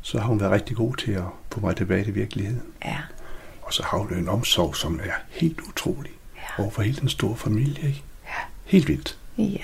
så 0.00 0.18
har 0.18 0.26
hun 0.26 0.40
været 0.40 0.52
rigtig 0.52 0.76
god 0.76 0.94
til 0.94 1.12
at 1.12 1.22
få 1.52 1.60
mig 1.60 1.76
tilbage 1.76 2.04
til 2.04 2.14
virkeligheden. 2.14 2.62
Ja. 2.84 2.96
Og 3.62 3.72
så 3.72 3.82
har 3.82 3.98
hun 3.98 4.14
en 4.14 4.28
omsorg, 4.28 4.76
som 4.76 5.00
er 5.02 5.12
helt 5.28 5.60
utrolig. 5.60 6.12
Over 6.58 6.70
for 6.70 6.82
hele 6.82 6.96
den 7.00 7.08
store 7.08 7.36
familie, 7.36 7.86
ikke? 7.88 8.02
Ja. 8.24 8.30
Helt 8.64 8.88
vildt. 8.88 9.18
Ja, 9.38 9.58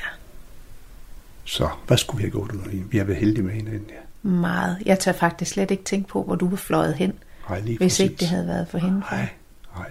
Så 1.44 1.68
hvad 1.86 1.96
skulle 1.96 2.18
vi 2.18 2.22
have 2.22 2.30
gjort 2.30 2.52
uden 2.52 2.70
hende? 2.70 2.86
Vi 2.90 2.98
har 2.98 3.04
været 3.04 3.18
heldige 3.18 3.42
med 3.44 3.52
hinanden, 3.54 3.86
ja. 3.88 4.28
meget. 4.28 4.78
Jeg 4.86 4.98
tør 4.98 5.12
faktisk 5.12 5.50
slet 5.50 5.70
ikke 5.70 5.84
tænke 5.84 6.08
på, 6.08 6.22
hvor 6.22 6.34
du 6.34 6.48
var 6.48 6.56
fløjet 6.56 6.94
hen, 6.94 7.12
Nej, 7.48 7.60
lige 7.60 7.78
hvis 7.78 7.84
præcis. 7.84 8.00
ikke 8.00 8.16
det 8.16 8.28
havde 8.28 8.46
været 8.46 8.68
for 8.68 8.78
hende. 8.78 9.00
Nej, 9.00 9.28
nej. 9.76 9.90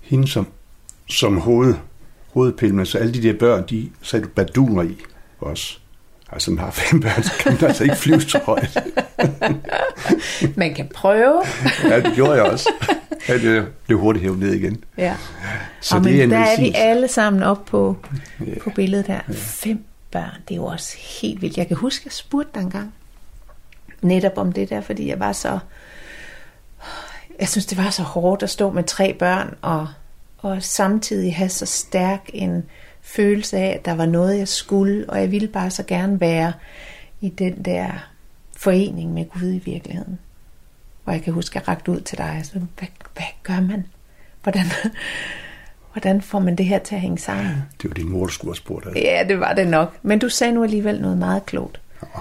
Hende 0.00 0.28
som, 0.28 0.46
som 1.08 1.38
hoved, 1.40 1.74
hovedpille, 2.32 2.86
så 2.86 2.98
alle 2.98 3.14
de 3.14 3.22
der 3.22 3.38
børn, 3.38 3.64
de 3.70 3.90
satte 4.02 4.28
du 4.28 4.32
baduner 4.34 4.82
i 4.82 4.96
også. 5.40 5.78
Altså, 6.32 6.50
man 6.50 6.64
har 6.64 6.70
fem 6.70 7.00
børn, 7.00 7.22
så 7.22 7.32
kan 7.40 7.52
man 7.52 7.64
altså 7.64 7.84
ikke 7.84 7.96
flyve 7.96 8.20
så 8.20 8.38
højt. 8.44 8.78
Man 10.56 10.74
kan 10.74 10.88
prøve. 10.94 11.42
Ja, 11.84 12.00
det 12.00 12.12
gjorde 12.14 12.32
jeg 12.32 12.42
også. 12.42 12.70
Ja, 13.28 13.34
det 13.38 13.68
blev 13.86 13.98
hurtigt 13.98 14.22
hævet 14.22 14.38
ned 14.38 14.52
igen. 14.54 14.84
Ja. 14.98 15.16
Så 15.80 15.96
og 15.96 16.04
det 16.04 16.12
men 16.12 16.32
er 16.32 16.38
der 16.38 16.44
er 16.46 16.60
vi 16.60 16.72
alle 16.74 17.08
sammen 17.08 17.42
op 17.42 17.64
på, 17.64 17.96
Ja. 18.46 18.58
på 18.62 18.70
billedet 18.70 19.06
her. 19.06 19.20
Fem 19.34 19.84
børn, 20.10 20.34
det 20.48 20.54
er 20.54 20.56
jo 20.56 20.64
også 20.64 20.96
helt 21.20 21.42
vildt. 21.42 21.56
Jeg 21.56 21.68
kan 21.68 21.76
huske, 21.76 22.02
jeg 22.04 22.12
spurgte 22.12 22.50
dig 22.54 22.60
engang 22.60 22.94
netop 24.02 24.32
om 24.36 24.52
det 24.52 24.70
der, 24.70 24.80
fordi 24.80 25.08
jeg 25.08 25.20
var 25.20 25.32
så... 25.32 25.58
Jeg 27.40 27.48
synes, 27.48 27.66
det 27.66 27.78
var 27.78 27.90
så 27.90 28.02
hårdt 28.02 28.42
at 28.42 28.50
stå 28.50 28.70
med 28.72 28.84
tre 28.84 29.16
børn 29.18 29.54
og, 29.62 29.88
og 30.38 30.62
samtidig 30.62 31.36
have 31.36 31.48
så 31.48 31.66
stærk 31.66 32.30
en 32.32 32.64
følelse 33.08 33.56
af, 33.56 33.74
at 33.74 33.84
der 33.84 33.94
var 33.94 34.06
noget, 34.06 34.38
jeg 34.38 34.48
skulle, 34.48 35.10
og 35.10 35.20
jeg 35.20 35.30
ville 35.30 35.48
bare 35.48 35.70
så 35.70 35.82
gerne 35.82 36.20
være 36.20 36.52
i 37.20 37.28
den 37.28 37.64
der 37.64 37.90
forening 38.56 39.12
med 39.12 39.24
Gud 39.24 39.52
i 39.52 39.58
virkeligheden. 39.58 40.18
Og 41.04 41.12
jeg 41.12 41.22
kan 41.22 41.32
huske, 41.32 41.52
at 41.52 41.54
jeg 41.54 41.68
rakte 41.68 41.90
ud 41.90 42.00
til 42.00 42.18
dig 42.18 42.36
og 42.40 42.46
så, 42.46 42.52
hvad, 42.52 42.88
hvad 43.14 43.24
gør 43.42 43.60
man? 43.60 43.86
Hvordan, 44.42 44.64
hvordan 45.92 46.22
får 46.22 46.38
man 46.38 46.56
det 46.56 46.66
her 46.66 46.78
til 46.78 46.94
at 46.94 47.00
hænge 47.00 47.18
sammen? 47.18 47.54
Det 47.82 47.90
var 47.90 47.94
din 47.94 48.08
mor, 48.08 48.26
der 48.26 48.32
skulle 48.32 48.50
have 48.50 48.56
spurgt 48.56 48.86
af. 48.86 48.92
Ja, 48.94 49.24
det 49.28 49.40
var 49.40 49.52
det 49.54 49.68
nok. 49.68 49.96
Men 50.02 50.18
du 50.18 50.28
sagde 50.28 50.52
nu 50.52 50.62
alligevel 50.62 51.00
noget 51.00 51.18
meget 51.18 51.46
klogt. 51.46 51.80
Ja. 52.02 52.20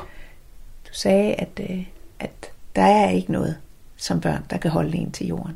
Du 0.87 0.93
sagde, 0.93 1.33
at, 1.33 1.59
øh, 1.69 1.83
at 2.19 2.51
der 2.75 2.85
er 2.85 3.09
ikke 3.09 3.31
noget 3.31 3.57
som 3.97 4.21
børn, 4.21 4.43
der 4.49 4.57
kan 4.57 4.71
holde 4.71 4.97
en 4.97 5.11
til 5.11 5.27
jorden. 5.27 5.55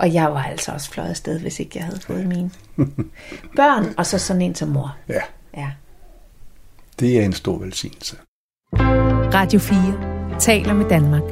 Og 0.00 0.14
jeg 0.14 0.32
var 0.32 0.42
altså 0.42 0.72
også 0.72 0.90
fløjet 0.90 1.10
afsted, 1.10 1.40
hvis 1.40 1.60
ikke 1.60 1.78
jeg 1.78 1.84
havde 1.84 2.00
fået 2.00 2.26
mine. 2.26 2.50
Børn, 3.56 3.94
og 3.98 4.06
så 4.06 4.18
sådan 4.18 4.42
en 4.42 4.54
som 4.54 4.68
mor. 4.68 4.96
Ja, 5.08 5.20
Ja. 5.56 5.70
det 7.00 7.20
er 7.20 7.24
en 7.24 7.32
stor 7.32 7.58
velsignelse. 7.58 8.16
Radio 9.34 9.60
4 9.60 10.38
taler 10.40 10.72
med 10.74 10.88
Danmark. 10.88 11.22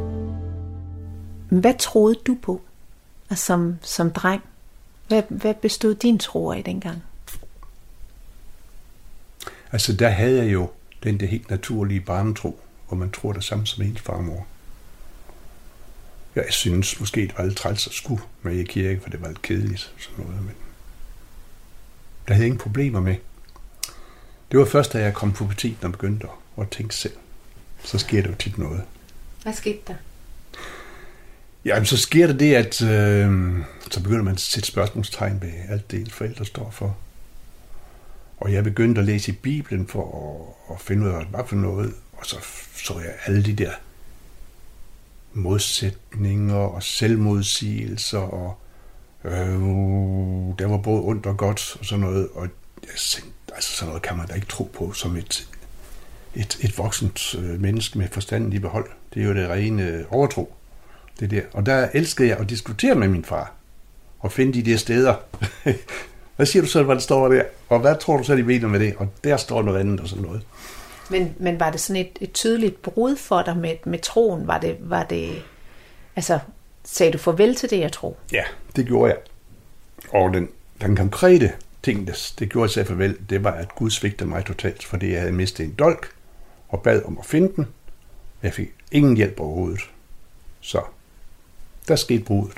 Hvad 1.50 1.74
troede 1.78 2.14
du 2.26 2.37
på 2.42 2.61
altså 3.31 3.44
som, 3.44 3.78
som 3.83 4.11
dreng? 4.11 4.42
Hvad, 5.09 5.22
hvad 5.28 5.54
bestod 5.54 5.94
din 5.94 6.18
tro 6.18 6.50
af 6.52 6.64
dengang? 6.64 7.02
Altså, 9.72 9.92
der 9.92 10.09
havde 10.09 10.44
jeg 10.44 10.52
jo 10.52 10.70
den 11.02 11.20
der 11.20 11.26
helt 11.26 11.50
naturlige 11.50 12.00
barnetro, 12.00 12.61
hvor 12.88 12.96
man 12.96 13.11
tror 13.11 13.33
det 13.33 13.44
samme 13.44 13.66
som 13.66 13.85
ens 13.85 14.00
far 14.00 14.12
og 14.12 14.24
mor. 14.24 14.46
Jeg 16.42 16.53
synes 16.53 17.01
måske, 17.01 17.20
det 17.20 17.35
var 17.38 17.44
lidt 17.44 17.57
træls 17.57 17.87
at 17.87 17.92
skulle 17.92 18.22
med 18.42 18.55
i 18.55 18.64
kirke, 18.64 19.01
for 19.03 19.11
det 19.11 19.22
var 19.22 19.29
lidt 19.29 19.42
kedeligt 19.42 19.92
sådan 19.98 20.24
noget, 20.24 20.42
men 20.42 20.55
der 22.29 22.35
havde 22.35 22.44
jeg 22.44 22.46
ingen 22.46 22.59
problemer 22.59 23.01
med. 23.01 23.16
Det 24.51 24.59
var 24.59 24.64
først, 24.64 24.92
da 24.92 24.98
jeg 24.98 25.14
kom 25.14 25.33
på 25.33 25.37
puberteten 25.37 25.85
og 25.85 25.92
begyndte 25.92 26.27
at, 26.61 26.70
tænke 26.70 26.94
selv. 26.94 27.12
Så 27.85 27.98
sker 27.98 28.22
der 28.22 28.29
jo 28.29 28.35
tit 28.35 28.59
noget. 28.59 28.83
Hvad 29.42 29.53
skete 29.53 29.79
der? 29.87 29.94
Jamen, 31.64 31.87
så 31.87 31.96
sker 31.96 32.27
der 32.27 32.35
det, 32.35 32.55
at 32.55 32.83
øh, 32.83 33.59
så 33.90 34.03
begynder 34.03 34.22
man 34.22 34.35
at 34.35 34.40
sætte 34.40 34.66
spørgsmålstegn 34.66 35.42
ved 35.42 35.53
alt 35.68 35.90
det, 35.90 36.12
forældre 36.12 36.44
står 36.44 36.70
for. 36.70 36.96
Og 38.37 38.53
jeg 38.53 38.64
begyndte 38.64 39.01
at 39.01 39.05
læse 39.05 39.33
i 39.33 39.35
Bibelen 39.35 39.87
for 39.87 40.05
at, 40.68 40.74
at 40.74 40.81
finde 40.81 41.03
ud 41.03 41.09
af, 41.09 41.14
hvad 41.14 41.24
det 41.24 41.33
var 41.33 41.46
for 41.46 41.57
noget. 41.57 41.94
Og 42.12 42.27
så 42.27 42.37
så 42.74 42.98
jeg 42.98 43.14
alle 43.27 43.44
de 43.44 43.53
der 43.53 43.72
modsætninger 45.33 46.55
og 46.55 46.83
selvmodsigelser. 46.83 48.19
Og 48.19 48.59
øh, 49.25 49.62
uh, 49.62 50.55
der 50.59 50.67
var 50.67 50.79
både 50.79 51.03
ondt 51.03 51.27
og 51.27 51.37
godt 51.37 51.77
og 51.81 51.85
sådan 51.85 52.01
noget. 52.01 52.29
Og 52.35 52.49
jeg 52.83 52.91
altså 53.55 53.77
sådan 53.77 53.88
noget 53.88 54.03
kan 54.03 54.17
man 54.17 54.27
da 54.27 54.35
ikke 54.35 54.47
tro 54.47 54.71
på 54.75 54.93
som 54.93 55.17
et, 55.17 55.49
et, 56.35 56.59
et 56.61 56.79
voksent 56.79 57.35
øh, 57.35 57.61
menneske 57.61 57.99
med 57.99 58.09
forstanden 58.12 58.53
i 58.53 58.59
behold. 58.59 58.91
Det 59.14 59.23
er 59.23 59.27
jo 59.27 59.35
det 59.35 59.49
rene 59.49 59.83
øh, 59.83 60.05
overtro. 60.11 60.55
Det 61.21 61.31
der. 61.31 61.43
Og 61.53 61.67
der 61.67 61.88
elskede 61.95 62.29
jeg 62.29 62.38
at 62.38 62.51
diskutere 62.51 62.95
med 62.95 63.09
min 63.09 63.25
far. 63.25 63.53
Og 64.21 64.33
finde 64.33 64.53
de 64.53 64.71
der 64.71 64.77
steder. 64.77 65.14
hvad 66.37 66.47
siger 66.47 66.62
du 66.62 66.69
så, 66.69 66.83
hvad 66.83 66.95
der 66.95 67.01
står 67.01 67.29
der? 67.29 67.43
Og 67.69 67.81
hvad 67.81 67.97
tror 68.01 68.17
du 68.17 68.25
så, 68.25 68.37
de 68.37 68.43
mener 68.43 68.69
med 68.69 68.81
det? 68.81 68.95
Og 68.97 69.09
der 69.25 69.37
står 69.37 69.62
noget 69.62 69.81
andet 69.81 70.01
og 70.01 70.09
sådan 70.09 70.25
noget. 70.25 70.43
Men, 71.11 71.35
men 71.38 71.61
var 71.61 71.71
det 71.71 71.81
sådan 71.81 72.03
et, 72.03 72.18
et 72.21 72.33
tydeligt 72.33 72.83
brud 72.83 73.16
for 73.16 73.42
dig 73.42 73.57
med, 73.57 73.75
med 73.85 73.99
troen? 73.99 74.47
Var 74.47 74.59
det, 74.59 74.77
var 74.81 75.05
det, 75.05 75.42
altså, 76.16 76.38
sagde 76.85 77.12
du 77.12 77.18
farvel 77.18 77.55
til 77.55 77.71
det, 77.71 77.79
jeg 77.79 77.92
tror? 77.92 78.16
Ja, 78.33 78.44
det 78.77 78.87
gjorde 78.87 79.12
jeg. 79.12 79.18
Og 80.12 80.35
den, 80.35 80.49
den 80.81 80.97
konkrete 80.97 81.53
ting, 81.83 82.07
det, 82.07 82.35
det 82.38 82.51
gjorde 82.51 82.64
jeg 82.64 82.71
sig 82.71 82.87
farvel, 82.87 83.16
det 83.31 83.44
var, 83.44 83.51
at 83.53 83.75
Gud 83.75 83.90
svigtede 83.90 84.29
mig 84.29 84.44
totalt, 84.44 84.85
fordi 84.85 85.11
jeg 85.12 85.21
havde 85.21 85.33
mistet 85.33 85.64
en 85.64 85.75
dolk 85.79 86.11
og 86.68 86.83
bad 86.83 87.03
om 87.05 87.18
at 87.18 87.27
finde 87.27 87.53
den. 87.57 87.66
Jeg 88.42 88.53
fik 88.55 88.68
ingen 88.92 89.16
hjælp 89.16 89.40
overhovedet. 89.40 89.81
Så 90.61 90.83
der 91.88 91.97
skete 91.97 92.25
brudet. 92.25 92.53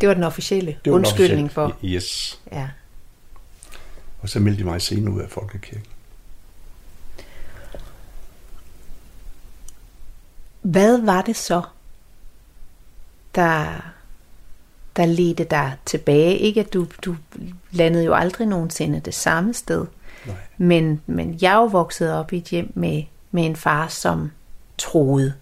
Det 0.00 0.08
var 0.08 0.14
den 0.14 0.24
officielle 0.24 0.70
Det 0.84 0.92
var 0.92 0.98
den 0.98 1.06
undskyldning 1.06 1.52
for. 1.52 1.64
officielle. 1.64 1.94
Yes. 1.96 2.40
Ja. 2.52 2.68
Og 4.20 4.28
så 4.28 4.40
meldte 4.40 4.62
de 4.62 4.64
mig 4.68 4.82
senere 4.82 5.14
ud 5.14 5.20
af 5.20 5.30
Folkekirken. 5.30 5.86
Hvad 10.68 11.00
var 11.00 11.22
det 11.22 11.36
så, 11.36 11.62
der, 13.34 13.82
der 14.96 15.06
ledte 15.06 15.44
dig 15.44 15.76
tilbage? 15.84 16.38
Ikke 16.38 16.60
at 16.60 16.72
du, 16.72 16.86
du 17.04 17.16
landede 17.70 18.04
jo 18.04 18.14
aldrig 18.14 18.46
nogensinde 18.46 19.00
det 19.00 19.14
samme 19.14 19.54
sted, 19.54 19.86
Nej. 20.26 20.36
men, 20.58 21.02
men 21.06 21.38
jeg 21.42 21.52
er 21.52 21.56
jo 21.56 21.64
vokset 21.64 22.12
op 22.12 22.32
i 22.32 22.36
et 22.38 22.44
hjem 22.44 22.72
med, 22.74 23.02
med 23.30 23.46
en 23.46 23.56
far, 23.56 23.88
som 23.88 24.30
troede. 24.78 25.34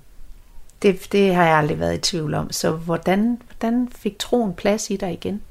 Det, 0.82 1.12
det 1.12 1.34
har 1.34 1.44
jeg 1.44 1.56
aldrig 1.56 1.78
været 1.78 1.94
i 1.94 2.00
tvivl 2.00 2.34
om. 2.34 2.52
Så 2.52 2.70
hvordan, 2.70 3.40
hvordan 3.46 3.88
fik 3.92 4.18
troen 4.18 4.54
plads 4.54 4.90
i 4.90 4.96
dig 4.96 5.12
igen? 5.12 5.42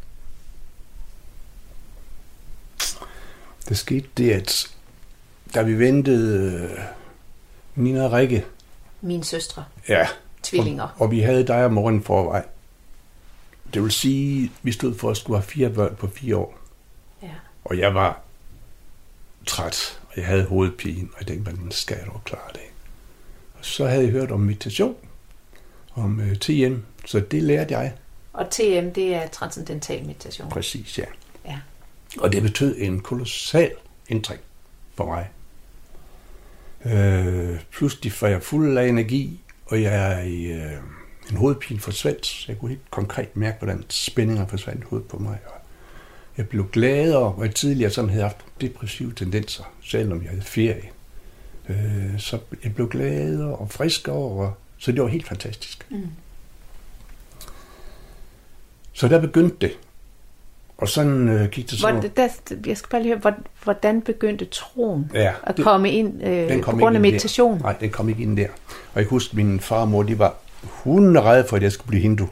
Der 3.70 3.76
skete 3.76 4.08
det, 4.18 4.32
at 4.32 4.68
da 5.54 5.62
vi 5.62 5.80
ventede 5.80 6.54
øh, 6.54 6.80
Nina 7.76 8.04
og 8.04 8.12
Rikke, 8.12 8.46
Mine 9.06 9.24
søstre, 9.24 9.66
ja, 9.90 10.08
tvillinger. 10.44 10.84
Og, 10.84 11.02
og 11.02 11.12
vi 11.12 11.20
havde 11.20 11.48
dig 11.48 11.66
om 11.66 11.74
morgenen 11.74 12.04
forvej. 12.04 12.46
Det 13.74 13.84
vil 13.84 13.92
sige, 13.92 14.52
vi 14.64 14.72
stod 14.72 14.96
for 14.98 15.10
at 15.10 15.18
skulle 15.18 15.38
have 15.38 15.48
fire 15.48 15.70
børn 15.70 15.96
på 15.96 16.08
fire 16.08 16.38
år. 16.38 16.58
Ja. 17.22 17.30
Og 17.66 17.80
jeg 17.80 17.96
var 17.96 18.22
træt, 19.46 20.00
og 20.08 20.14
jeg 20.18 20.26
havde 20.26 20.44
hovedpine, 20.46 21.08
og 21.14 21.20
jeg 21.20 21.28
tænkte, 21.28 21.52
hvordan 21.52 21.72
skal 21.72 21.98
jeg 21.98 22.08
dog 22.08 22.22
klare 22.26 22.50
det? 22.54 22.62
Og 23.60 23.66
så 23.66 23.88
havde 23.88 24.04
jeg 24.04 24.12
hørt 24.12 24.32
om 24.32 24.40
meditation, 24.40 24.96
om 25.96 26.20
øh, 26.20 26.36
TM, 26.36 26.76
så 27.06 27.20
det 27.20 27.44
lærte 27.44 27.78
jeg 27.78 27.94
Og 28.34 28.50
TM, 28.52 28.90
det 28.96 29.16
er 29.16 29.28
transcendental 29.28 30.06
meditation. 30.06 30.50
præcis, 30.50 31.00
ja. 31.00 31.06
Ja. 31.46 31.60
Og 32.20 32.32
det 32.32 32.42
betød 32.42 32.76
en 32.78 33.00
kolossal 33.00 33.72
ændring 34.10 34.42
for 34.96 35.06
mig. 35.06 35.30
Øh, 36.86 37.60
pludselig 37.72 38.14
var 38.22 38.28
jeg 38.28 38.44
fuld 38.44 38.78
af 38.78 38.88
energi, 38.88 39.42
og 39.66 39.82
jeg 39.82 40.28
i 40.28 40.52
øh, 40.52 40.72
en 41.32 41.38
hovedpine 41.38 41.80
forsvandt. 41.80 42.48
Jeg 42.48 42.60
kunne 42.60 42.70
helt 42.70 42.92
konkret 42.92 43.38
mærke, 43.38 43.58
hvordan 43.58 43.84
spændinger 43.90 44.48
forsvandt 44.48 44.82
i 44.82 44.86
hovedet 44.90 45.08
på 45.08 45.18
mig. 45.18 45.38
Og 45.46 45.62
jeg 46.38 46.50
blev 46.50 46.70
gladere, 46.72 47.34
og 47.34 47.46
jeg 47.46 47.56
tidligere 47.56 47.92
sådan 47.92 48.10
havde 48.10 48.24
haft 48.24 48.46
depressive 48.62 49.14
tendenser, 49.16 49.64
selvom 49.84 50.22
jeg 50.22 50.30
havde 50.30 50.42
ferie. 50.42 50.90
Øh, 51.70 52.20
så 52.20 52.40
jeg 52.64 52.76
blev 52.76 52.90
gladere 52.90 53.56
og 53.56 53.72
friskere, 53.72 54.16
og, 54.16 54.54
så 54.78 54.92
det 54.92 55.02
var 55.02 55.08
helt 55.08 55.28
fantastisk. 55.28 55.88
Mm. 55.92 56.08
Så 58.94 59.08
der 59.08 59.22
begyndte 59.22 59.56
det. 59.62 59.78
Og 60.78 60.90
sådan 60.90 61.30
øh, 61.30 61.50
gik 61.50 61.70
det 61.70 61.80
sådan. 61.80 61.96
Hvor, 62.00 62.10
der, 62.10 62.28
jeg 62.68 62.78
skal 62.78 62.90
bare 62.90 63.02
lige 63.02 63.12
høre, 63.12 63.20
hvor- 63.20 63.36
hvordan 63.64 64.02
begyndte 64.02 64.46
troen 64.46 65.12
Ja, 65.14 65.34
at 65.44 65.58
det- 65.58 65.66
komme 65.66 65.92
ind 65.92 66.24
øh, 66.24 66.50
Den 66.50 66.60
på 66.62 66.66
kom 66.72 66.80
grund 66.80 66.96
af 66.96 67.02
meditation? 67.02 67.58
Der. 67.58 67.64
Nej, 67.64 67.74
den 67.80 67.90
kom 67.90 68.10
ikke 68.10 68.24
ind 68.24 68.38
der. 68.38 68.48
Og 68.70 68.96
jeg 68.96 69.04
kan 69.04 69.10
huske, 69.10 69.32
at 69.32 69.36
min 69.38 69.60
far 69.60 69.82
og 69.82 69.88
mor, 69.88 70.04
de 70.04 70.20
var 70.20 70.36
hunderede 70.64 71.46
for, 71.50 71.56
at 71.56 71.64
jeg 71.64 71.72
skulle 71.72 71.88
blive 71.88 72.02
hindu. 72.02 72.28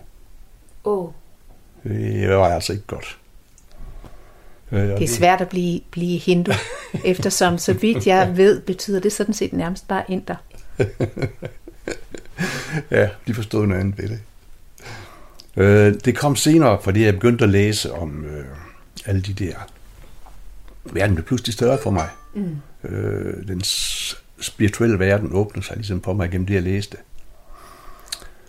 Oh, 0.83 1.09
Det 1.83 2.29
var 2.29 2.47
altså 2.47 2.73
ikke 2.73 2.85
godt. 2.87 3.17
Øh, 4.71 4.79
det 4.81 5.03
er 5.03 5.07
svært 5.07 5.41
at 5.41 5.49
blive, 5.49 5.79
blive 5.91 6.17
hindu, 6.19 6.51
eftersom 7.05 7.57
så 7.57 7.73
vidt 7.73 8.07
jeg 8.07 8.37
ved, 8.37 8.61
betyder 8.61 8.99
det 8.99 9.11
sådan 9.13 9.33
set 9.33 9.53
nærmest 9.53 9.87
bare 9.87 10.03
inder. 10.07 10.35
Ja, 12.91 13.09
de 13.27 13.33
forstod 13.33 13.65
noget 13.65 13.81
andet 13.81 13.97
ved 13.97 14.09
det. 14.09 14.19
Øh, 15.57 15.93
det 16.05 16.15
kom 16.17 16.35
senere, 16.35 16.79
fordi 16.83 17.03
jeg 17.03 17.13
begyndte 17.13 17.43
at 17.43 17.49
læse 17.49 17.93
om 17.93 18.25
øh, 18.25 18.45
alle 19.05 19.21
de 19.21 19.33
der... 19.33 19.55
Verden 20.83 21.15
blev 21.15 21.25
pludselig 21.25 21.53
større 21.53 21.77
for 21.83 21.91
mig. 21.91 22.09
Mm. 22.33 22.57
Øh, 22.83 23.47
den 23.47 23.61
spirituelle 24.41 24.99
verden 24.99 25.29
åbnede 25.33 25.65
sig 25.65 25.75
ligesom 25.75 25.99
på 25.99 26.13
mig 26.13 26.31
gennem 26.31 26.47
det, 26.47 26.53
jeg 26.53 26.63
læste. 26.63 26.97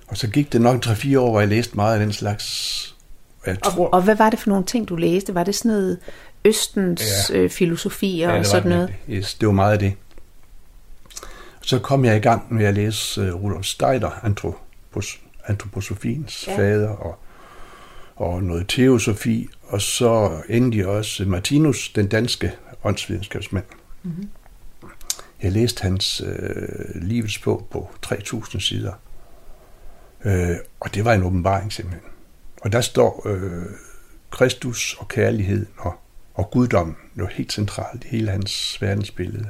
Og 0.07 0.17
så 0.17 0.29
gik 0.29 0.53
det 0.53 0.61
nok 0.61 0.87
3-4 0.87 1.19
år, 1.19 1.31
hvor 1.31 1.41
jeg 1.41 1.49
læste 1.49 1.77
meget 1.77 1.95
af 1.95 2.01
den 2.01 2.13
slags... 2.13 2.95
Og 3.43 3.49
jeg 3.49 3.63
tror, 3.63 3.87
Og, 3.87 3.95
og 3.95 4.03
hvad 4.03 4.17
var 4.17 4.31
det 4.31 4.39
for 4.39 4.51
nogle 4.51 4.65
ting, 4.65 4.89
du 4.89 4.97
læste? 4.97 5.35
Var 5.35 5.45
det 5.45 5.55
sådan 5.55 5.71
noget 5.71 5.99
Østens 6.45 7.31
Ja. 7.31 7.39
øh, 7.39 7.51
filosofier 7.51 8.31
Ja, 8.33 8.39
og 8.39 8.47
sådan 8.47 8.69
noget? 8.71 8.89
det. 8.89 9.15
Yes, 9.15 9.35
det 9.35 9.47
var 9.49 9.55
meget 9.55 9.73
af 9.73 9.79
det. 9.79 9.95
Så 11.63 11.79
kom 11.79 12.05
jeg 12.05 12.17
i 12.17 12.21
gang 12.21 12.55
med 12.55 12.65
at 12.67 12.75
læse 12.75 13.35
uh, 13.35 13.43
Rudolf 13.43 13.65
Steiner, 13.67 14.11
antropos, 14.25 15.21
antroposofiens 15.47 16.45
Ja. 16.47 16.59
fader, 16.59 16.89
og, 16.89 17.19
og 18.17 18.43
noget 18.43 18.65
teosofi, 18.69 19.49
og 19.63 19.81
så 19.81 20.43
endelig 20.49 20.87
også 20.87 21.25
Martinus, 21.25 21.89
den 21.95 22.07
danske 22.09 22.55
åndsvidenskabsmand. 22.85 23.65
Mhm. 24.03 24.29
Jeg 25.43 25.53
læste 25.53 25.83
hans 25.83 26.23
øh, 26.27 27.03
livets 27.03 27.39
bog 27.39 27.69
på 27.71 27.91
3.000 28.07 28.61
sider. 28.61 28.93
Øh, 30.25 30.57
og 30.81 30.95
det 30.95 31.05
var 31.05 31.13
en 31.13 31.23
åbenbaring 31.23 31.73
simpelthen. 31.73 32.11
Og 32.61 32.73
der 32.73 32.81
står 32.81 33.23
øh, 33.29 33.63
Kristus 34.31 34.97
og 34.99 35.09
kærligheden 35.09 35.69
og, 35.77 35.95
og 36.35 36.51
guddommen 36.51 36.97
jo 37.19 37.27
helt 37.27 37.53
centralt 37.53 38.05
i 38.05 38.09
hele 38.09 38.31
hans 38.31 38.83
verdensbillede. 38.83 39.47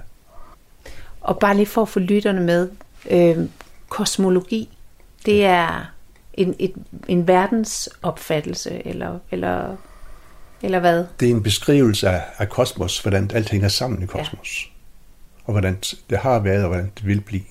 Og 1.21 1.39
bare 1.39 1.57
lige 1.57 1.67
for 1.67 1.83
at 1.83 1.89
få 1.89 1.99
lytterne 1.99 2.41
med, 2.41 2.71
øh, 3.11 3.49
kosmologi, 3.89 4.79
det 5.27 5.45
er 5.45 5.91
en, 6.35 6.55
et, 6.59 6.73
en 7.09 7.29
verdensopfattelse, 7.29 8.87
eller, 8.87 9.19
eller, 9.31 9.77
eller 10.63 10.79
hvad? 10.81 11.05
Det 11.21 11.31
er 11.31 11.35
en 11.35 11.43
beskrivelse 11.43 12.09
af, 12.09 12.23
af 12.39 12.49
kosmos, 12.49 12.99
hvordan 12.99 13.31
alt 13.35 13.51
hænger 13.51 13.69
sammen 13.69 14.03
i 14.03 14.07
kosmos. 14.07 14.65
Ja. 14.67 14.71
Og 15.45 15.53
hvordan 15.53 15.77
det 16.11 16.19
har 16.19 16.39
været, 16.39 16.63
og 16.63 16.69
hvordan 16.69 16.93
det 16.99 17.07
vil 17.07 17.21
blive. 17.21 17.43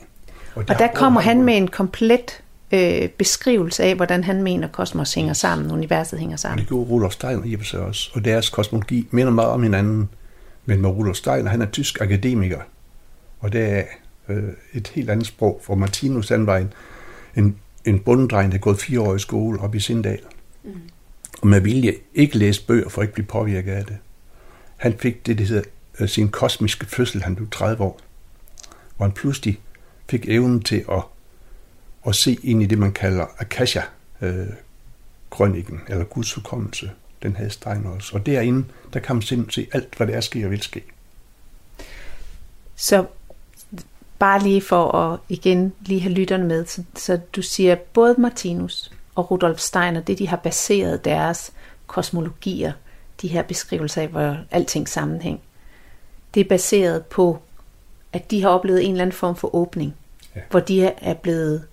Og 0.55 0.67
der 0.67 0.73
har- 0.73 0.91
kommer 0.95 1.21
han 1.21 1.41
med 1.43 1.57
en 1.57 1.67
komplet 1.67 2.41
øh, 2.71 3.09
beskrivelse 3.09 3.83
af, 3.83 3.95
hvordan 3.95 4.23
han 4.23 4.43
mener, 4.43 4.67
kosmos 4.67 5.13
hænger 5.13 5.33
sammen, 5.33 5.71
universet 5.71 6.19
hænger 6.19 6.36
Og 6.36 6.39
sammen. 6.39 6.59
det 6.59 6.67
gjorde 6.67 6.89
Rudolf 6.89 7.13
Steiner 7.13 7.43
i 7.45 7.55
og 7.55 7.65
sig 7.65 7.79
også. 7.79 8.12
Og 8.13 8.25
deres 8.25 8.49
kosmologi 8.49 9.07
minder 9.12 9.31
meget 9.31 9.49
om 9.49 9.63
hinanden. 9.63 10.09
Men 10.65 10.81
med 10.81 10.89
Rudolf 10.89 11.17
Steiner, 11.17 11.49
han 11.51 11.62
er 11.62 11.65
tysk 11.65 12.01
akademiker. 12.01 12.59
Og 13.39 13.53
det 13.53 13.69
er 13.77 13.83
øh, 14.29 14.43
et 14.73 14.88
helt 14.88 15.09
andet 15.09 15.27
sprog. 15.27 15.62
For 15.63 15.75
Martinus, 15.75 16.29
han 16.29 16.47
var 16.47 16.57
en, 16.57 16.73
en, 17.35 17.57
en 17.85 17.99
bunddreng, 17.99 18.51
der 18.51 18.57
er 18.57 18.61
gået 18.61 18.79
fire 18.79 19.01
år 19.01 19.15
i 19.15 19.19
skole 19.19 19.59
op 19.59 19.75
i 19.75 19.79
Sindal. 19.79 20.19
Mm. 20.63 20.71
Og 21.41 21.47
med 21.47 21.61
vilje 21.61 21.93
ikke 22.13 22.37
læse 22.37 22.65
bøger 22.65 22.89
for 22.89 23.01
at 23.01 23.05
ikke 23.05 23.13
blive 23.13 23.25
påvirket 23.25 23.71
af 23.71 23.85
det. 23.85 23.97
Han 24.77 24.97
fik 24.99 25.25
det, 25.25 25.37
der 25.37 25.45
hedder 25.45 25.63
øh, 25.99 26.09
sin 26.09 26.29
kosmiske 26.29 26.85
fødsel, 26.85 27.23
han 27.23 27.35
blev 27.35 27.49
30 27.49 27.83
år. 27.83 27.99
Hvor 28.97 29.05
han 29.05 29.13
pludselig 29.13 29.59
fik 30.09 30.29
evnen 30.29 30.61
til 30.61 30.85
at, 30.91 31.03
at 32.07 32.15
se 32.15 32.37
ind 32.43 32.63
i 32.63 32.65
det, 32.65 32.77
man 32.77 32.91
kalder 32.91 33.25
Akasha, 33.37 33.81
øh, 34.21 34.47
krønningen, 35.29 35.81
eller 35.87 36.05
Guds 36.05 36.33
hukommelse. 36.33 36.91
Den 37.23 37.35
havde 37.35 37.49
Steiner 37.49 37.89
også. 37.89 38.15
Og 38.15 38.25
derinde, 38.25 38.65
der 38.93 38.99
kan 38.99 39.15
man 39.15 39.21
simpelthen 39.21 39.63
se 39.63 39.69
alt, 39.71 39.95
hvad 39.97 40.07
der 40.07 40.13
er 40.13 40.21
sker 40.21 40.45
og 40.45 40.51
vil 40.51 40.61
ske. 40.61 40.83
Så 42.75 43.05
bare 44.23 44.43
lige 44.43 44.62
for 44.62 44.95
at 44.95 45.19
igen 45.29 45.73
lige 45.86 46.01
have 46.01 46.13
lytterne 46.13 46.43
med, 46.47 46.65
så, 46.65 46.83
så 46.95 47.19
du 47.36 47.41
siger, 47.41 47.75
både 47.75 48.15
Martinus 48.17 48.91
og 49.15 49.31
Rudolf 49.31 49.59
Steiner, 49.59 50.01
det 50.01 50.19
de 50.19 50.27
har 50.27 50.38
baseret 50.38 51.05
deres 51.05 51.51
kosmologier, 51.88 52.71
de 53.21 53.27
her 53.27 53.41
beskrivelser 53.43 54.01
af, 54.01 54.07
hvor 54.07 54.38
alting 54.51 54.89
sammenhæng, 54.89 55.41
det 56.33 56.39
er 56.41 56.49
baseret 56.49 57.05
på, 57.05 57.39
at 58.13 58.31
de 58.31 58.41
har 58.41 58.49
oplevet 58.49 58.86
en 58.86 58.91
eller 58.91 59.01
anden 59.01 59.15
form 59.15 59.36
for 59.36 59.55
åbning, 59.55 59.95
Ja. 60.36 60.41
hvor 60.49 60.59
de 60.59 60.83
er 60.86 61.13
blevet 61.13 61.63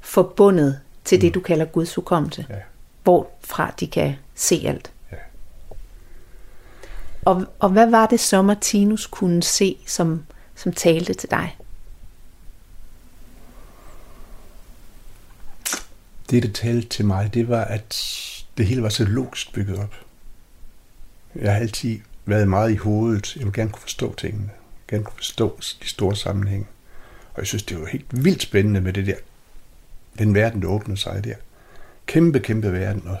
forbundet 0.00 0.80
til 1.04 1.20
det, 1.20 1.34
du 1.34 1.40
kalder 1.40 1.64
Guds 1.64 1.94
hukommelse, 1.94 2.46
Ja. 2.50 2.54
hvorfra 3.02 3.74
de 3.80 3.86
kan 3.86 4.14
se 4.34 4.62
alt. 4.66 4.90
Ja. 5.12 5.16
Og, 7.24 7.44
og 7.58 7.68
hvad 7.70 7.90
var 7.90 8.06
det 8.06 8.20
så, 8.20 8.42
Martinus 8.42 9.06
kunne 9.06 9.42
se, 9.42 9.76
som, 9.86 10.24
som 10.54 10.72
talte 10.72 11.14
til 11.14 11.30
dig? 11.30 11.57
Det, 16.30 16.42
der 16.42 16.52
talte 16.52 16.88
til 16.88 17.04
mig, 17.04 17.34
det 17.34 17.48
var, 17.48 17.64
at 17.64 18.04
det 18.58 18.66
hele 18.66 18.82
var 18.82 18.88
så 18.88 19.04
logisk 19.04 19.52
bygget 19.52 19.78
op. 19.78 19.94
Jeg 21.34 21.52
har 21.52 21.60
altid 21.60 22.00
været 22.26 22.48
meget 22.48 22.72
i 22.72 22.76
hovedet. 22.76 23.36
Jeg 23.36 23.44
vil 23.44 23.52
gerne 23.52 23.70
kunne 23.70 23.82
forstå 23.82 24.14
tingene. 24.14 24.50
Gerne 24.88 25.04
kunne 25.04 25.16
forstå 25.16 25.58
de 25.82 25.88
store 25.88 26.16
sammenhænge. 26.16 26.66
Og 27.34 27.38
jeg 27.38 27.46
synes, 27.46 27.62
det 27.62 27.80
var 27.80 27.86
helt 27.86 28.24
vildt 28.24 28.42
spændende 28.42 28.80
med 28.80 28.92
det 28.92 29.06
der. 29.06 29.16
Den 30.18 30.34
verden, 30.34 30.62
der 30.62 30.68
åbnede 30.68 31.00
sig 31.00 31.24
der. 31.24 31.34
Kæmpe, 32.06 32.40
kæmpe 32.40 32.72
verden. 32.72 33.02
Og, 33.06 33.16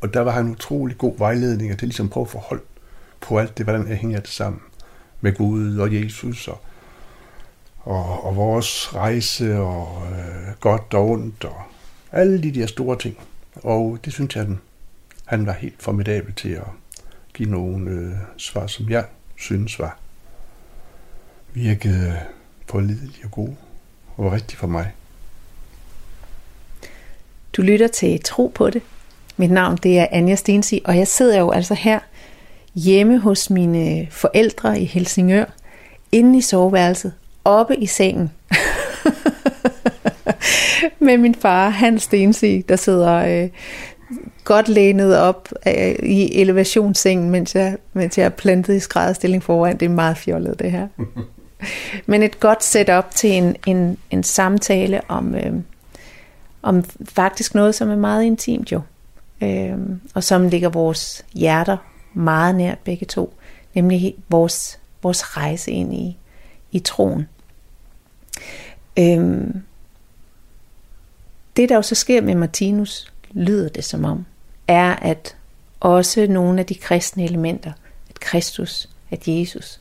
og 0.00 0.14
der 0.14 0.20
var 0.20 0.30
han 0.30 0.48
utrolig 0.48 0.98
god 0.98 1.18
vejledning 1.18 1.78
til 1.78 1.88
ligesom 1.88 2.08
prøve 2.08 2.24
at 2.24 2.30
forholde 2.30 2.62
på 3.20 3.38
alt 3.38 3.58
det, 3.58 3.66
hvordan 3.66 3.88
jeg 3.88 3.96
hænger 3.96 4.20
det 4.20 4.30
sammen. 4.30 4.62
Med 5.20 5.34
Gud 5.34 5.78
og 5.78 5.94
Jesus 5.94 6.48
og, 6.48 6.60
og, 7.78 8.24
og 8.24 8.36
vores 8.36 8.94
rejse 8.94 9.58
og 9.58 10.02
øh, 10.10 10.54
godt 10.60 10.94
og 10.94 11.10
ondt 11.10 11.44
og 11.44 11.62
alle 12.12 12.42
de 12.42 12.52
der 12.54 12.66
store 12.66 12.98
ting. 12.98 13.16
Og 13.54 13.98
det 14.04 14.12
synes 14.12 14.36
jeg, 14.36 14.46
den, 14.46 14.60
han 15.24 15.46
var 15.46 15.52
helt 15.52 15.82
formidabel 15.82 16.34
til 16.34 16.48
at 16.48 16.66
give 17.34 17.50
nogle 17.50 17.90
øh, 17.90 18.12
svar, 18.36 18.66
som 18.66 18.90
jeg 18.90 19.04
synes 19.36 19.78
var 19.78 19.98
virkede 21.52 22.20
pålidelige 22.66 23.24
og 23.24 23.30
gode 23.30 23.56
og 24.16 24.24
var 24.24 24.34
rigtige 24.34 24.58
for 24.58 24.66
mig. 24.66 24.92
Du 27.56 27.62
lytter 27.62 27.88
til 27.88 28.20
Tro 28.24 28.52
på 28.54 28.70
det. 28.70 28.82
Mit 29.36 29.50
navn 29.50 29.76
det 29.76 29.98
er 29.98 30.06
Anja 30.10 30.34
Stensi, 30.34 30.82
og 30.84 30.96
jeg 30.96 31.08
sidder 31.08 31.38
jo 31.38 31.50
altså 31.50 31.74
her 31.74 31.98
hjemme 32.74 33.18
hos 33.18 33.50
mine 33.50 34.06
forældre 34.10 34.80
i 34.80 34.84
Helsingør, 34.84 35.44
inde 36.12 36.38
i 36.38 36.40
soveværelset, 36.40 37.12
oppe 37.44 37.76
i 37.76 37.86
sengen. 37.86 38.30
Med 40.98 41.18
min 41.18 41.34
far, 41.34 41.68
Hans 41.68 42.02
Stensi, 42.02 42.64
der 42.68 42.76
sidder 42.76 43.42
øh, 43.42 43.48
godt 44.44 44.68
lænet 44.68 45.18
op 45.18 45.48
øh, 45.66 45.94
i 46.02 46.40
elevationssengen, 46.40 47.30
mens 47.30 47.54
jeg, 47.54 47.76
mens 47.92 48.18
jeg 48.18 48.24
er 48.24 48.28
plantet 48.28 48.74
i 48.74 48.80
skrædderstilling 48.80 49.42
foran. 49.42 49.76
Det 49.76 49.86
er 49.86 49.90
meget 49.90 50.16
fjollet, 50.16 50.58
det 50.58 50.70
her. 50.70 50.88
Men 52.06 52.22
et 52.22 52.40
godt 52.40 52.64
setup 52.64 53.10
til 53.14 53.30
en, 53.30 53.56
en, 53.66 53.98
en 54.10 54.22
samtale 54.22 55.00
om, 55.08 55.34
øh, 55.34 55.52
om 56.62 56.84
faktisk 57.04 57.54
noget, 57.54 57.74
som 57.74 57.90
er 57.90 57.96
meget 57.96 58.24
intimt 58.24 58.72
jo. 58.72 58.80
Øh, 59.42 59.78
og 60.14 60.24
som 60.24 60.48
ligger 60.48 60.68
vores 60.68 61.24
hjerter 61.32 61.76
meget 62.14 62.54
nært 62.54 62.78
begge 62.78 63.06
to. 63.06 63.34
Nemlig 63.74 64.14
vores, 64.28 64.78
vores 65.02 65.36
rejse 65.36 65.70
ind 65.70 65.94
i, 65.94 66.16
i 66.72 66.78
troen. 66.78 67.28
Øh, 68.98 69.48
det, 71.60 71.68
der 71.68 71.74
jo 71.74 71.82
så 71.82 71.94
sker 71.94 72.20
med 72.20 72.34
Martinus, 72.34 73.12
lyder 73.30 73.68
det 73.68 73.84
som 73.84 74.04
om, 74.04 74.26
er, 74.68 74.96
at 74.96 75.36
også 75.80 76.26
nogle 76.26 76.60
af 76.60 76.66
de 76.66 76.74
kristne 76.74 77.24
elementer, 77.24 77.72
at 78.10 78.20
Kristus, 78.20 78.88
at 79.10 79.28
Jesus, 79.28 79.80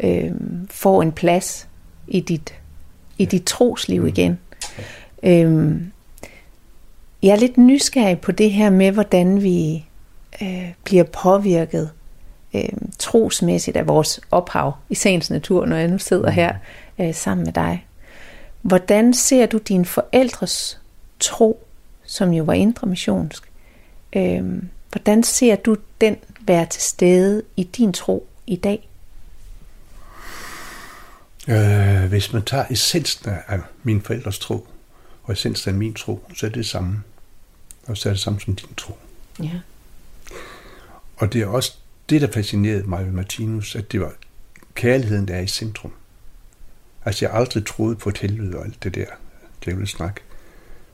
øh, 0.00 0.30
får 0.70 1.02
en 1.02 1.12
plads 1.12 1.68
i 2.08 2.20
dit, 2.20 2.54
i 3.18 3.24
dit 3.24 3.44
trosliv 3.44 4.06
igen. 4.06 4.38
Øh, 5.22 5.80
jeg 7.22 7.30
er 7.30 7.36
lidt 7.36 7.58
nysgerrig 7.58 8.20
på 8.20 8.32
det 8.32 8.50
her 8.50 8.70
med, 8.70 8.92
hvordan 8.92 9.42
vi 9.42 9.84
øh, 10.42 10.72
bliver 10.84 11.04
påvirket 11.04 11.90
øh, 12.54 12.68
trosmæssigt 12.98 13.76
af 13.76 13.88
vores 13.88 14.20
ophav 14.30 14.72
i 14.88 14.94
sagens 14.94 15.30
natur, 15.30 15.66
når 15.66 15.76
jeg 15.76 15.88
nu 15.88 15.98
sidder 15.98 16.30
her 16.30 16.54
øh, 16.98 17.14
sammen 17.14 17.44
med 17.44 17.52
dig. 17.52 17.86
Hvordan 18.62 19.14
ser 19.14 19.46
du 19.46 19.58
dine 19.58 19.84
forældres 19.84 20.79
tro, 21.20 21.66
som 22.04 22.30
jo 22.30 22.44
var 22.44 22.52
indre 22.52 22.86
missionsk, 22.86 23.52
øh, 24.16 24.62
hvordan 24.92 25.22
ser 25.22 25.56
du 25.56 25.76
den 26.00 26.16
være 26.40 26.66
til 26.66 26.82
stede 26.82 27.42
i 27.56 27.62
din 27.62 27.92
tro 27.92 28.26
i 28.46 28.56
dag? 28.56 28.88
Øh, 31.48 32.08
hvis 32.08 32.32
man 32.32 32.42
tager 32.42 32.64
essensen 32.70 33.30
af 33.48 33.58
min 33.82 34.02
forældres 34.02 34.38
tro, 34.38 34.66
og 35.22 35.32
essensen 35.32 35.70
af 35.70 35.74
min 35.74 35.94
tro, 35.94 36.24
så 36.34 36.46
er 36.46 36.50
det 36.50 36.56
det 36.56 36.66
samme. 36.66 37.02
Og 37.86 37.96
så 37.96 38.08
er 38.08 38.12
det 38.12 38.20
samme 38.20 38.40
som 38.40 38.56
din 38.56 38.74
tro. 38.76 38.98
Ja. 39.42 39.60
Og 41.16 41.32
det 41.32 41.42
er 41.42 41.46
også 41.46 41.74
det, 42.10 42.20
der 42.20 42.32
fascinerede 42.32 42.82
mig 42.82 43.04
ved 43.06 43.12
Martinus, 43.12 43.76
at 43.76 43.92
det 43.92 44.00
var 44.00 44.12
kærligheden, 44.74 45.28
der 45.28 45.34
er 45.34 45.40
i 45.40 45.46
centrum. 45.46 45.92
Altså, 47.04 47.24
jeg 47.24 47.34
aldrig 47.34 47.66
troet 47.66 47.98
på 47.98 48.08
et 48.08 48.18
helvede 48.18 48.58
og 48.58 48.64
alt 48.64 48.82
det 48.82 48.94
der 48.94 49.06
djævelsnak. 49.64 50.20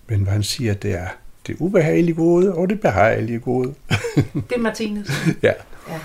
Men 0.07 0.23
hvad 0.23 0.33
han 0.33 0.43
siger, 0.43 0.75
det 0.75 0.93
er 0.93 1.09
det 1.47 1.57
ubehagelige 1.59 2.15
gode 2.15 2.55
og 2.55 2.69
det 2.69 2.81
behagelige 2.81 3.39
gode. 3.39 3.75
Det 4.49 4.53
er 4.55 4.59
Martinus. 4.59 5.09
ja. 5.43 5.53
Ja. 5.89 6.01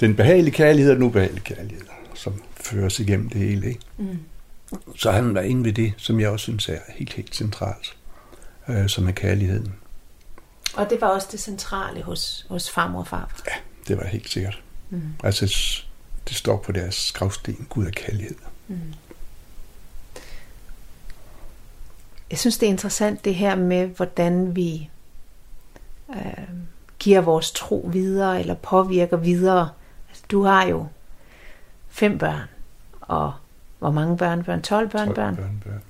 Den 0.00 0.16
behagelige 0.16 0.54
kærlighed 0.54 0.90
og 0.90 0.96
den 0.96 1.04
ubehagelige 1.04 1.44
kærlighed, 1.44 1.84
som 2.14 2.42
føres 2.54 3.00
igennem 3.00 3.28
det 3.28 3.40
hele. 3.40 3.68
Ikke? 3.68 3.80
Mm. 3.98 4.18
Så 4.96 5.10
han 5.10 5.34
var 5.34 5.40
inde 5.40 5.64
ved 5.64 5.72
det, 5.72 5.92
som 5.96 6.20
jeg 6.20 6.28
også 6.28 6.42
synes 6.42 6.68
er 6.68 6.78
helt, 6.88 7.12
helt 7.12 7.34
centralt, 7.34 7.96
øh, 8.68 8.88
som 8.88 9.08
er 9.08 9.12
kærligheden. 9.12 9.74
Og 10.74 10.90
det 10.90 11.00
var 11.00 11.06
også 11.06 11.28
det 11.32 11.40
centrale 11.40 12.02
hos, 12.02 12.46
hos 12.48 12.70
farmor 12.70 13.00
og 13.00 13.06
farfar. 13.06 13.42
Ja, 13.46 13.54
det 13.88 13.96
var 13.96 14.06
helt 14.06 14.30
sikkert. 14.30 14.62
Mm. 14.90 15.02
Altså, 15.24 15.44
det 16.28 16.36
står 16.36 16.56
på 16.56 16.72
deres 16.72 17.12
gravsten, 17.12 17.66
Gud 17.68 17.86
er 17.86 17.90
kærlighed. 17.90 18.36
Mm. 18.68 18.76
Jeg 22.30 22.38
synes, 22.38 22.58
det 22.58 22.66
er 22.66 22.70
interessant 22.70 23.24
det 23.24 23.34
her 23.34 23.54
med, 23.54 23.86
hvordan 23.86 24.56
vi 24.56 24.90
øh, 26.10 26.44
giver 26.98 27.20
vores 27.20 27.52
tro 27.52 27.88
videre, 27.92 28.40
eller 28.40 28.54
påvirker 28.54 29.16
videre. 29.16 29.68
Altså, 30.08 30.24
du 30.30 30.42
har 30.44 30.66
jo 30.66 30.86
fem 31.88 32.18
børn, 32.18 32.48
og 33.00 33.32
hvor 33.78 33.90
mange 33.90 34.16
børnebørn? 34.16 34.62
12 34.62 34.88
børnebørn? 34.88 35.36
børnebørn. 35.36 35.82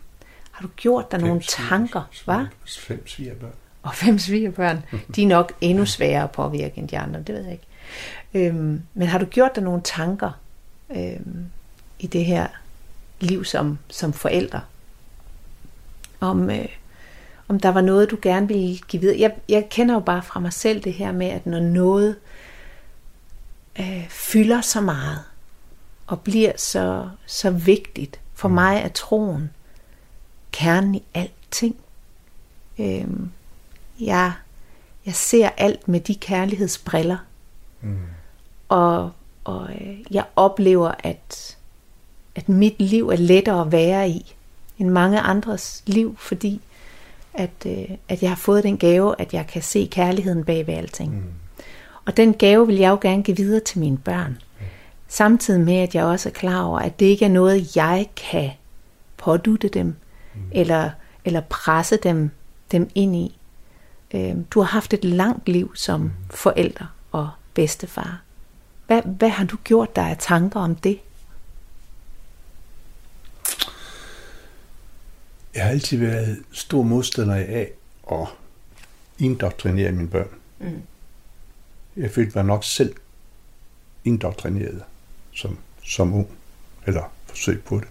Har 0.51 0.63
du 0.63 0.69
gjort 0.77 1.13
dig 1.13 1.21
Fem 1.21 1.27
nogle 1.29 1.43
sviger- 1.43 1.69
tanker, 1.69 2.03
hva? 2.25 2.47
Fem 2.79 3.07
svigerbørn. 3.07 3.53
Og 3.83 3.95
fem 3.95 4.19
svigerbørn, 4.19 4.85
de 5.17 5.23
er 5.23 5.27
nok 5.27 5.53
endnu 5.61 5.87
sværere 5.87 6.23
at 6.23 6.31
påvirke 6.31 6.79
end 6.79 6.89
de 6.89 6.99
andre, 6.99 7.21
det 7.23 7.35
ved 7.35 7.43
jeg 7.43 7.53
ikke. 7.53 7.67
Øhm, 8.35 8.83
men 8.95 9.09
har 9.09 9.19
du 9.19 9.25
gjort 9.25 9.55
dig 9.55 9.63
nogle 9.63 9.83
tanker 9.85 10.31
øhm, 10.97 11.47
i 11.99 12.07
det 12.07 12.25
her 12.25 12.47
liv 13.21 13.45
som, 13.45 13.79
som 13.89 14.13
forældre? 14.13 14.61
Om, 16.21 16.51
øh, 16.51 16.69
om 17.49 17.61
der 17.61 17.69
var 17.69 17.81
noget, 17.81 18.11
du 18.11 18.19
gerne 18.23 18.49
ville 18.49 18.79
give 18.79 19.01
videre? 19.01 19.21
Jeg, 19.21 19.35
jeg 19.49 19.69
kender 19.71 19.95
jo 19.95 20.01
bare 20.01 20.23
fra 20.23 20.41
mig 20.41 20.53
selv 20.53 20.85
det 20.85 20.93
her 20.93 21.13
med, 21.13 21.27
at 21.27 21.47
når 21.47 21.61
noget 21.61 22.17
øh, 23.81 24.09
fylder 24.09 24.61
så 24.61 24.81
meget, 24.81 25.19
og 26.07 26.21
bliver 26.21 26.53
så, 26.57 27.09
så 27.27 27.51
vigtigt, 27.51 28.21
for 28.35 28.49
mig 28.49 28.81
er 28.85 28.89
troen 28.89 29.51
kernen 30.53 30.95
i 30.95 31.03
alting. 31.15 31.77
Øhm, 32.79 33.31
jeg, 34.01 34.33
jeg 35.07 35.15
ser 35.15 35.49
alt 35.57 35.89
med 35.89 36.01
de 36.01 36.15
kærlighedsbriller. 36.15 37.19
Mm. 37.81 37.99
Og, 38.69 39.13
og 39.45 39.71
øh, 39.73 39.99
jeg 40.11 40.25
oplever, 40.37 40.93
at, 40.99 41.57
at 42.35 42.49
mit 42.49 42.81
liv 42.81 43.09
er 43.09 43.17
lettere 43.17 43.61
at 43.61 43.73
være 43.73 44.09
i 44.09 44.35
end 44.81 44.91
mange 44.91 45.21
andres 45.21 45.83
liv, 45.87 46.17
fordi 46.19 46.61
at, 47.35 47.51
øh, 47.67 47.97
at 48.09 48.23
jeg 48.23 48.31
har 48.31 48.37
fået 48.37 48.65
den 48.65 48.79
gave, 48.79 49.15
at 49.19 49.35
jeg 49.35 49.47
kan 49.47 49.63
se 49.63 49.89
kærligheden 49.91 50.45
bag 50.45 50.67
ved 50.67 50.75
alting. 50.75 51.15
Mm. 51.15 51.23
Og 52.05 52.17
den 52.17 52.35
gave 52.35 52.67
vil 52.67 52.77
jeg 52.77 52.91
jo 52.91 52.99
gerne 53.01 53.23
give 53.23 53.37
videre 53.37 53.61
til 53.61 53.79
mine 53.79 53.99
børn. 53.99 54.31
Mm. 54.31 54.67
Samtidig 55.09 55.61
med, 55.61 55.77
at 55.77 55.95
jeg 55.95 56.05
også 56.05 56.29
er 56.29 56.33
klar 56.33 56.63
over, 56.63 56.79
at 56.79 57.01
det 57.01 57.07
ikke 57.07 57.25
er 57.25 57.29
noget, 57.29 57.77
jeg 57.77 58.07
kan 58.17 58.51
pådute 59.17 59.69
dem, 59.69 59.87
mm. 59.87 60.41
eller, 60.53 60.91
eller 61.25 61.41
presse 61.41 61.97
dem, 61.97 62.31
dem 62.73 62.91
ind 62.95 63.17
i. 63.17 63.39
Øh, 64.15 64.35
du 64.51 64.61
har 64.61 64.69
haft 64.69 64.95
et 64.95 65.05
langt 65.05 65.49
liv 65.49 65.77
som 65.77 66.01
mm. 66.01 66.11
forælder 66.31 66.95
og 67.13 67.29
bedstefar. 67.55 68.21
Hvad, 68.87 69.03
hvad 69.03 69.29
har 69.29 69.45
du 69.45 69.57
gjort 69.65 69.97
dig 69.97 70.11
af 70.11 70.17
tanker 70.19 70.61
om 70.61 70.75
det? 70.75 70.99
Jeg 75.55 75.63
har 75.63 75.71
altid 75.71 75.99
været 75.99 76.43
stor 76.53 76.83
modstander 76.83 77.35
af 77.35 77.73
at 78.13 78.27
indoktrinere 79.19 79.93
mine 79.93 80.09
børn. 80.09 80.29
Mm. 80.59 80.83
Jeg 81.97 82.11
følte 82.11 82.39
mig 82.39 82.45
nok 82.45 82.65
selv 82.65 82.95
indoktrineret 84.05 84.83
som, 85.33 85.59
som 85.83 86.15
ung, 86.15 86.29
eller 86.87 87.13
forsøg 87.27 87.63
på 87.65 87.79
det. 87.79 87.89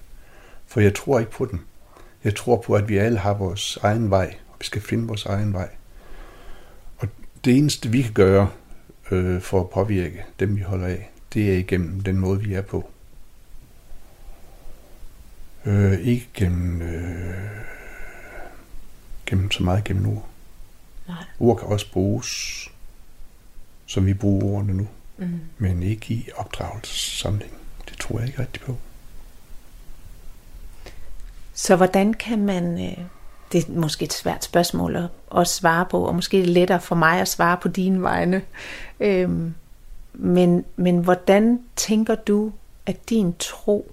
For 0.68 0.80
jeg 0.82 0.96
tror 0.96 1.20
ikke 1.20 1.32
på 1.32 1.46
dem. 1.46 1.60
Jeg 2.24 2.36
tror 2.36 2.62
på, 2.62 2.74
at 2.74 2.90
vi 2.90 2.98
alle 2.98 3.18
har 3.18 3.34
vores 3.34 3.78
egen 3.78 4.10
vej, 4.10 4.36
og 4.48 4.56
vi 4.60 4.66
skal 4.66 4.82
finde 4.82 5.08
vores 5.08 5.26
egen 5.26 5.54
vej. 5.54 5.70
Og 6.98 7.08
det 7.46 7.58
eneste, 7.58 7.90
vi 7.90 8.02
kan 8.02 8.14
gøre 8.14 8.50
øh, 9.12 9.42
for 9.42 9.62
at 9.62 9.70
påvirke 9.70 10.26
dem, 10.40 10.56
vi 10.56 10.62
holder 10.62 10.88
af, 10.88 11.12
det 11.34 11.54
er 11.54 11.58
igennem 11.58 12.02
den 12.02 12.18
måde, 12.18 12.42
vi 12.42 12.54
er 12.54 12.62
på. 12.62 12.90
Øh, 15.66 16.00
ikke 16.00 16.30
gennem, 16.34 16.82
øh, 16.82 17.34
gennem 19.26 19.52
så 19.52 19.64
meget 19.64 19.84
gennem 19.84 20.08
ord. 20.08 20.26
Nej. 21.08 21.24
Ord 21.40 21.58
kan 21.58 21.68
også 21.68 21.92
bruges, 21.92 22.70
som 23.86 24.06
vi 24.06 24.14
bruger 24.14 24.46
ordene 24.46 24.74
nu, 24.74 24.88
mm. 25.18 25.40
men 25.58 25.84
ikke 25.84 26.14
i 26.14 26.30
opdragelsessamling. 26.36 27.52
Det 27.90 27.98
tror 27.98 28.20
jeg 28.20 28.28
ikke 28.28 28.42
rigtig 28.42 28.62
på. 28.62 28.78
Så 31.54 31.76
hvordan 31.76 32.14
kan 32.14 32.46
man, 32.46 32.86
øh, 32.86 32.98
det 33.52 33.68
er 33.68 33.72
måske 33.72 34.06
et 34.06 34.14
svært 34.14 34.44
spørgsmål 34.44 34.96
at, 34.96 35.10
at 35.38 35.48
svare 35.48 35.86
på, 35.86 36.06
og 36.06 36.16
måske 36.16 36.42
er 36.42 36.46
lettere 36.46 36.82
for 36.82 36.96
mig 36.96 37.22
at 37.22 37.28
svare 37.28 37.58
på 37.58 37.68
dine 37.68 38.02
vegne, 38.02 38.42
øhm, 39.00 39.54
men, 40.14 40.66
men 40.76 40.98
hvordan 40.98 41.60
tænker 41.76 42.16
du, 42.16 42.52
at 42.86 43.10
din 43.10 43.34
tro 43.40 43.92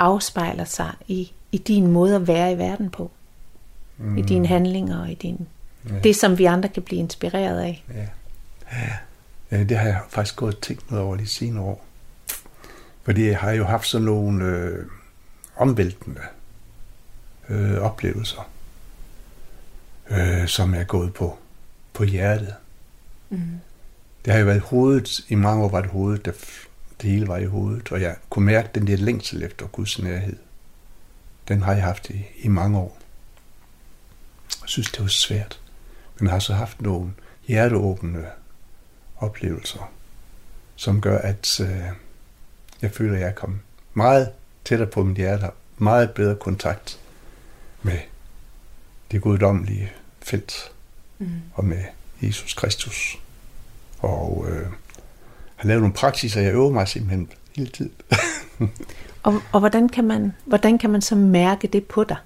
afspejler 0.00 0.64
sig 0.64 0.92
i, 1.08 1.32
i 1.52 1.58
din 1.58 1.86
måde 1.86 2.16
at 2.16 2.26
være 2.26 2.52
i 2.52 2.58
verden 2.58 2.90
på? 2.90 3.10
Mm. 3.98 4.18
I 4.18 4.22
dine 4.22 4.46
handlinger 4.46 5.00
og 5.00 5.10
i 5.10 5.14
din, 5.14 5.48
ja. 5.88 5.98
det, 5.98 6.16
som 6.16 6.38
vi 6.38 6.44
andre 6.44 6.68
kan 6.68 6.82
blive 6.82 6.98
inspireret 6.98 7.60
af. 7.60 7.84
Ja. 7.94 8.06
ja, 9.50 9.64
det 9.64 9.78
har 9.78 9.86
jeg 9.86 10.00
faktisk 10.08 10.36
gået 10.36 10.54
og 10.54 10.60
tænkt 10.60 10.90
noget 10.90 11.06
over 11.06 11.16
de 11.16 11.26
senere 11.26 11.64
år. 11.64 11.84
Fordi 13.02 13.26
jeg 13.26 13.38
har 13.38 13.50
jo 13.50 13.64
haft 13.64 13.86
sådan 13.86 14.04
nogle 14.04 14.44
øh, 14.44 14.86
omvæltende 15.56 16.20
øh, 17.48 17.78
oplevelser, 17.78 18.50
øh, 20.10 20.48
som 20.48 20.74
er 20.74 20.84
gået 20.84 21.14
på, 21.14 21.38
på 21.92 22.04
hjertet. 22.04 22.54
Mm. 23.30 23.40
Det 24.24 24.32
har 24.32 24.40
jo 24.40 24.46
været 24.46 24.60
hovedet, 24.60 25.20
i 25.28 25.34
mange 25.34 25.64
år 25.64 25.68
var 25.68 25.80
det 25.80 25.90
hovedet, 25.90 26.24
der 26.24 26.32
det 27.02 27.10
hele 27.10 27.28
var 27.28 27.36
i 27.36 27.44
hovedet, 27.44 27.92
og 27.92 28.00
jeg 28.00 28.16
kunne 28.30 28.44
mærke 28.44 28.68
den 28.74 28.86
der 28.86 28.96
længsel 28.96 29.42
efter 29.42 29.66
Guds 29.66 29.98
nærhed. 29.98 30.36
Den 31.48 31.62
har 31.62 31.72
jeg 31.72 31.82
haft 31.82 32.10
i, 32.10 32.24
i 32.38 32.48
mange 32.48 32.78
år. 32.78 32.98
Jeg 34.60 34.68
synes, 34.68 34.90
det 34.90 35.00
var 35.00 35.08
svært. 35.08 35.60
Men 36.18 36.26
jeg 36.26 36.32
har 36.32 36.38
så 36.38 36.54
haft 36.54 36.80
nogle 36.80 37.12
hjerteåbne 37.46 38.26
oplevelser, 39.16 39.92
som 40.76 41.00
gør, 41.00 41.18
at 41.18 41.60
øh, 41.60 41.86
jeg 42.82 42.90
føler, 42.92 43.14
at 43.14 43.20
jeg 43.20 43.28
er 43.28 43.34
kommet 43.34 43.60
meget 43.94 44.32
tættere 44.64 44.88
på 44.88 45.04
mit 45.04 45.16
hjerte, 45.16 45.46
meget 45.78 46.10
bedre 46.10 46.36
kontakt 46.36 47.00
med 47.82 47.98
det 49.10 49.22
guddommelige 49.22 49.92
felt 50.22 50.72
mm. 51.18 51.42
og 51.54 51.64
med 51.64 51.84
Jesus 52.22 52.54
Kristus. 52.54 53.18
Og 53.98 54.46
øh, 54.48 54.68
har 55.60 55.68
lavet 55.68 55.82
nogle 55.82 55.94
praksiser, 55.94 56.40
jeg 56.40 56.52
øver 56.52 56.70
mig 56.70 56.88
simpelthen 56.88 57.30
hele 57.56 57.70
tiden. 57.70 57.92
og, 59.22 59.42
og 59.52 59.60
hvordan, 59.60 59.88
kan 59.88 60.04
man, 60.04 60.32
hvordan 60.44 60.78
kan 60.78 60.90
man 60.90 61.02
så 61.02 61.14
mærke 61.14 61.66
det 61.66 61.84
på 61.84 62.04
dig, 62.04 62.16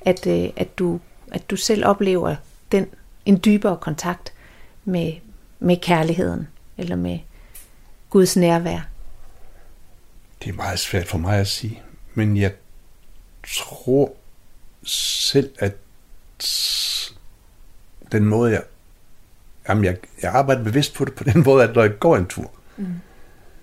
at, 0.00 0.26
øh, 0.26 0.50
at, 0.56 0.78
du, 0.78 1.00
at 1.32 1.50
du 1.50 1.56
selv 1.56 1.86
oplever 1.86 2.36
den, 2.72 2.86
en 3.26 3.40
dybere 3.44 3.76
kontakt 3.76 4.32
med, 4.84 5.12
med 5.60 5.76
kærligheden, 5.82 6.48
eller 6.78 6.96
med 6.96 7.18
Guds 8.10 8.36
nærvær? 8.36 8.80
Det 10.44 10.50
er 10.50 10.54
meget 10.54 10.78
svært 10.78 11.06
for 11.08 11.18
mig 11.18 11.38
at 11.38 11.46
sige, 11.46 11.82
men 12.14 12.36
jeg 12.36 12.52
tror 13.46 14.12
selv, 14.84 15.50
at 15.58 15.76
den 18.12 18.24
måde, 18.24 18.52
jeg, 18.52 18.62
jamen 19.68 19.84
jeg, 19.84 19.96
jeg 20.22 20.32
arbejder 20.32 20.64
bevidst 20.64 20.94
på 20.94 21.04
det 21.04 21.14
på 21.14 21.24
den 21.24 21.42
måde, 21.44 21.64
at 21.64 21.74
når 21.74 21.82
jeg 21.82 21.98
går 21.98 22.16
en 22.16 22.26
tur, 22.26 22.50
mm. 22.80 22.94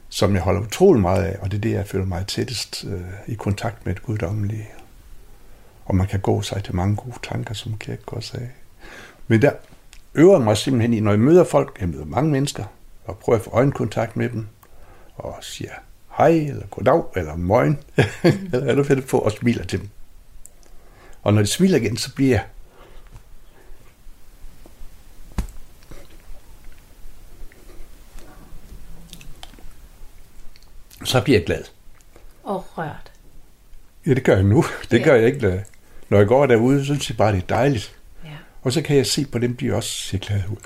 som 0.09 0.33
jeg 0.33 0.41
holder 0.41 0.61
utrolig 0.61 1.01
meget 1.01 1.23
af, 1.23 1.37
og 1.41 1.51
det 1.51 1.57
er 1.57 1.61
det, 1.61 1.71
jeg 1.71 1.87
føler 1.87 2.05
mig 2.05 2.27
tættest 2.27 2.85
øh, 2.87 3.01
i 3.27 3.33
kontakt 3.33 3.85
med 3.85 3.95
et 3.95 4.03
guddommelige. 4.03 4.67
Og 5.85 5.95
man 5.95 6.07
kan 6.07 6.19
gå 6.19 6.41
sig 6.41 6.63
til 6.63 6.75
mange 6.75 6.95
gode 6.95 7.15
tanker, 7.23 7.53
som 7.53 7.77
Kierkegaard 7.77 8.21
sagde. 8.21 8.49
Men 9.27 9.41
der 9.41 9.51
øver 10.15 10.33
jeg 10.33 10.41
mig 10.41 10.57
simpelthen 10.57 10.93
i, 10.93 10.99
når 10.99 11.11
jeg 11.11 11.19
møder 11.19 11.43
folk, 11.43 11.77
jeg 11.79 11.89
møder 11.89 12.05
mange 12.05 12.31
mennesker, 12.31 12.63
og 13.05 13.17
prøver 13.17 13.39
at 13.39 13.43
få 13.43 13.51
øjenkontakt 13.51 14.17
med 14.17 14.29
dem, 14.29 14.47
og 15.15 15.37
siger 15.41 15.71
hej, 16.17 16.29
eller 16.29 16.67
goddag, 16.67 17.03
eller 17.15 17.35
morgen, 17.35 17.79
eller 18.53 18.63
hvad 18.63 18.75
du 18.75 18.83
finder 18.83 19.03
på, 19.03 19.19
og 19.19 19.31
smiler 19.31 19.63
til 19.63 19.79
dem. 19.79 19.89
Og 21.23 21.33
når 21.33 21.41
de 21.41 21.47
smiler 21.47 21.77
igen, 21.77 21.97
så 21.97 22.15
bliver 22.15 22.29
jeg 22.29 22.43
så 31.07 31.21
bliver 31.21 31.39
jeg 31.39 31.45
glad. 31.45 31.63
Og 32.43 32.65
rørt. 32.77 33.11
Ja, 34.05 34.13
det 34.13 34.23
gør 34.23 34.35
jeg 34.35 34.43
nu. 34.43 34.65
Det 34.91 34.99
ja. 34.99 35.03
gør 35.03 35.15
jeg 35.15 35.25
ikke, 35.25 35.63
når 36.09 36.17
jeg 36.17 36.27
går 36.27 36.45
derude, 36.45 36.79
så 36.79 36.85
synes 36.85 37.09
jeg 37.09 37.17
bare, 37.17 37.31
det 37.31 37.43
er 37.43 37.47
dejligt. 37.47 37.95
Ja. 38.23 38.29
Og 38.61 38.73
så 38.73 38.81
kan 38.81 38.97
jeg 38.97 39.05
se 39.05 39.25
på 39.25 39.39
dem, 39.39 39.57
de 39.57 39.73
også 39.73 39.89
ser 39.89 40.17
glade 40.17 40.43
ud. 40.51 40.57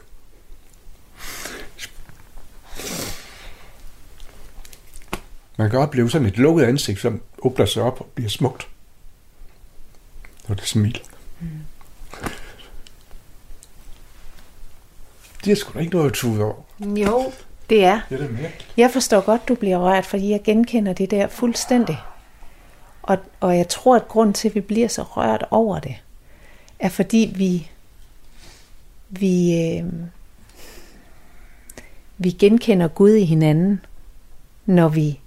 Man 5.58 5.70
kan 5.70 5.80
opleve 5.80 6.10
sådan 6.10 6.28
et 6.28 6.38
lukket 6.38 6.66
ansigt, 6.66 7.00
som 7.00 7.22
åbner 7.39 7.66
sig 7.66 7.84
op 7.84 8.02
og 8.02 8.10
bliver 8.16 8.30
smukt. 8.30 8.68
Når 10.48 10.56
det 10.56 10.68
smiler. 10.68 11.00
Mm. 11.39 11.48
Det 15.46 15.52
er 15.52 15.56
sgu 15.56 15.74
da 15.74 15.80
ikke 15.80 15.94
noget 15.94 16.10
at 16.10 16.14
tude 16.14 16.44
over. 16.44 16.64
Jo, 16.80 17.32
det 17.72 17.86
er. 17.86 17.99
Det 18.09 18.22
er 18.22 18.28
det 18.28 18.51
jeg 18.78 18.91
forstår 18.91 19.22
godt, 19.22 19.47
du 19.47 19.55
bliver 19.55 19.78
rørt, 19.78 20.05
fordi 20.05 20.30
jeg 20.30 20.43
genkender 20.43 20.93
det 20.93 21.11
der 21.11 21.28
fuldstændig. 21.28 21.97
Og, 23.01 23.17
og 23.39 23.57
jeg 23.57 23.67
tror, 23.67 23.95
at 23.95 24.07
grund 24.07 24.34
til, 24.34 24.49
at 24.49 24.55
vi 24.55 24.59
bliver 24.59 24.88
så 24.88 25.03
rørt 25.03 25.45
over 25.51 25.80
det, 25.80 25.95
er 26.80 26.89
fordi 26.89 27.34
vi, 27.36 27.69
vi, 29.09 29.61
øh, 29.61 29.86
vi 32.17 32.32
genkender 32.32 32.88
Gud 32.88 33.13
i 33.13 33.26
hinanden, 33.26 33.86
når 34.65 34.88
vi, 34.88 35.19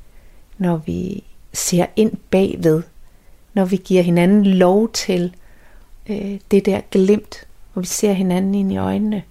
når 0.59 0.77
vi 0.77 1.25
ser 1.53 1.87
ind 1.97 2.13
bagved, 2.31 2.83
når 3.55 3.65
vi 3.65 3.77
giver 3.77 4.03
hinanden 4.03 4.47
lov 4.47 4.93
til 4.93 5.35
øh, 6.07 6.41
det 6.51 6.67
der 6.67 6.81
glimt, 6.91 7.47
og 7.75 7.83
vi 7.83 7.87
ser 7.87 8.13
hinanden 8.13 8.55
ind 8.55 8.73
i 8.73 8.77
øjnene, 8.77 9.23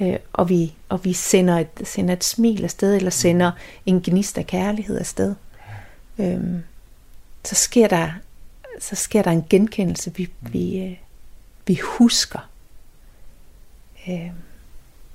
øh, 0.00 0.16
og 0.32 0.48
vi, 0.48 0.74
og 0.88 1.04
vi 1.04 1.12
sender, 1.12 1.58
et, 1.58 1.68
sender 1.84 2.14
et 2.14 2.24
smil 2.24 2.64
afsted, 2.64 2.96
eller 2.96 3.10
sender 3.10 3.52
en 3.86 4.02
gnist 4.02 4.38
af 4.38 4.46
kærlighed 4.46 4.98
afsted, 4.98 5.34
øh, 6.18 6.40
så, 7.44 7.54
sker 7.54 7.88
der, 7.88 8.12
så 8.80 8.96
sker 8.96 9.22
der 9.22 9.30
en 9.30 9.44
genkendelse, 9.50 10.14
vi, 10.14 10.30
vi, 10.40 10.78
øh, 10.78 10.96
vi 11.66 11.78
husker. 11.82 12.48
Øh, 14.08 14.30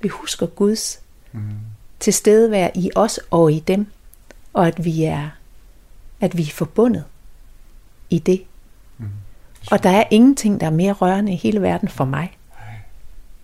vi 0.00 0.08
husker 0.08 0.46
Guds 0.46 1.00
mm. 1.32 1.40
tilstedevær 2.00 2.68
i 2.74 2.90
os 2.96 3.20
og 3.30 3.52
i 3.52 3.60
dem, 3.60 3.86
og 4.52 4.66
at 4.66 4.84
vi 4.84 5.04
er, 5.04 5.30
at 6.20 6.36
vi 6.36 6.42
er 6.42 6.52
forbundet 6.52 7.04
i 8.10 8.18
det. 8.18 8.44
Mm. 8.98 9.08
Og 9.70 9.82
der 9.82 9.90
er 9.90 10.04
ingenting, 10.10 10.60
der 10.60 10.66
er 10.66 10.70
mere 10.70 10.92
rørende 10.92 11.32
i 11.32 11.36
hele 11.36 11.62
verden 11.62 11.88
for 11.88 12.04
mig, 12.04 12.38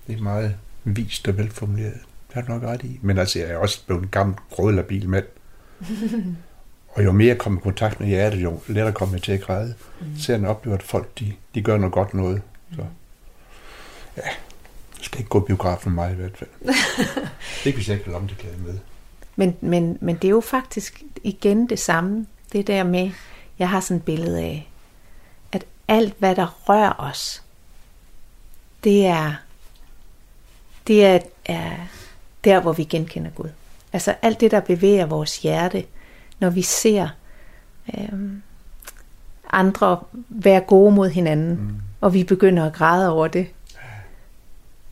Det 0.07 0.19
er 0.19 0.23
meget 0.23 0.57
vist 0.85 1.29
og 1.29 1.39
velformuleret. 1.39 2.01
Det 2.29 2.35
har 2.35 2.43
du 2.43 2.53
nok 2.53 2.63
ret 2.63 2.83
i. 2.83 2.99
Men 3.03 3.19
altså, 3.19 3.39
jeg 3.39 3.51
er 3.51 3.57
også 3.57 3.87
blevet 3.87 4.03
en 4.03 4.09
gammel, 4.09 4.37
grødlabil 4.51 5.09
mand. 5.09 5.25
og 6.95 7.05
jo 7.05 7.13
mere 7.13 7.29
jeg 7.29 7.39
kommer 7.39 7.61
i 7.61 7.63
kontakt 7.63 8.01
med 8.01 8.09
hjertet, 8.09 8.43
jo 8.43 8.61
lettere 8.67 8.93
kommer 8.93 9.15
jeg 9.15 9.23
til 9.23 9.33
at 9.33 9.41
græde. 9.41 9.75
Mm. 10.01 10.19
Så 10.19 10.33
jeg 10.33 10.47
oplever, 10.47 10.77
at 10.77 10.83
folk 10.83 11.19
de, 11.19 11.33
de 11.55 11.63
gør 11.63 11.77
noget 11.77 11.93
godt 11.93 12.15
noget. 12.15 12.43
Så. 12.75 12.85
Ja, 14.17 14.23
jeg 14.23 15.05
skal 15.05 15.19
ikke 15.19 15.29
gå 15.29 15.41
biografen 15.41 15.93
med 15.93 16.05
mig 16.05 16.13
i 16.13 16.15
hvert 16.15 16.39
fald. 16.39 16.51
ikke 17.67 17.77
hvis 17.77 17.89
jeg 17.89 17.95
ikke 17.95 18.07
vil 18.07 18.15
om 18.15 18.29
det 18.29 18.47
med. 18.65 18.79
Men, 19.37 19.57
men, 19.61 19.99
men 20.01 20.17
det 20.17 20.25
er 20.25 20.31
jo 20.31 20.41
faktisk 20.41 21.03
igen 21.23 21.69
det 21.69 21.79
samme. 21.79 22.27
Det 22.53 22.67
der 22.67 22.85
med, 22.85 23.11
jeg 23.59 23.69
har 23.69 23.81
sådan 23.81 23.97
et 23.97 24.05
billede 24.05 24.41
af, 24.41 24.71
at 25.53 25.65
alt 25.89 26.15
hvad 26.19 26.37
der 26.37 26.47
rører 26.69 26.93
os, 26.99 27.43
det 28.85 29.07
er, 29.07 29.35
det 30.87 31.05
er, 31.05 31.19
er 31.45 31.73
der, 32.45 32.61
hvor 32.61 32.73
vi 32.73 32.85
genkender 32.85 33.31
Gud. 33.31 33.49
Altså 33.93 34.15
alt 34.23 34.41
det, 34.41 34.51
der 34.51 34.61
bevæger 34.61 35.07
vores 35.07 35.39
hjerte, 35.39 35.85
når 36.41 36.51
vi 36.51 36.63
ser 36.63 37.09
øhm, 37.99 38.43
andre 39.51 40.01
være 40.29 40.61
gode 40.61 40.95
mod 40.95 41.11
hinanden, 41.11 41.51
mm. 41.51 41.77
og 42.01 42.15
vi 42.15 42.25
begynder 42.25 42.67
at 42.67 42.73
græde 42.73 43.11
over 43.11 43.29
det. 43.29 43.47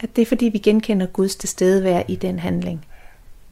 At 0.00 0.16
det 0.16 0.22
er 0.22 0.26
fordi, 0.26 0.44
vi 0.44 0.58
genkender 0.58 1.06
Guds 1.06 1.36
tilstedevær 1.36 2.02
i 2.08 2.16
den 2.16 2.38
handling. 2.38 2.86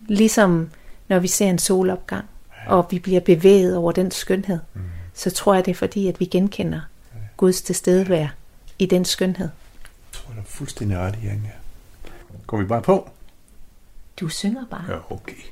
Ligesom 0.07 0.71
når 1.09 1.19
vi 1.19 1.29
ser 1.29 1.51
en 1.51 1.59
solopgang, 1.59 2.25
og 2.67 2.87
vi 2.91 2.99
bliver 2.99 3.21
bevæget 3.21 3.77
over 3.77 3.93
den 3.93 4.11
skønhed, 4.11 4.59
mm. 4.75 4.81
så 5.15 5.31
tror 5.31 5.55
jeg, 5.55 5.65
det 5.65 5.71
er 5.71 5.75
fordi, 5.75 6.09
at 6.09 6.21
vi 6.21 6.25
genkender 6.25 6.81
Guds 7.37 7.63
tilstedevær 7.63 8.29
i 8.79 8.87
den 8.87 9.05
skønhed. 9.05 9.49
Jeg 9.49 10.13
tror, 10.13 10.33
du 10.35 10.41
er 10.41 10.45
fuldstændig 10.45 10.99
ret 10.99 11.19
i, 11.23 11.27
Anja. 11.27 11.51
Går 12.49 12.59
vi 12.59 12.65
bare 12.65 12.83
på? 12.83 13.09
Du 14.21 14.29
synger 14.29 14.65
bare. 14.71 14.85
Ja, 14.89 15.15
okay. 15.15 15.43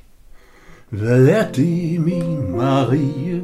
Hvad 0.89 1.27
er 1.27 1.51
det, 1.51 2.01
min 2.01 2.57
Marie, 2.57 3.41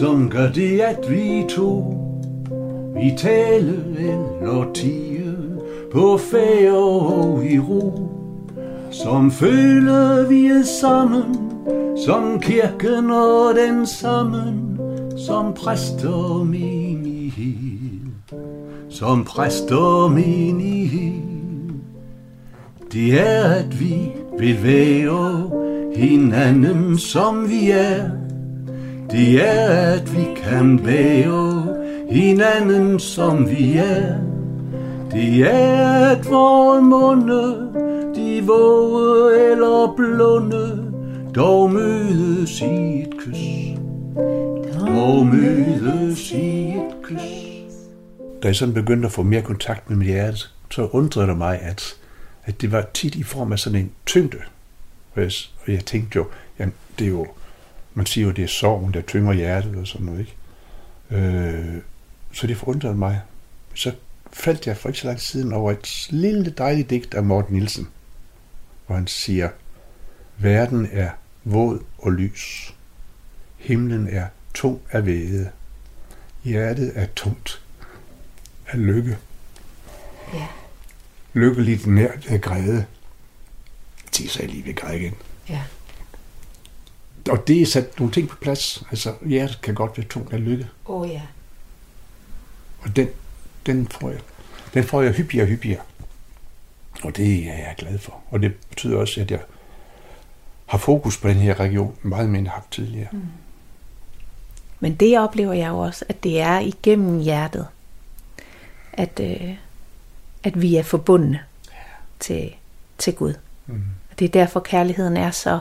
som 0.00 0.30
gør 0.30 0.52
det, 0.52 0.80
at 0.80 1.10
vi 1.10 1.46
to 1.50 2.00
vi 2.94 3.14
tale 3.18 3.84
eller 3.98 4.72
tie 4.74 5.36
på 5.92 6.18
færre 6.18 6.76
og 6.76 7.44
i 7.44 7.58
ro, 7.58 8.08
som 8.90 9.30
føler 9.30 10.28
vi 10.28 10.46
er 10.46 10.62
sammen, 10.80 11.50
som 12.06 12.40
kirken 12.40 13.10
og 13.10 13.54
den 13.54 13.86
sammen, 13.86 14.80
som 15.26 15.54
præster 15.54 16.44
menighed, 16.44 18.00
som 18.90 19.24
præster 19.24 20.08
menighed. 20.08 21.23
Det 22.94 23.20
er, 23.20 23.44
at 23.44 23.80
vi 23.80 24.12
bevæger 24.38 25.50
hinanden 25.96 26.98
som 26.98 27.50
vi 27.50 27.70
er. 27.70 28.10
Det 29.10 29.48
er, 29.48 29.68
at 29.94 30.16
vi 30.16 30.24
kan 30.36 30.78
bære 30.78 31.76
hinanden 32.10 32.98
som 32.98 33.50
vi 33.50 33.76
er. 33.76 34.16
Det 35.12 35.40
er, 35.40 36.10
at 36.10 36.30
vores 36.30 36.82
munde, 36.82 37.70
de 38.14 38.42
våge 38.46 39.50
eller 39.52 39.94
blunde, 39.96 40.92
dog 41.34 41.72
mødes 41.72 42.60
i 42.60 43.00
et 43.00 43.14
kys. 43.18 43.78
Dog 44.86 45.26
mødes 45.26 46.32
i 46.32 46.68
et 46.68 47.02
kys. 47.02 47.20
Da 48.42 48.48
jeg 48.48 48.56
sådan 48.56 48.74
begyndte 48.74 49.06
at 49.06 49.12
få 49.12 49.22
mere 49.22 49.42
kontakt 49.42 49.90
med 49.90 49.98
mit 49.98 50.06
hjerte, 50.06 50.38
så 50.70 50.88
undrede 50.92 51.26
det 51.26 51.38
mig, 51.38 51.60
at, 51.62 51.96
at 52.44 52.60
det 52.60 52.72
var 52.72 52.86
tit 52.94 53.14
i 53.14 53.22
form 53.22 53.52
af 53.52 53.58
sådan 53.58 53.78
en 53.78 53.92
tyngde. 54.06 54.38
Og 55.14 55.22
jeg, 55.22 55.32
og 55.66 55.72
jeg 55.72 55.84
tænkte 55.84 56.16
jo, 56.16 56.28
jamen, 56.58 56.74
det 56.98 57.04
er 57.04 57.08
jo, 57.08 57.26
man 57.94 58.06
siger 58.06 58.26
jo, 58.26 58.32
det 58.32 58.44
er 58.44 58.48
sorgen, 58.48 58.94
der 58.94 59.00
tynger 59.00 59.32
hjertet 59.32 59.76
og 59.76 59.86
sådan 59.86 60.06
noget, 60.06 60.20
ikke? 60.20 60.36
Øh, 61.10 61.82
så 62.32 62.46
det 62.46 62.56
forundrede 62.56 62.94
mig. 62.94 63.20
Så 63.74 63.92
faldt 64.32 64.66
jeg 64.66 64.76
for 64.76 64.88
ikke 64.88 64.98
så 64.98 65.06
lang 65.06 65.18
tid 65.18 65.26
siden 65.26 65.52
over 65.52 65.72
et 65.72 66.06
lille 66.10 66.50
dejligt 66.58 66.90
digt 66.90 67.14
af 67.14 67.24
Morten 67.24 67.56
Nielsen, 67.56 67.88
hvor 68.86 68.96
han 68.96 69.06
siger, 69.06 69.48
verden 70.38 70.88
er 70.92 71.10
våd 71.44 71.80
og 71.98 72.12
lys. 72.12 72.74
Himlen 73.56 74.08
er 74.08 74.26
tung 74.54 74.80
af 74.90 75.06
væde. 75.06 75.50
Hjertet 76.44 76.92
er 76.94 77.06
tungt 77.16 77.62
af 78.66 78.86
lykke. 78.86 79.18
Ja. 80.34 80.46
Lykkeligt 81.34 81.86
nært 81.86 82.26
af 82.28 82.40
græde 82.40 82.86
sig 84.28 84.48
lige 84.48 84.66
ved 84.66 84.74
græde 84.74 85.00
igen. 85.00 85.14
Ja. 85.48 85.62
Og 87.30 87.48
det 87.48 87.62
er 87.62 87.66
sat 87.66 87.98
nogle 87.98 88.12
ting 88.12 88.28
på 88.28 88.36
plads. 88.36 88.82
Altså, 88.90 89.14
hjertet 89.26 89.60
kan 89.60 89.74
godt 89.74 89.98
være 89.98 90.06
tungt 90.06 90.32
af 90.32 90.44
lykke. 90.44 90.68
Åh 90.86 91.00
oh, 91.00 91.10
ja. 91.10 91.22
Og 92.80 92.96
den, 92.96 93.08
den, 93.66 93.88
får 93.88 94.10
jeg, 94.10 94.20
den 94.74 94.84
får 94.84 95.02
jeg 95.02 95.12
hyppigere 95.12 95.44
og 95.44 95.48
hyppigere. 95.48 95.80
Og 97.02 97.16
det 97.16 97.48
er 97.48 97.56
jeg 97.56 97.74
glad 97.78 97.98
for. 97.98 98.20
Og 98.30 98.42
det 98.42 98.54
betyder 98.68 98.96
også, 98.96 99.20
at 99.20 99.30
jeg 99.30 99.40
har 100.66 100.78
fokus 100.78 101.16
på 101.16 101.28
den 101.28 101.36
her 101.36 101.60
region 101.60 101.96
meget 102.02 102.28
mere 102.28 102.38
end 102.38 102.46
jeg 102.46 102.52
har 102.52 102.60
haft 102.60 102.70
tidligere. 102.70 103.08
Mm. 103.12 103.22
Men 104.80 104.94
det 104.94 105.18
oplever 105.18 105.52
jeg 105.52 105.68
jo 105.68 105.78
også, 105.78 106.04
at 106.08 106.24
det 106.24 106.40
er 106.40 106.58
igennem 106.58 107.20
hjertet, 107.20 107.66
at, 108.92 109.20
øh, 109.20 109.54
at 110.44 110.62
vi 110.62 110.76
er 110.76 110.82
forbundne 110.82 111.40
ja. 111.70 111.76
til, 112.20 112.54
til 112.98 113.14
Gud. 113.14 113.34
Mm. 113.66 113.82
Og 114.10 114.18
det 114.18 114.24
er 114.24 114.28
derfor, 114.28 114.60
kærligheden 114.60 115.16
er 115.16 115.30
så 115.30 115.60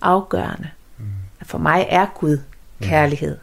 afgørende. 0.00 0.70
Mm. 0.98 1.04
For 1.42 1.58
mig 1.58 1.86
er 1.88 2.06
Gud 2.14 2.36
mm. 2.36 2.86
kærlighed. 2.86 3.38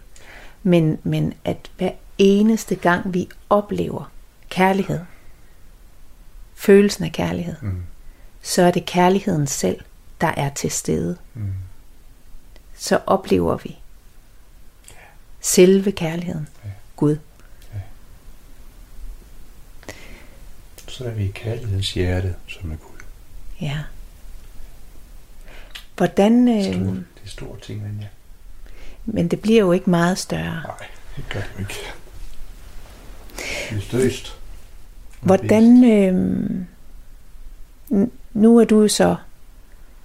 Mm. 0.63 0.69
Men, 0.69 0.99
men 1.03 1.33
at 1.45 1.71
hver 1.77 1.91
eneste 2.17 2.75
gang, 2.75 3.13
vi 3.13 3.29
oplever 3.49 4.11
kærlighed, 4.49 4.99
følelsen 6.55 7.03
af 7.03 7.11
kærlighed, 7.11 7.55
mm. 7.61 7.83
så 8.41 8.61
er 8.61 8.71
det 8.71 8.85
kærligheden 8.85 9.47
selv, 9.47 9.79
der 10.21 10.27
er 10.27 10.49
til 10.49 10.71
stede. 10.71 11.17
Mm. 11.33 11.53
Så 12.75 12.99
oplever 13.05 13.57
vi 13.57 13.77
selve 15.41 15.91
kærligheden, 15.91 16.47
ja. 16.65 16.69
Gud. 16.95 17.17
Så 20.89 21.05
er 21.05 21.11
vi 21.11 21.23
i 21.23 21.31
kærlighedens 21.31 21.93
hjerte, 21.93 22.35
som 22.47 22.71
er 22.71 22.75
Gud. 22.75 22.97
Ja. 23.61 23.77
Hvordan... 25.97 26.47
Øh, 26.47 26.63
store, 26.63 26.95
det 26.95 27.23
er 27.25 27.29
store 27.29 27.59
ting, 27.59 27.83
men 27.83 27.97
ja. 28.01 28.07
Men 29.05 29.27
det 29.27 29.41
bliver 29.41 29.59
jo 29.59 29.71
ikke 29.71 29.89
meget 29.89 30.17
større. 30.17 30.61
Nej, 30.63 30.87
det 31.15 31.25
gør 31.29 31.39
det 31.39 31.49
jo 31.55 31.59
ikke. 31.59 31.73
Det 33.69 33.77
er 33.77 33.81
støst. 33.81 34.37
Hvordan... 35.21 35.83
Øh, 35.83 36.65
nu 38.33 38.57
er 38.57 38.65
du 38.65 38.87
så 38.87 39.15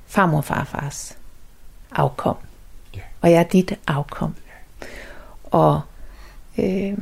farmor 0.06 0.38
og 0.38 0.44
farfars 0.44 1.18
afkom. 1.92 2.36
Ja. 2.94 3.00
Og 3.20 3.30
jeg 3.30 3.38
er 3.38 3.48
dit 3.48 3.78
afkom. 3.86 4.34
Ja. 4.46 4.86
Og 5.44 5.80
øh, 6.58 6.98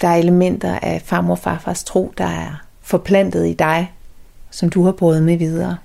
der 0.00 0.08
er 0.08 0.16
elementer 0.16 0.78
af 0.78 1.02
farmor 1.02 1.32
og 1.32 1.38
farfars 1.38 1.84
tro, 1.84 2.14
der 2.18 2.26
er 2.26 2.63
forplantet 2.84 3.46
i 3.46 3.52
dig, 3.52 3.92
som 4.50 4.68
du 4.68 4.84
har 4.84 4.92
båret 4.92 5.22
med 5.22 5.36
videre. 5.36 5.76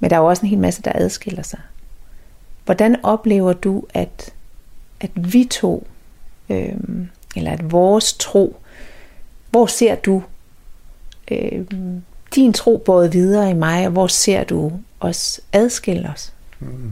Men 0.00 0.10
der 0.10 0.16
er 0.16 0.20
jo 0.20 0.26
også 0.26 0.42
en 0.42 0.48
hel 0.48 0.58
masse, 0.58 0.82
der 0.82 0.92
adskiller 0.94 1.42
sig. 1.42 1.60
Hvordan 2.64 3.04
oplever 3.04 3.52
du, 3.52 3.84
at, 3.94 4.32
at 5.00 5.10
vi 5.14 5.44
to, 5.44 5.86
øh, 6.48 6.74
eller 7.36 7.50
at 7.52 7.72
vores 7.72 8.12
tro, 8.12 8.56
hvor 9.50 9.66
ser 9.66 9.94
du 9.94 10.22
øh, 11.30 11.66
din 12.34 12.52
tro 12.52 12.82
både 12.86 13.12
videre 13.12 13.50
i 13.50 13.54
mig, 13.54 13.86
og 13.86 13.92
hvor 13.92 14.06
ser 14.06 14.44
du 14.44 14.72
os 15.00 15.40
adskille 15.52 16.08
os? 16.08 16.32
Mm. 16.60 16.90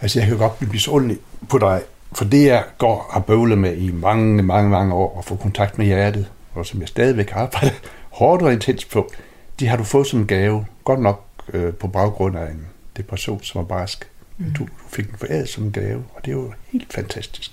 Altså, 0.00 0.18
jeg 0.18 0.28
kan 0.28 0.38
godt 0.38 0.58
blive 0.58 0.72
misundelig 0.72 1.18
på 1.48 1.58
dig, 1.58 1.82
for 2.12 2.24
det 2.24 2.46
jeg 2.46 2.64
går 2.78 3.10
og 3.10 3.24
bøvlet 3.24 3.58
med 3.58 3.76
i 3.76 3.92
mange, 3.92 4.42
mange, 4.42 4.70
mange 4.70 4.94
år, 4.94 5.18
at 5.18 5.24
få 5.24 5.36
kontakt 5.36 5.78
med 5.78 5.86
hjertet, 5.86 6.26
og 6.54 6.66
som 6.66 6.80
jeg 6.80 6.88
stadigvæk 6.88 7.32
arbejder 7.32 7.74
hårdt 8.10 8.42
og 8.42 8.52
intens 8.52 8.84
på, 8.84 9.12
de 9.60 9.66
har 9.66 9.76
du 9.76 9.84
fået 9.84 10.06
som 10.06 10.26
gave. 10.26 10.66
Godt 10.84 11.00
nok 11.00 11.24
øh, 11.52 11.74
på 11.74 11.88
baggrund 11.88 12.36
af 12.38 12.50
en 12.50 12.66
depression, 12.96 13.42
som 13.42 13.58
var 13.58 13.64
barsk. 13.64 14.08
Mm. 14.38 14.52
Du, 14.52 14.64
du 14.64 14.88
fik 14.88 15.08
den 15.08 15.18
foræret 15.18 15.48
som 15.48 15.72
gave, 15.72 16.04
og 16.14 16.24
det 16.24 16.30
er 16.30 16.36
jo 16.36 16.52
helt 16.72 16.92
fantastisk. 16.92 17.50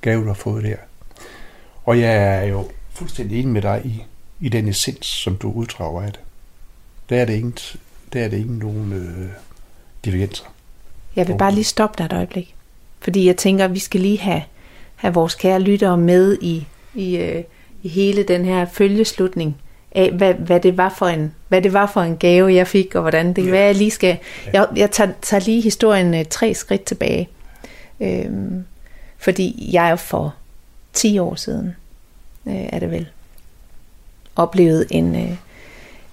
Gave, 0.00 0.22
du 0.22 0.26
har 0.26 0.34
fået 0.34 0.64
der. 0.64 0.76
Og 1.84 2.00
jeg 2.00 2.38
er 2.38 2.44
jo 2.44 2.70
fuldstændig 2.92 3.38
enig 3.38 3.52
med 3.52 3.62
dig 3.62 3.80
i, 3.84 4.04
i 4.40 4.48
den 4.48 4.68
essens, 4.68 5.06
som 5.06 5.36
du 5.36 5.52
uddrager 5.52 6.02
af 6.02 6.12
det. 6.12 6.20
Der 7.08 7.20
er 7.20 7.24
det 7.24 7.34
ingen, 7.34 7.58
der 8.12 8.24
er 8.24 8.28
det 8.28 8.36
ingen 8.36 8.58
nogen 8.58 8.92
øh, 8.92 9.28
divergenser. 10.04 10.44
Jeg 11.16 11.28
vil 11.28 11.38
bare 11.38 11.54
lige 11.54 11.64
stoppe 11.64 11.98
dig 11.98 12.04
et 12.04 12.12
øjeblik. 12.12 12.54
Fordi 13.00 13.26
jeg 13.26 13.36
tænker, 13.36 13.64
at 13.64 13.74
vi 13.74 13.78
skal 13.78 14.00
lige 14.00 14.18
have, 14.18 14.42
have 14.96 15.14
vores 15.14 15.34
kære 15.34 15.60
lyttere 15.60 15.96
med 15.96 16.38
i, 16.40 16.66
i, 16.94 17.16
øh, 17.16 17.44
i 17.84 17.88
hele 17.88 18.22
den 18.22 18.44
her 18.44 18.66
følgeslutning 18.66 19.56
af, 19.92 20.10
hvad, 20.10 20.34
hvad, 20.34 20.60
det 20.60 20.76
var 20.76 20.94
for 20.98 21.06
en, 21.06 21.34
hvad 21.48 21.62
det 21.62 21.72
var 21.72 21.86
for 21.86 22.00
en 22.00 22.16
gave, 22.16 22.54
jeg 22.54 22.68
fik, 22.68 22.94
og 22.94 23.00
hvordan 23.00 23.26
det 23.32 23.44
kan 23.44 23.52
være, 23.52 23.64
jeg 23.64 23.74
lige 23.74 23.90
skal... 23.90 24.18
Jeg, 24.52 24.68
jeg 24.76 24.90
tager, 24.90 25.12
tager 25.22 25.44
lige 25.44 25.60
historien 25.60 26.14
øh, 26.14 26.24
tre 26.30 26.54
skridt 26.54 26.84
tilbage. 26.84 27.28
Øhm, 28.00 28.64
fordi 29.18 29.70
jeg 29.72 29.98
for 29.98 30.34
10 30.92 31.18
år 31.18 31.34
siden, 31.34 31.76
øh, 32.46 32.54
er 32.54 32.78
det 32.78 32.90
vel, 32.90 33.08
oplevede 34.36 34.86
en, 34.90 35.16
øh, 35.16 35.36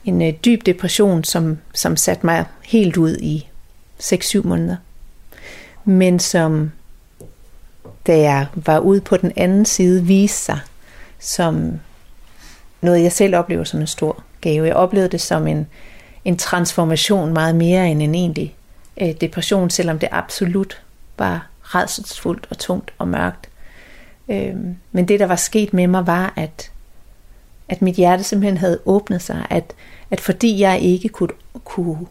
en 0.06 0.22
øh, 0.22 0.34
dyb 0.46 0.66
depression, 0.66 1.24
som, 1.24 1.58
som 1.74 1.98
satte 1.98 2.26
mig 2.26 2.46
helt 2.64 2.98
ud 2.98 3.18
i 3.18 3.48
6-7 4.00 4.48
måneder. 4.48 4.76
Men 5.86 6.20
som, 6.20 6.72
da 8.08 8.20
jeg 8.20 8.48
var 8.56 8.80
ude 8.80 9.02
på 9.02 9.18
den 9.18 9.32
anden 9.36 9.66
side, 9.66 10.04
viste 10.04 10.38
sig 10.38 10.60
som 11.22 11.80
noget, 12.82 13.04
jeg 13.04 13.12
selv 13.12 13.36
oplever 13.36 13.64
som 13.64 13.80
en 13.80 13.88
stor 13.88 14.24
gave. 14.42 14.68
Jeg 14.68 14.76
oplevede 14.76 15.10
det 15.10 15.22
som 15.22 15.48
en, 15.48 15.68
en 16.26 16.38
transformation 16.38 17.34
meget 17.34 17.56
mere 17.56 17.90
end 17.90 18.02
en 18.02 18.16
egentlig 18.16 18.56
øh, 19.02 19.14
depression, 19.22 19.70
selvom 19.70 20.00
det 20.00 20.10
absolut 20.12 20.82
var 21.18 21.48
redselsfuldt 21.62 22.48
og 22.50 22.58
tungt 22.58 22.94
og 22.98 23.08
mørkt. 23.08 23.50
Øh, 24.30 24.56
men 24.92 25.08
det, 25.08 25.20
der 25.20 25.26
var 25.26 25.36
sket 25.36 25.74
med 25.74 25.88
mig, 25.88 26.08
var, 26.08 26.34
at, 26.36 26.72
at 27.70 27.82
mit 27.82 27.96
hjerte 27.96 28.24
simpelthen 28.24 28.58
havde 28.58 28.80
åbnet 28.86 29.22
sig, 29.22 29.46
at, 29.50 29.74
at 30.12 30.22
fordi 30.22 30.60
jeg 30.60 30.80
ikke 30.80 31.10
kunne, 31.10 31.34
kunne 31.64 32.08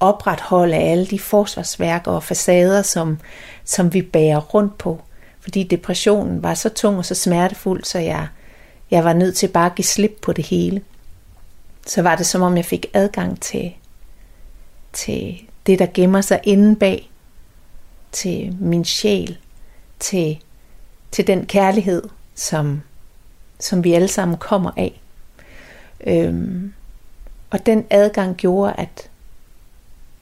opretholde 0.00 0.76
alle 0.76 1.06
de 1.06 1.18
forsvarsværker 1.18 2.10
og 2.10 2.22
facader, 2.22 2.82
som, 2.82 3.18
som 3.64 3.94
vi 3.94 4.02
bærer 4.02 4.40
rundt 4.40 4.78
på, 4.78 5.00
fordi 5.40 5.62
depressionen 5.62 6.42
var 6.42 6.54
så 6.54 6.68
tung 6.68 6.98
og 6.98 7.04
så 7.04 7.14
smertefuld, 7.14 7.84
så 7.84 7.98
jeg, 7.98 8.26
jeg 8.90 9.04
var 9.04 9.12
nødt 9.12 9.36
til 9.36 9.48
bare 9.48 9.66
at 9.66 9.74
give 9.74 9.84
slip 9.84 10.18
på 10.22 10.32
det 10.32 10.46
hele. 10.46 10.82
Så 11.86 12.02
var 12.02 12.16
det 12.16 12.26
som 12.26 12.42
om 12.42 12.56
jeg 12.56 12.64
fik 12.64 12.86
adgang 12.92 13.40
til, 13.40 13.72
til 14.92 15.40
det, 15.66 15.78
der 15.78 15.86
gemmer 15.94 16.20
sig 16.20 16.40
inde 16.44 16.76
bag, 16.76 17.10
til 18.12 18.56
min 18.60 18.84
sjæl, 18.84 19.38
til, 19.98 20.42
til 21.10 21.26
den 21.26 21.46
kærlighed, 21.46 22.02
som, 22.34 22.82
som 23.58 23.84
vi 23.84 23.92
alle 23.92 24.08
sammen 24.08 24.38
kommer 24.38 24.70
af. 24.76 25.00
Øhm, 26.06 26.72
og 27.50 27.66
den 27.66 27.86
adgang 27.90 28.36
gjorde, 28.36 28.72
at 28.72 29.10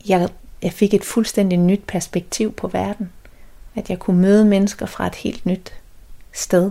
jeg, 0.08 0.28
jeg 0.62 0.72
fik 0.72 0.94
et 0.94 1.04
fuldstændig 1.04 1.58
nyt 1.58 1.82
perspektiv 1.86 2.52
på 2.52 2.68
verden. 2.68 3.12
At 3.74 3.90
jeg 3.90 3.98
kunne 3.98 4.20
møde 4.20 4.44
mennesker 4.44 4.86
fra 4.86 5.06
et 5.06 5.14
helt 5.14 5.46
nyt 5.46 5.74
sted. 6.32 6.70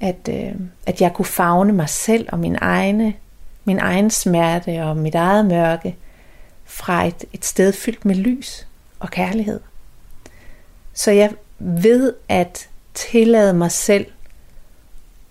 At, 0.00 0.28
øh, 0.30 0.54
at 0.86 1.00
jeg 1.00 1.12
kunne 1.12 1.24
fagne 1.24 1.72
mig 1.72 1.88
selv 1.88 2.28
og 2.32 2.38
min 2.38 2.56
egne, 2.60 3.14
min 3.64 3.78
egen 3.78 4.10
smerte 4.10 4.82
og 4.82 4.96
mit 4.96 5.14
eget 5.14 5.46
mørke 5.46 5.96
fra 6.64 7.06
et, 7.06 7.24
et 7.32 7.44
sted 7.44 7.72
fyldt 7.72 8.04
med 8.04 8.14
lys 8.14 8.66
og 8.98 9.10
kærlighed. 9.10 9.60
Så 10.92 11.10
jeg 11.10 11.30
ved 11.58 12.14
at 12.28 12.68
tillade 12.94 13.54
mig 13.54 13.70
selv 13.70 14.06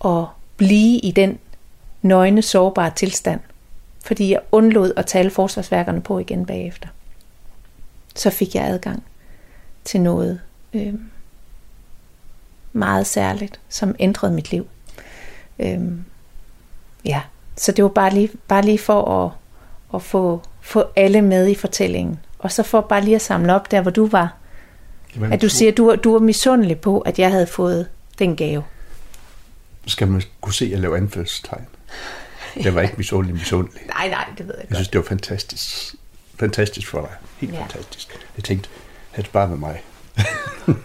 at 0.04 0.24
blive 0.56 0.98
i 0.98 1.10
den 1.10 1.38
nøgne, 2.02 2.42
sårbare 2.42 2.90
tilstand, 2.96 3.40
fordi 4.04 4.30
jeg 4.30 4.40
undlod 4.52 4.92
at 4.96 5.06
tale 5.06 5.30
forsvarsværkerne 5.30 6.00
på 6.00 6.18
igen 6.18 6.46
bagefter. 6.46 6.88
Så 8.16 8.30
fik 8.30 8.54
jeg 8.54 8.64
adgang 8.64 9.02
til 9.84 10.00
noget 10.00 10.40
øh, 10.72 10.94
meget 12.72 13.06
særligt, 13.06 13.60
som 13.68 13.94
ændrede 13.98 14.32
mit 14.32 14.50
liv. 14.50 14.66
Øh, 15.58 15.78
ja, 17.04 17.22
så 17.56 17.72
det 17.72 17.84
var 17.84 17.90
bare 17.90 18.14
lige, 18.14 18.30
bare 18.48 18.62
lige 18.62 18.78
for 18.78 19.24
at, 19.24 19.32
at 19.94 20.02
få, 20.02 20.42
få 20.60 20.84
alle 20.96 21.22
med 21.22 21.48
i 21.48 21.54
fortællingen. 21.54 22.20
Og 22.38 22.52
så 22.52 22.62
for 22.62 22.80
bare 22.80 23.04
lige 23.04 23.14
at 23.14 23.22
samle 23.22 23.54
op 23.54 23.70
der, 23.70 23.80
hvor 23.80 23.90
du 23.90 24.06
var. 24.06 24.34
Jamen, 25.14 25.32
at 25.32 25.42
du 25.42 25.48
siger, 25.48 25.70
at 25.70 25.76
du, 25.76 25.96
du 26.04 26.12
var 26.12 26.18
misundelig 26.18 26.80
på, 26.80 27.00
at 27.00 27.18
jeg 27.18 27.30
havde 27.30 27.46
fået 27.46 27.88
den 28.18 28.36
gave. 28.36 28.64
Skal 29.86 30.08
man 30.08 30.22
kunne 30.40 30.54
se, 30.54 30.64
at 30.64 30.70
jeg 30.70 30.80
laver 30.80 30.96
anførselstegn? 30.96 31.66
Jeg 32.56 32.74
var 32.74 32.80
ikke 32.80 32.94
misundelig, 32.96 33.34
misundelig. 33.34 33.80
nej, 33.96 34.08
nej, 34.08 34.24
det 34.38 34.48
ved 34.48 34.54
jeg, 34.54 34.62
jeg 34.62 34.68
godt. 34.68 34.76
synes, 34.76 34.88
det 34.88 34.98
var 34.98 35.04
fantastisk. 35.04 35.94
Fantastisk 36.40 36.88
for 36.88 37.00
dig. 37.00 37.10
Helt 37.38 37.54
ja. 37.54 37.60
fantastisk. 37.60 38.26
Jeg 38.36 38.44
tænkte, 38.44 38.68
have 39.10 39.22
det 39.22 39.30
bare 39.32 39.48
med 39.48 39.56
mig. 39.56 39.82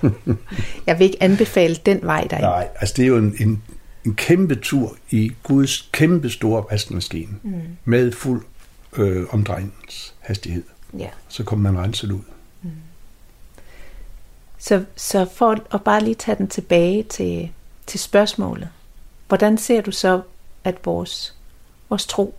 jeg 0.87 0.99
vil 0.99 1.05
ikke 1.05 1.23
anbefale 1.23 1.75
den 1.75 1.99
vej 2.03 2.27
der. 2.29 2.39
Nej, 2.39 2.67
altså 2.75 2.93
det 2.97 3.03
er 3.03 3.07
jo 3.07 3.17
en, 3.17 3.35
en, 3.39 3.63
en 4.05 4.15
kæmpe 4.15 4.55
tur 4.55 4.97
i 5.09 5.31
Guds 5.43 5.89
kæmpe 5.91 6.29
store 6.29 6.63
vaskemaskine 6.71 7.33
mm. 7.43 7.61
med 7.85 8.11
fuld 8.11 8.45
øh, 8.97 9.25
omdrejningshastighed. 9.29 10.63
Ja. 10.97 11.09
Så 11.27 11.43
kommer 11.43 11.71
man 11.71 11.83
renset 11.83 12.11
ud. 12.11 12.21
Mm. 12.61 12.69
Så, 14.57 14.83
så 14.95 15.27
for 15.35 15.75
at 15.75 15.83
bare 15.83 16.03
lige 16.03 16.15
tage 16.15 16.37
den 16.37 16.47
tilbage 16.47 17.03
til, 17.03 17.51
til 17.87 17.99
spørgsmålet. 17.99 18.69
Hvordan 19.27 19.57
ser 19.57 19.81
du 19.81 19.91
så, 19.91 20.21
at 20.63 20.75
vores, 20.85 21.35
vores 21.89 22.07
tro 22.07 22.35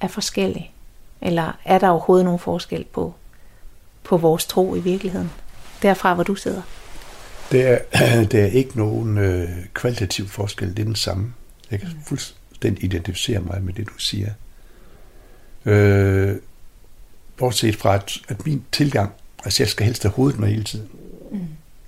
er 0.00 0.08
forskellig? 0.08 0.72
Eller 1.20 1.58
er 1.64 1.78
der 1.78 1.88
overhovedet 1.88 2.24
nogen 2.24 2.40
forskel 2.40 2.84
på, 2.84 3.14
på 4.04 4.16
vores 4.16 4.46
tro 4.46 4.74
i 4.74 4.80
virkeligheden? 4.80 5.30
Derfra, 5.82 6.14
hvor 6.14 6.22
du 6.22 6.34
sidder. 6.34 6.62
Det 7.52 7.66
er, 7.66 7.78
det 8.32 8.40
er 8.40 8.46
ikke 8.46 8.78
nogen 8.78 9.18
øh, 9.18 9.48
kvalitativ 9.74 10.28
forskel, 10.28 10.68
det 10.68 10.78
er 10.78 10.84
den 10.84 10.94
samme. 10.94 11.32
Jeg 11.70 11.80
kan 11.80 11.88
mm. 11.88 12.04
fuldstændig 12.06 12.84
identificere 12.84 13.40
mig 13.40 13.62
med 13.62 13.72
det, 13.74 13.86
du 13.88 13.98
siger. 13.98 14.30
Øh, 15.66 16.36
bortset 17.36 17.76
fra, 17.76 17.94
at, 17.94 18.18
at 18.28 18.46
min 18.46 18.64
tilgang, 18.72 19.12
altså 19.44 19.62
jeg 19.62 19.68
skal 19.68 19.86
helst 19.86 20.02
have 20.02 20.12
hovedet 20.12 20.40
med 20.40 20.48
hele 20.48 20.64
tiden. 20.64 20.88
Mm. 21.30 21.38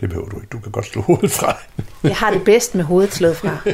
Det 0.00 0.08
behøver 0.08 0.28
du 0.28 0.36
ikke. 0.36 0.48
Du 0.52 0.58
kan 0.58 0.72
godt 0.72 0.86
slå 0.86 1.02
hovedet 1.02 1.30
fra. 1.30 1.58
Jeg 2.08 2.16
har 2.16 2.30
det 2.30 2.44
bedst 2.44 2.74
med 2.74 2.84
hovedet 2.84 3.14
slået 3.14 3.36
fra. 3.36 3.58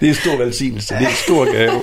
det 0.00 0.06
er 0.06 0.10
en 0.10 0.14
stor 0.14 0.36
velsignelse. 0.36 0.94
Det 0.94 1.02
er 1.02 1.08
en 1.08 1.14
stor 1.14 1.52
gave. 1.52 1.82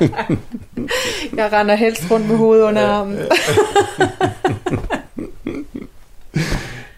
Jeg 1.36 1.52
render 1.52 1.74
helst 1.74 2.10
rundt 2.10 2.28
med 2.28 2.36
hovedet 2.36 2.64
under 2.64 2.86
armen. 2.86 3.18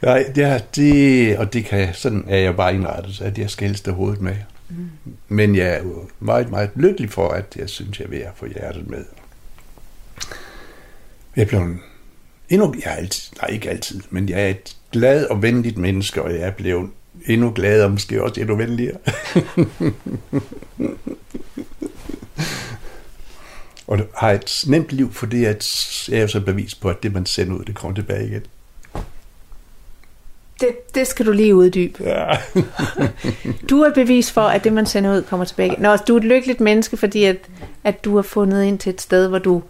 Nej, 0.03 0.25
det, 0.35 0.45
er, 0.45 0.59
det, 0.59 1.39
og 1.39 1.53
det 1.53 1.65
kan, 1.65 1.95
sådan 1.95 2.25
er 2.29 2.37
jeg 2.37 2.57
bare 2.57 2.75
indrettet, 2.75 3.21
at 3.21 3.39
jeg 3.39 3.51
skal 3.51 3.67
helst 3.67 3.87
have 3.87 3.95
hovedet 3.95 4.21
med. 4.21 4.37
Mm. 4.69 4.91
Men 5.29 5.55
jeg 5.57 5.67
er 5.67 5.79
jo 5.79 6.09
meget, 6.21 6.51
meget 6.51 6.71
lykkelig 6.75 7.11
for, 7.11 7.29
at 7.29 7.57
jeg 7.57 7.69
synes, 7.69 8.01
jeg 8.01 8.09
er 8.13 8.29
at 8.29 8.37
få 8.37 8.47
hjertet 8.47 8.91
med. 8.91 9.05
Jeg 11.37 11.49
blev 11.49 11.61
endnu, 12.49 12.75
jeg 12.85 12.93
er 12.93 12.97
altid, 12.97 13.37
nej 13.43 13.51
ikke 13.51 13.71
altid, 13.71 14.01
men 14.11 14.29
jeg 14.29 14.43
er 14.43 14.49
et 14.49 14.77
glad 14.93 15.27
og 15.27 15.43
venligt 15.43 15.79
menneske, 15.79 16.23
og 16.23 16.33
jeg 16.33 16.41
er 16.41 16.51
blevet 16.51 16.91
endnu 17.33 17.53
gladere, 17.55 17.91
måske 17.91 18.23
også 18.23 18.41
endnu 18.41 18.57
venligere. 18.57 18.97
og 23.87 23.99
har 24.15 24.31
et 24.31 24.65
nemt 24.67 24.93
liv, 24.93 25.13
fordi 25.13 25.45
at 25.45 25.67
jeg 26.09 26.17
er 26.17 26.23
jo 26.23 26.29
så 26.29 26.41
bevis 26.41 26.75
på, 26.75 26.89
at 26.89 27.03
det, 27.03 27.13
man 27.13 27.27
sender 27.27 27.57
ud, 27.57 27.65
det 27.65 27.75
kommer 27.75 27.95
tilbage 27.95 28.27
igen. 28.27 28.43
Det, 30.61 30.95
det 30.95 31.07
skal 31.07 31.27
du 31.27 31.33
lige 31.33 31.55
uddybe. 31.55 32.05
Ja. 32.05 32.37
du 33.71 33.83
er 33.83 33.93
bevis 33.95 34.33
for, 34.33 34.41
at 34.41 34.65
det, 34.65 34.73
man 34.73 34.87
sender 34.87 35.17
ud, 35.17 35.23
kommer 35.23 35.47
tilbage. 35.47 35.77
Nå, 35.79 35.97
du 35.97 36.15
er 36.15 36.19
et 36.19 36.25
lykkeligt 36.25 36.61
menneske, 36.61 36.97
fordi 36.97 37.25
at, 37.25 37.37
at 37.85 38.05
du 38.05 38.15
har 38.17 38.23
fundet 38.23 38.65
ind 38.65 38.79
til 38.79 38.91
et 38.91 39.01
sted, 39.01 39.29
hvor 39.29 39.39
du 39.39 39.63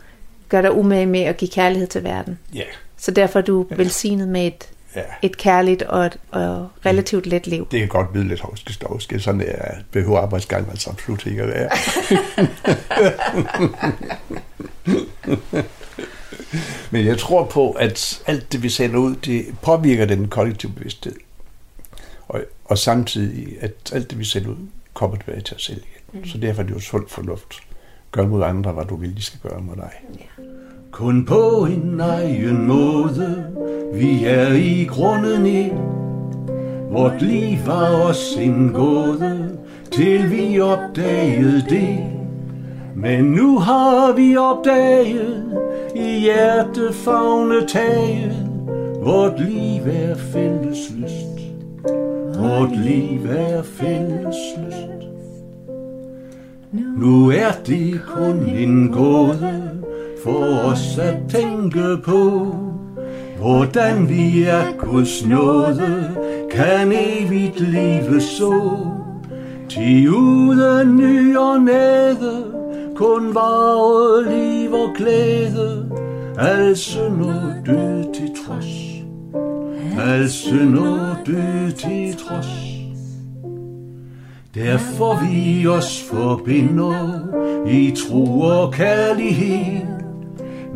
gør 0.48 0.62
dig 0.62 0.72
umage 0.72 1.06
med 1.06 1.20
at 1.20 1.36
give 1.36 1.50
kærlighed 1.50 1.86
til 1.86 2.04
verden. 2.04 2.38
Ja. 2.54 2.64
Så 2.96 3.10
derfor 3.10 3.38
er 3.38 3.42
du 3.42 3.66
ja. 3.70 3.74
velsignet 3.74 4.28
med 4.28 4.46
et, 4.46 4.68
ja. 4.96 5.02
et 5.22 5.36
kærligt 5.36 5.82
og, 5.82 6.06
et, 6.06 6.18
og 6.30 6.68
relativt 6.86 7.26
let 7.26 7.46
liv. 7.46 7.68
Det 7.70 7.80
kan 7.80 7.88
godt 7.88 8.12
blive 8.12 8.28
lidt 8.28 8.40
hovske 8.40 8.86
hovske. 8.86 9.20
Sådan 9.20 9.40
er 9.40 9.74
behøver 9.92 10.18
arbejdsgang 10.18 10.70
altså 10.70 10.90
absolut 10.90 11.26
ikke 11.26 11.42
at 11.42 11.48
være. 11.48 11.70
Men 16.90 17.06
jeg 17.06 17.18
tror 17.18 17.44
på, 17.44 17.70
at 17.70 18.22
alt 18.26 18.52
det, 18.52 18.62
vi 18.62 18.68
sender 18.68 18.98
ud, 18.98 19.16
det 19.16 19.46
påvirker 19.62 20.06
den 20.06 20.28
kollektive 20.28 20.72
bevidsthed. 20.72 21.16
Og, 22.28 22.40
og 22.64 22.78
samtidig, 22.78 23.56
at 23.60 23.90
alt 23.92 24.10
det, 24.10 24.18
vi 24.18 24.24
sender 24.24 24.50
ud, 24.50 24.66
kommer 24.94 25.16
tilbage 25.16 25.40
til 25.40 25.56
os 25.56 25.64
selv 25.64 25.82
igen. 25.82 26.20
Mm. 26.20 26.26
Så 26.26 26.38
derfor 26.38 26.62
er 26.62 26.66
det 26.66 26.74
jo 26.74 26.80
sund 26.80 27.08
fornuft. 27.08 27.60
Gør 28.12 28.26
mod 28.26 28.42
andre, 28.42 28.72
hvad 28.72 28.84
du 28.84 28.96
vil, 28.96 29.16
de 29.16 29.22
skal 29.22 29.40
gøre 29.40 29.60
mod 29.60 29.76
dig. 29.76 29.90
Ja. 30.18 30.39
Kun 30.90 31.24
på 31.24 31.66
en 31.70 32.00
egen 32.00 32.66
måde, 32.66 33.44
vi 33.94 34.24
er 34.24 34.52
i 34.52 34.84
grunden 34.84 35.46
i. 35.46 35.72
Vort 36.90 37.22
liv 37.22 37.58
var 37.66 38.02
os 38.08 38.36
en 38.40 38.70
gåde, 38.74 39.58
til 39.92 40.30
vi 40.30 40.60
opdagede 40.60 41.64
det. 41.68 41.98
Men 42.96 43.24
nu 43.24 43.58
har 43.58 44.12
vi 44.16 44.36
opdaget, 44.36 45.44
i 45.96 46.20
hjertefagne 46.20 47.66
taget, 47.68 48.48
vort 49.02 49.40
liv 49.40 49.82
er 49.86 50.14
fælles 50.14 50.92
lyst. 50.96 51.54
Vort 52.38 52.76
liv 52.84 53.26
er 53.30 53.62
fælles 53.62 54.36
lyst. 54.66 55.10
Nu 56.96 57.30
er 57.30 57.52
det 57.66 58.00
kun 58.16 58.36
en 58.48 58.88
gåde 58.92 59.79
for 60.24 60.70
os 60.70 60.98
at 60.98 61.16
tænke 61.28 61.96
på, 62.04 62.54
hvordan 63.38 64.08
vi 64.08 64.42
er 64.42 64.76
Guds 64.78 65.26
nåde, 65.26 66.16
kan 66.50 66.92
evigt 66.92 67.60
leve 67.60 68.20
så. 68.20 68.78
Til 69.68 70.10
uden 70.10 70.96
ny 70.96 71.36
og 71.36 71.60
næde, 71.60 72.44
kun 72.94 73.34
varet 73.34 74.32
liv 74.32 74.72
og 74.72 74.94
glæde, 74.96 75.90
altså 76.38 76.60
al 76.68 76.76
synd 76.76 77.24
og 77.24 77.52
død 77.66 78.14
til 78.14 78.30
trods. 78.46 78.90
Altså 80.00 80.12
al 80.12 80.30
synd 80.30 80.78
og 80.78 81.16
død 81.26 81.72
til 81.72 82.16
trods. 82.16 82.70
Derfor 84.54 85.26
vi 85.26 85.66
os 85.66 86.02
forbinder 86.10 87.20
i 87.66 87.94
tro 87.96 88.40
og 88.40 88.72
kærlighed 88.72 89.99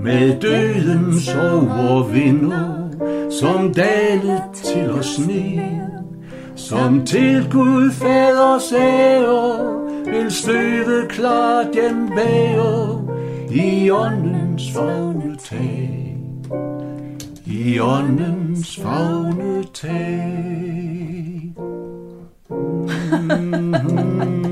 med 0.04 0.40
dødens 0.40 1.34
overvinder, 1.34 2.90
som 3.30 3.74
dalet 3.74 4.42
til 4.54 4.90
os 4.90 5.18
ned, 5.28 5.88
som 6.56 7.06
til 7.06 7.48
Gud 7.50 7.90
faders 7.90 8.72
ære 8.72 9.80
vil 10.04 10.30
støve 10.30 11.08
klart 11.08 11.66
den 11.74 12.08
bære 12.08 13.00
i 13.50 13.90
åndens 13.90 14.72
fagne 14.72 15.36
tag. 15.44 16.16
I 17.46 17.80
åndens 17.80 18.80
fagne 18.80 19.64
tag. 19.74 20.74
Mm-hmm. 22.50 24.43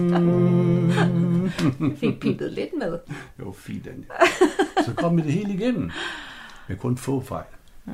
Jeg 1.80 1.98
fik 1.98 2.20
pipet 2.20 2.52
lidt 2.52 2.70
med. 2.78 2.90
Det 3.36 3.46
var 3.46 3.52
fint, 3.52 3.86
Anja. 3.86 4.04
Så 4.84 4.94
kom 4.94 5.16
vi 5.16 5.22
det 5.22 5.32
hele 5.32 5.54
igennem. 5.54 5.90
Med 6.68 6.76
kun 6.76 6.96
få 6.96 7.20
fejl. 7.20 7.44
Mm, 7.84 7.92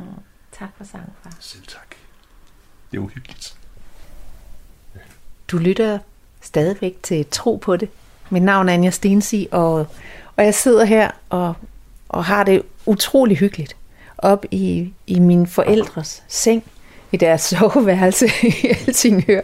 tak 0.52 0.68
for 0.76 0.84
sangen, 0.84 1.12
far. 1.22 1.36
Selv 1.40 1.66
tak. 1.66 1.94
Det 2.92 3.00
var 3.00 3.06
hyggeligt. 3.06 3.58
Du 5.48 5.58
lytter 5.58 5.98
stadigvæk 6.40 6.98
til 7.02 7.26
Tro 7.30 7.56
på 7.56 7.76
det. 7.76 7.88
Mit 8.30 8.42
navn 8.42 8.68
er 8.68 8.72
Anja 8.72 8.90
Stensi, 8.90 9.48
og, 9.50 9.86
og 10.36 10.44
jeg 10.44 10.54
sidder 10.54 10.84
her 10.84 11.10
og, 11.28 11.54
og 12.08 12.24
har 12.24 12.44
det 12.44 12.62
utrolig 12.86 13.36
hyggeligt 13.36 13.76
op 14.18 14.44
i, 14.50 14.92
i 15.06 15.18
min 15.18 15.46
forældres 15.46 16.22
seng 16.28 16.64
i 17.12 17.16
deres 17.16 17.40
soveværelse 17.50 18.26
i 18.42 18.50
Helsingør, 18.50 19.40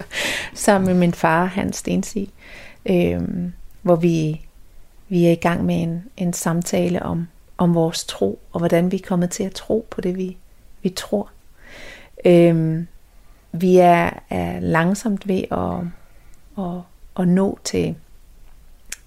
sammen 0.55 0.87
med 0.87 0.95
min 0.95 1.13
far, 1.13 1.45
Hans 1.45 1.77
Stensi, 1.77 2.31
øhm, 2.87 3.53
hvor 3.85 3.97
vi, 3.97 4.47
vi 5.09 5.27
er 5.27 5.31
i 5.31 5.35
gang 5.35 5.65
med 5.65 5.83
en, 5.83 6.05
en 6.17 6.33
samtale 6.33 7.03
om, 7.03 7.29
om 7.59 7.75
vores 7.75 8.05
tro, 8.05 8.39
og 8.53 8.59
hvordan 8.59 8.93
vi 8.93 8.97
er 8.97 9.07
kommet 9.07 9.31
til 9.31 9.45
at 9.45 9.53
tro 9.53 9.87
på 9.91 10.01
det, 10.01 10.17
vi, 10.17 10.37
vi 10.83 10.89
tror. 10.89 11.31
Øhm, 12.25 12.87
vi 13.53 13.77
er, 13.77 14.11
er 14.31 14.61
langsomt 14.61 15.29
ved 15.29 15.45
at, 15.51 15.87
at, 16.65 16.81
at 17.19 17.29
nå 17.29 17.59
til, 17.65 17.97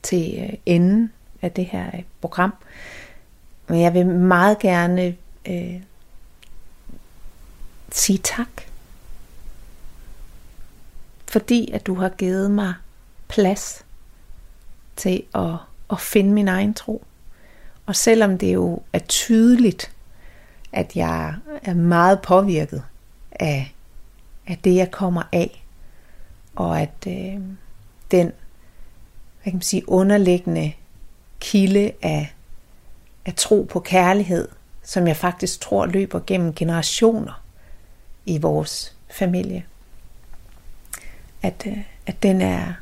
til 0.04 0.40
øh, 0.44 0.54
enden 0.66 1.14
af 1.42 1.52
det 1.52 1.66
her 1.66 1.88
øh, 1.94 2.04
program. 2.22 2.54
Men 3.68 3.82
jeg 3.82 3.94
vil 3.94 4.06
meget 4.06 4.60
gerne 4.60 5.16
øh, 5.48 5.82
sige 7.92 8.18
tak. 8.18 8.62
Fordi 11.28 11.72
at 11.72 11.88
du 11.88 11.96
har 11.96 12.10
givet 12.10 12.52
mig 12.52 12.74
plads 13.28 13.86
til 14.98 15.24
at, 15.36 15.56
at 15.92 16.00
finde 16.00 16.34
min 16.34 16.48
egen 16.48 16.74
tro. 16.74 17.04
Og 17.86 17.96
selvom 17.96 18.38
det 18.38 18.54
jo 18.54 18.82
er 18.94 19.00
tydeligt, 19.00 19.92
at 20.72 20.96
jeg 20.96 21.36
er 21.64 21.74
meget 21.74 22.22
påvirket 22.22 22.84
af, 23.32 23.76
af 24.48 24.58
det, 24.64 24.76
jeg 24.76 24.92
kommer 24.92 25.24
af, 25.32 25.64
og 26.56 26.82
at 26.82 27.08
øh, 27.08 27.40
den 28.12 28.32
hvad 29.48 29.52
kan 29.52 29.58
man 29.58 29.62
sige, 29.62 29.90
underliggende 29.90 30.74
kilde 31.40 31.92
af, 32.02 32.34
af 33.26 33.34
tro 33.34 33.68
på 33.70 33.80
kærlighed, 33.80 34.48
som 34.84 35.08
jeg 35.08 35.16
faktisk 35.16 35.62
tror 35.62 35.86
løber 35.86 36.20
gennem 36.28 36.54
generationer 36.54 37.44
i 38.26 38.38
vores 38.38 38.96
familie. 39.12 39.66
At, 41.42 41.64
øh, 41.68 41.78
at 42.06 42.24
den 42.24 42.42
er, 42.42 42.74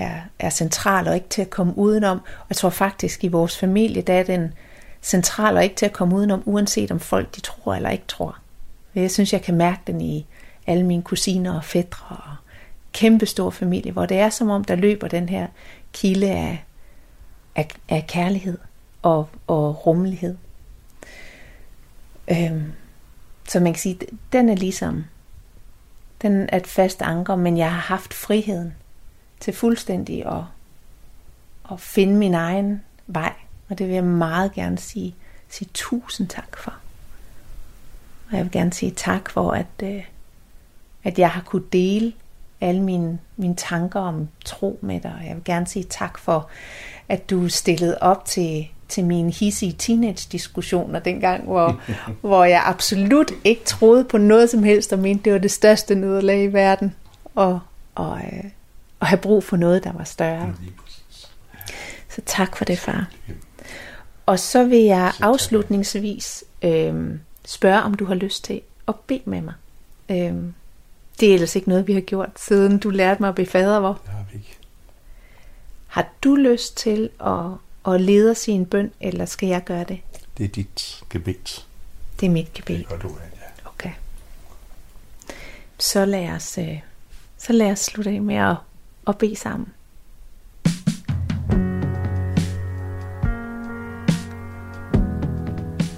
er, 0.00 0.20
er 0.38 0.50
central 0.50 1.08
og 1.08 1.14
ikke 1.14 1.28
til 1.28 1.42
at 1.42 1.50
komme 1.50 1.78
udenom. 1.78 2.18
Og 2.18 2.46
jeg 2.48 2.56
tror 2.56 2.70
faktisk 2.70 3.24
i 3.24 3.28
vores 3.28 3.58
familie, 3.58 4.02
der 4.02 4.14
er 4.14 4.22
den 4.22 4.54
central 5.02 5.56
og 5.56 5.64
ikke 5.64 5.76
til 5.76 5.86
at 5.86 5.92
komme 5.92 6.16
udenom, 6.16 6.42
uanset 6.44 6.90
om 6.90 7.00
folk 7.00 7.36
de 7.36 7.40
tror 7.40 7.74
eller 7.74 7.90
ikke 7.90 8.04
tror. 8.08 8.38
Jeg 8.94 9.10
synes, 9.10 9.32
jeg 9.32 9.42
kan 9.42 9.54
mærke 9.54 9.80
den 9.86 10.00
i 10.00 10.26
alle 10.66 10.86
mine 10.86 11.02
kusiner 11.02 11.56
og 11.56 11.64
fædre 11.64 12.16
og 12.16 12.36
kæmpestor 12.92 13.50
familie, 13.50 13.92
hvor 13.92 14.06
det 14.06 14.18
er 14.18 14.30
som 14.30 14.50
om, 14.50 14.64
der 14.64 14.74
løber 14.74 15.08
den 15.08 15.28
her 15.28 15.46
kilde 15.92 16.30
af, 16.30 16.64
af, 17.56 17.68
af 17.88 18.04
kærlighed 18.08 18.58
og, 19.02 19.28
og 19.46 19.86
rummelighed. 19.86 20.36
Øhm, 22.30 22.72
så 23.48 23.60
man 23.60 23.72
kan 23.72 23.80
sige, 23.80 23.98
den 24.32 24.48
er 24.48 24.54
ligesom, 24.54 25.04
den 26.22 26.48
er 26.52 26.56
et 26.56 26.66
fast 26.66 27.02
anker, 27.02 27.36
men 27.36 27.56
jeg 27.56 27.72
har 27.72 27.80
haft 27.80 28.14
friheden 28.14 28.74
til 29.40 29.54
fuldstændig 29.54 30.26
at, 30.26 30.42
at 31.72 31.80
finde 31.80 32.14
min 32.14 32.34
egen 32.34 32.82
vej. 33.06 33.32
Og 33.68 33.78
det 33.78 33.86
vil 33.86 33.94
jeg 33.94 34.04
meget 34.04 34.52
gerne 34.52 34.78
sige, 34.78 35.14
sige 35.48 35.68
tusind 35.74 36.28
tak 36.28 36.56
for. 36.56 36.74
Og 38.30 38.36
jeg 38.36 38.44
vil 38.44 38.52
gerne 38.52 38.72
sige 38.72 38.92
tak 38.92 39.30
for, 39.30 39.50
at, 39.50 39.66
øh, 39.82 40.04
at 41.04 41.18
jeg 41.18 41.30
har 41.30 41.42
kunne 41.42 41.64
dele 41.72 42.12
alle 42.60 42.82
mine, 42.82 43.18
mine 43.36 43.56
tanker 43.56 44.00
om 44.00 44.28
tro 44.44 44.78
med 44.82 45.00
dig. 45.00 45.14
Og 45.20 45.26
jeg 45.26 45.34
vil 45.34 45.44
gerne 45.44 45.66
sige 45.66 45.84
tak 45.84 46.18
for, 46.18 46.48
at 47.08 47.30
du 47.30 47.48
stillede 47.48 47.98
op 48.00 48.24
til, 48.24 48.68
til 48.88 49.04
mine 49.04 49.30
hissige 49.30 49.72
teenage-diskussioner 49.72 50.98
dengang, 50.98 51.44
hvor, 51.44 51.80
hvor 52.28 52.44
jeg 52.44 52.62
absolut 52.66 53.32
ikke 53.44 53.64
troede 53.64 54.04
på 54.04 54.18
noget 54.18 54.50
som 54.50 54.62
helst, 54.62 54.92
og 54.92 54.98
mente, 54.98 55.24
det 55.24 55.32
var 55.32 55.38
det 55.38 55.50
største 55.50 55.94
nederlag 55.94 56.44
i 56.44 56.46
verden. 56.46 56.94
Og, 57.34 57.60
og, 57.94 58.18
øh, 58.18 58.44
og 59.00 59.06
have 59.06 59.18
brug 59.18 59.44
for 59.44 59.56
noget, 59.56 59.84
der 59.84 59.92
var 59.92 60.04
større. 60.04 60.54
Så 62.08 62.20
tak 62.26 62.56
for 62.56 62.64
det, 62.64 62.78
far. 62.78 63.10
Og 64.26 64.38
så 64.38 64.64
vil 64.64 64.78
jeg 64.78 65.12
afslutningsvis 65.20 66.44
øh, 66.62 67.18
spørge, 67.44 67.82
om 67.82 67.94
du 67.94 68.04
har 68.04 68.14
lyst 68.14 68.44
til 68.44 68.60
at 68.88 68.94
bede 68.96 69.22
med 69.24 69.40
mig. 69.40 69.54
Øh, 70.08 70.34
det 71.20 71.30
er 71.30 71.34
ellers 71.34 71.56
ikke 71.56 71.68
noget, 71.68 71.86
vi 71.86 71.92
har 71.92 72.00
gjort, 72.00 72.30
siden 72.36 72.78
du 72.78 72.90
lærte 72.90 73.22
mig 73.22 73.28
at 73.28 73.34
bede 73.34 73.46
fader, 73.46 73.80
hvor? 73.80 74.00
Det 74.04 74.12
har 74.12 74.24
vi 74.30 74.38
ikke. 74.38 74.56
Har 75.86 76.08
du 76.24 76.34
lyst 76.34 76.76
til 76.76 77.10
at, 77.26 77.46
at 77.94 78.00
lede 78.00 78.30
os 78.30 78.48
i 78.48 78.50
en 78.50 78.66
bøn, 78.66 78.92
eller 79.00 79.24
skal 79.24 79.48
jeg 79.48 79.64
gøre 79.64 79.84
det? 79.84 80.00
Det 80.38 80.44
er 80.44 80.48
dit 80.48 81.02
gebet. 81.10 81.66
Det 82.20 82.26
er 82.26 82.30
mit 82.30 82.52
gebet. 82.52 82.78
Det 82.78 82.88
gør 82.88 82.98
du, 82.98 83.08
ja. 83.08 83.68
Okay. 83.70 83.90
Så 85.78 86.04
lad 86.04 86.28
os, 86.28 86.58
øh, 86.58 86.80
så 87.38 87.52
lad 87.52 87.70
os 87.70 87.78
slutte 87.78 88.10
af 88.10 88.20
med 88.20 88.34
at, 88.36 88.56
og 89.04 89.18
bede 89.18 89.36
sammen. 89.36 89.68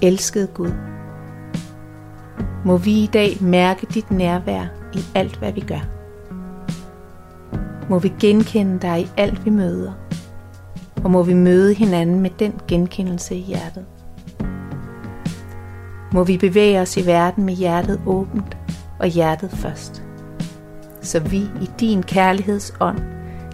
Elskede 0.01 0.47
Gud, 0.47 0.71
må 2.65 2.77
vi 2.77 2.91
i 2.91 3.09
dag 3.13 3.37
mærke 3.41 3.87
dit 3.93 4.11
nærvær 4.11 4.65
i 4.93 4.99
alt, 5.15 5.35
hvad 5.35 5.51
vi 5.51 5.61
gør. 5.61 5.87
Må 7.89 7.99
vi 7.99 8.13
genkende 8.19 8.79
dig 8.79 9.01
i 9.01 9.07
alt, 9.17 9.45
vi 9.45 9.49
møder, 9.49 9.91
og 11.03 11.11
må 11.11 11.23
vi 11.23 11.33
møde 11.33 11.73
hinanden 11.73 12.19
med 12.19 12.29
den 12.39 12.53
genkendelse 12.67 13.35
i 13.35 13.41
hjertet. 13.41 13.85
Må 16.13 16.23
vi 16.23 16.37
bevæge 16.37 16.81
os 16.81 16.97
i 16.97 17.05
verden 17.05 17.45
med 17.45 17.53
hjertet 17.53 18.01
åbent 18.05 18.57
og 18.99 19.07
hjertet 19.07 19.51
først, 19.51 20.02
så 21.03 21.19
vi 21.19 21.37
i 21.37 21.69
din 21.79 22.03
kærlighedsånd 22.03 22.99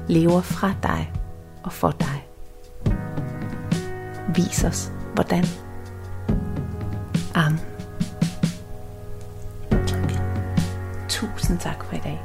lever 0.08 0.42
fra 0.42 0.74
dig 0.84 1.12
og 1.64 1.74
for 1.74 1.92
dig. 1.92 2.28
Vis 4.36 4.64
os, 4.64 4.92
hvordan. 5.14 5.46
Amen. 7.36 7.60
Tak. 9.88 10.12
Tusind 11.10 11.60
tak 11.60 11.84
for 11.84 11.96
i 11.96 12.00
dag. 12.04 12.22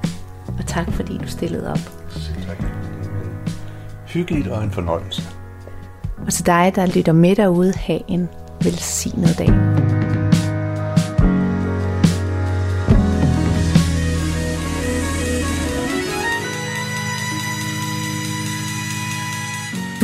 Og 0.58 0.66
tak 0.66 0.92
fordi 0.92 1.18
du 1.18 1.26
stillede 1.26 1.70
op. 1.70 1.78
Selv 2.08 2.36
tak. 2.46 2.64
Hyggeligt 4.06 4.48
og 4.48 4.64
en 4.64 4.70
fornøjelse. 4.70 5.22
Og 6.26 6.32
til 6.32 6.46
dig, 6.46 6.72
der 6.74 6.86
lytter 6.96 7.12
med 7.12 7.36
derude, 7.36 7.72
have 7.76 8.00
en 8.08 8.28
velsignet 8.62 9.38
dag. 9.38 9.83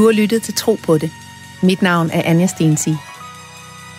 Du 0.00 0.04
har 0.04 0.12
lyttet 0.12 0.42
til 0.42 0.54
Tro 0.54 0.78
på 0.82 0.98
det. 0.98 1.10
Mit 1.62 1.82
navn 1.82 2.10
er 2.12 2.22
Anja 2.24 2.46
Stensi. 2.46 2.94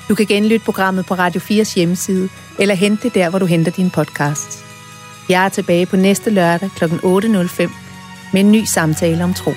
Du 0.10 0.16
kan 0.16 0.26
genlytte 0.26 0.66
programmet 0.66 1.06
på 1.06 1.14
Radio 1.14 1.42
4's 1.42 1.76
hjemmeside, 1.76 2.30
eller 2.60 2.76
hente 2.76 3.04
det 3.04 3.16
der, 3.16 3.30
hvor 3.30 3.40
du 3.40 3.46
henter 3.46 3.72
dine 3.72 3.90
podcasts. 3.90 4.66
Jeg 5.30 5.46
er 5.46 5.50
tilbage 5.50 5.86
på 5.86 5.96
næste 5.96 6.30
lørdag 6.30 6.70
kl. 6.76 6.84
8.05 6.84 7.70
med 8.34 8.42
en 8.42 8.52
ny 8.52 8.64
samtale 8.64 9.24
om 9.24 9.34
tro. 9.34 9.52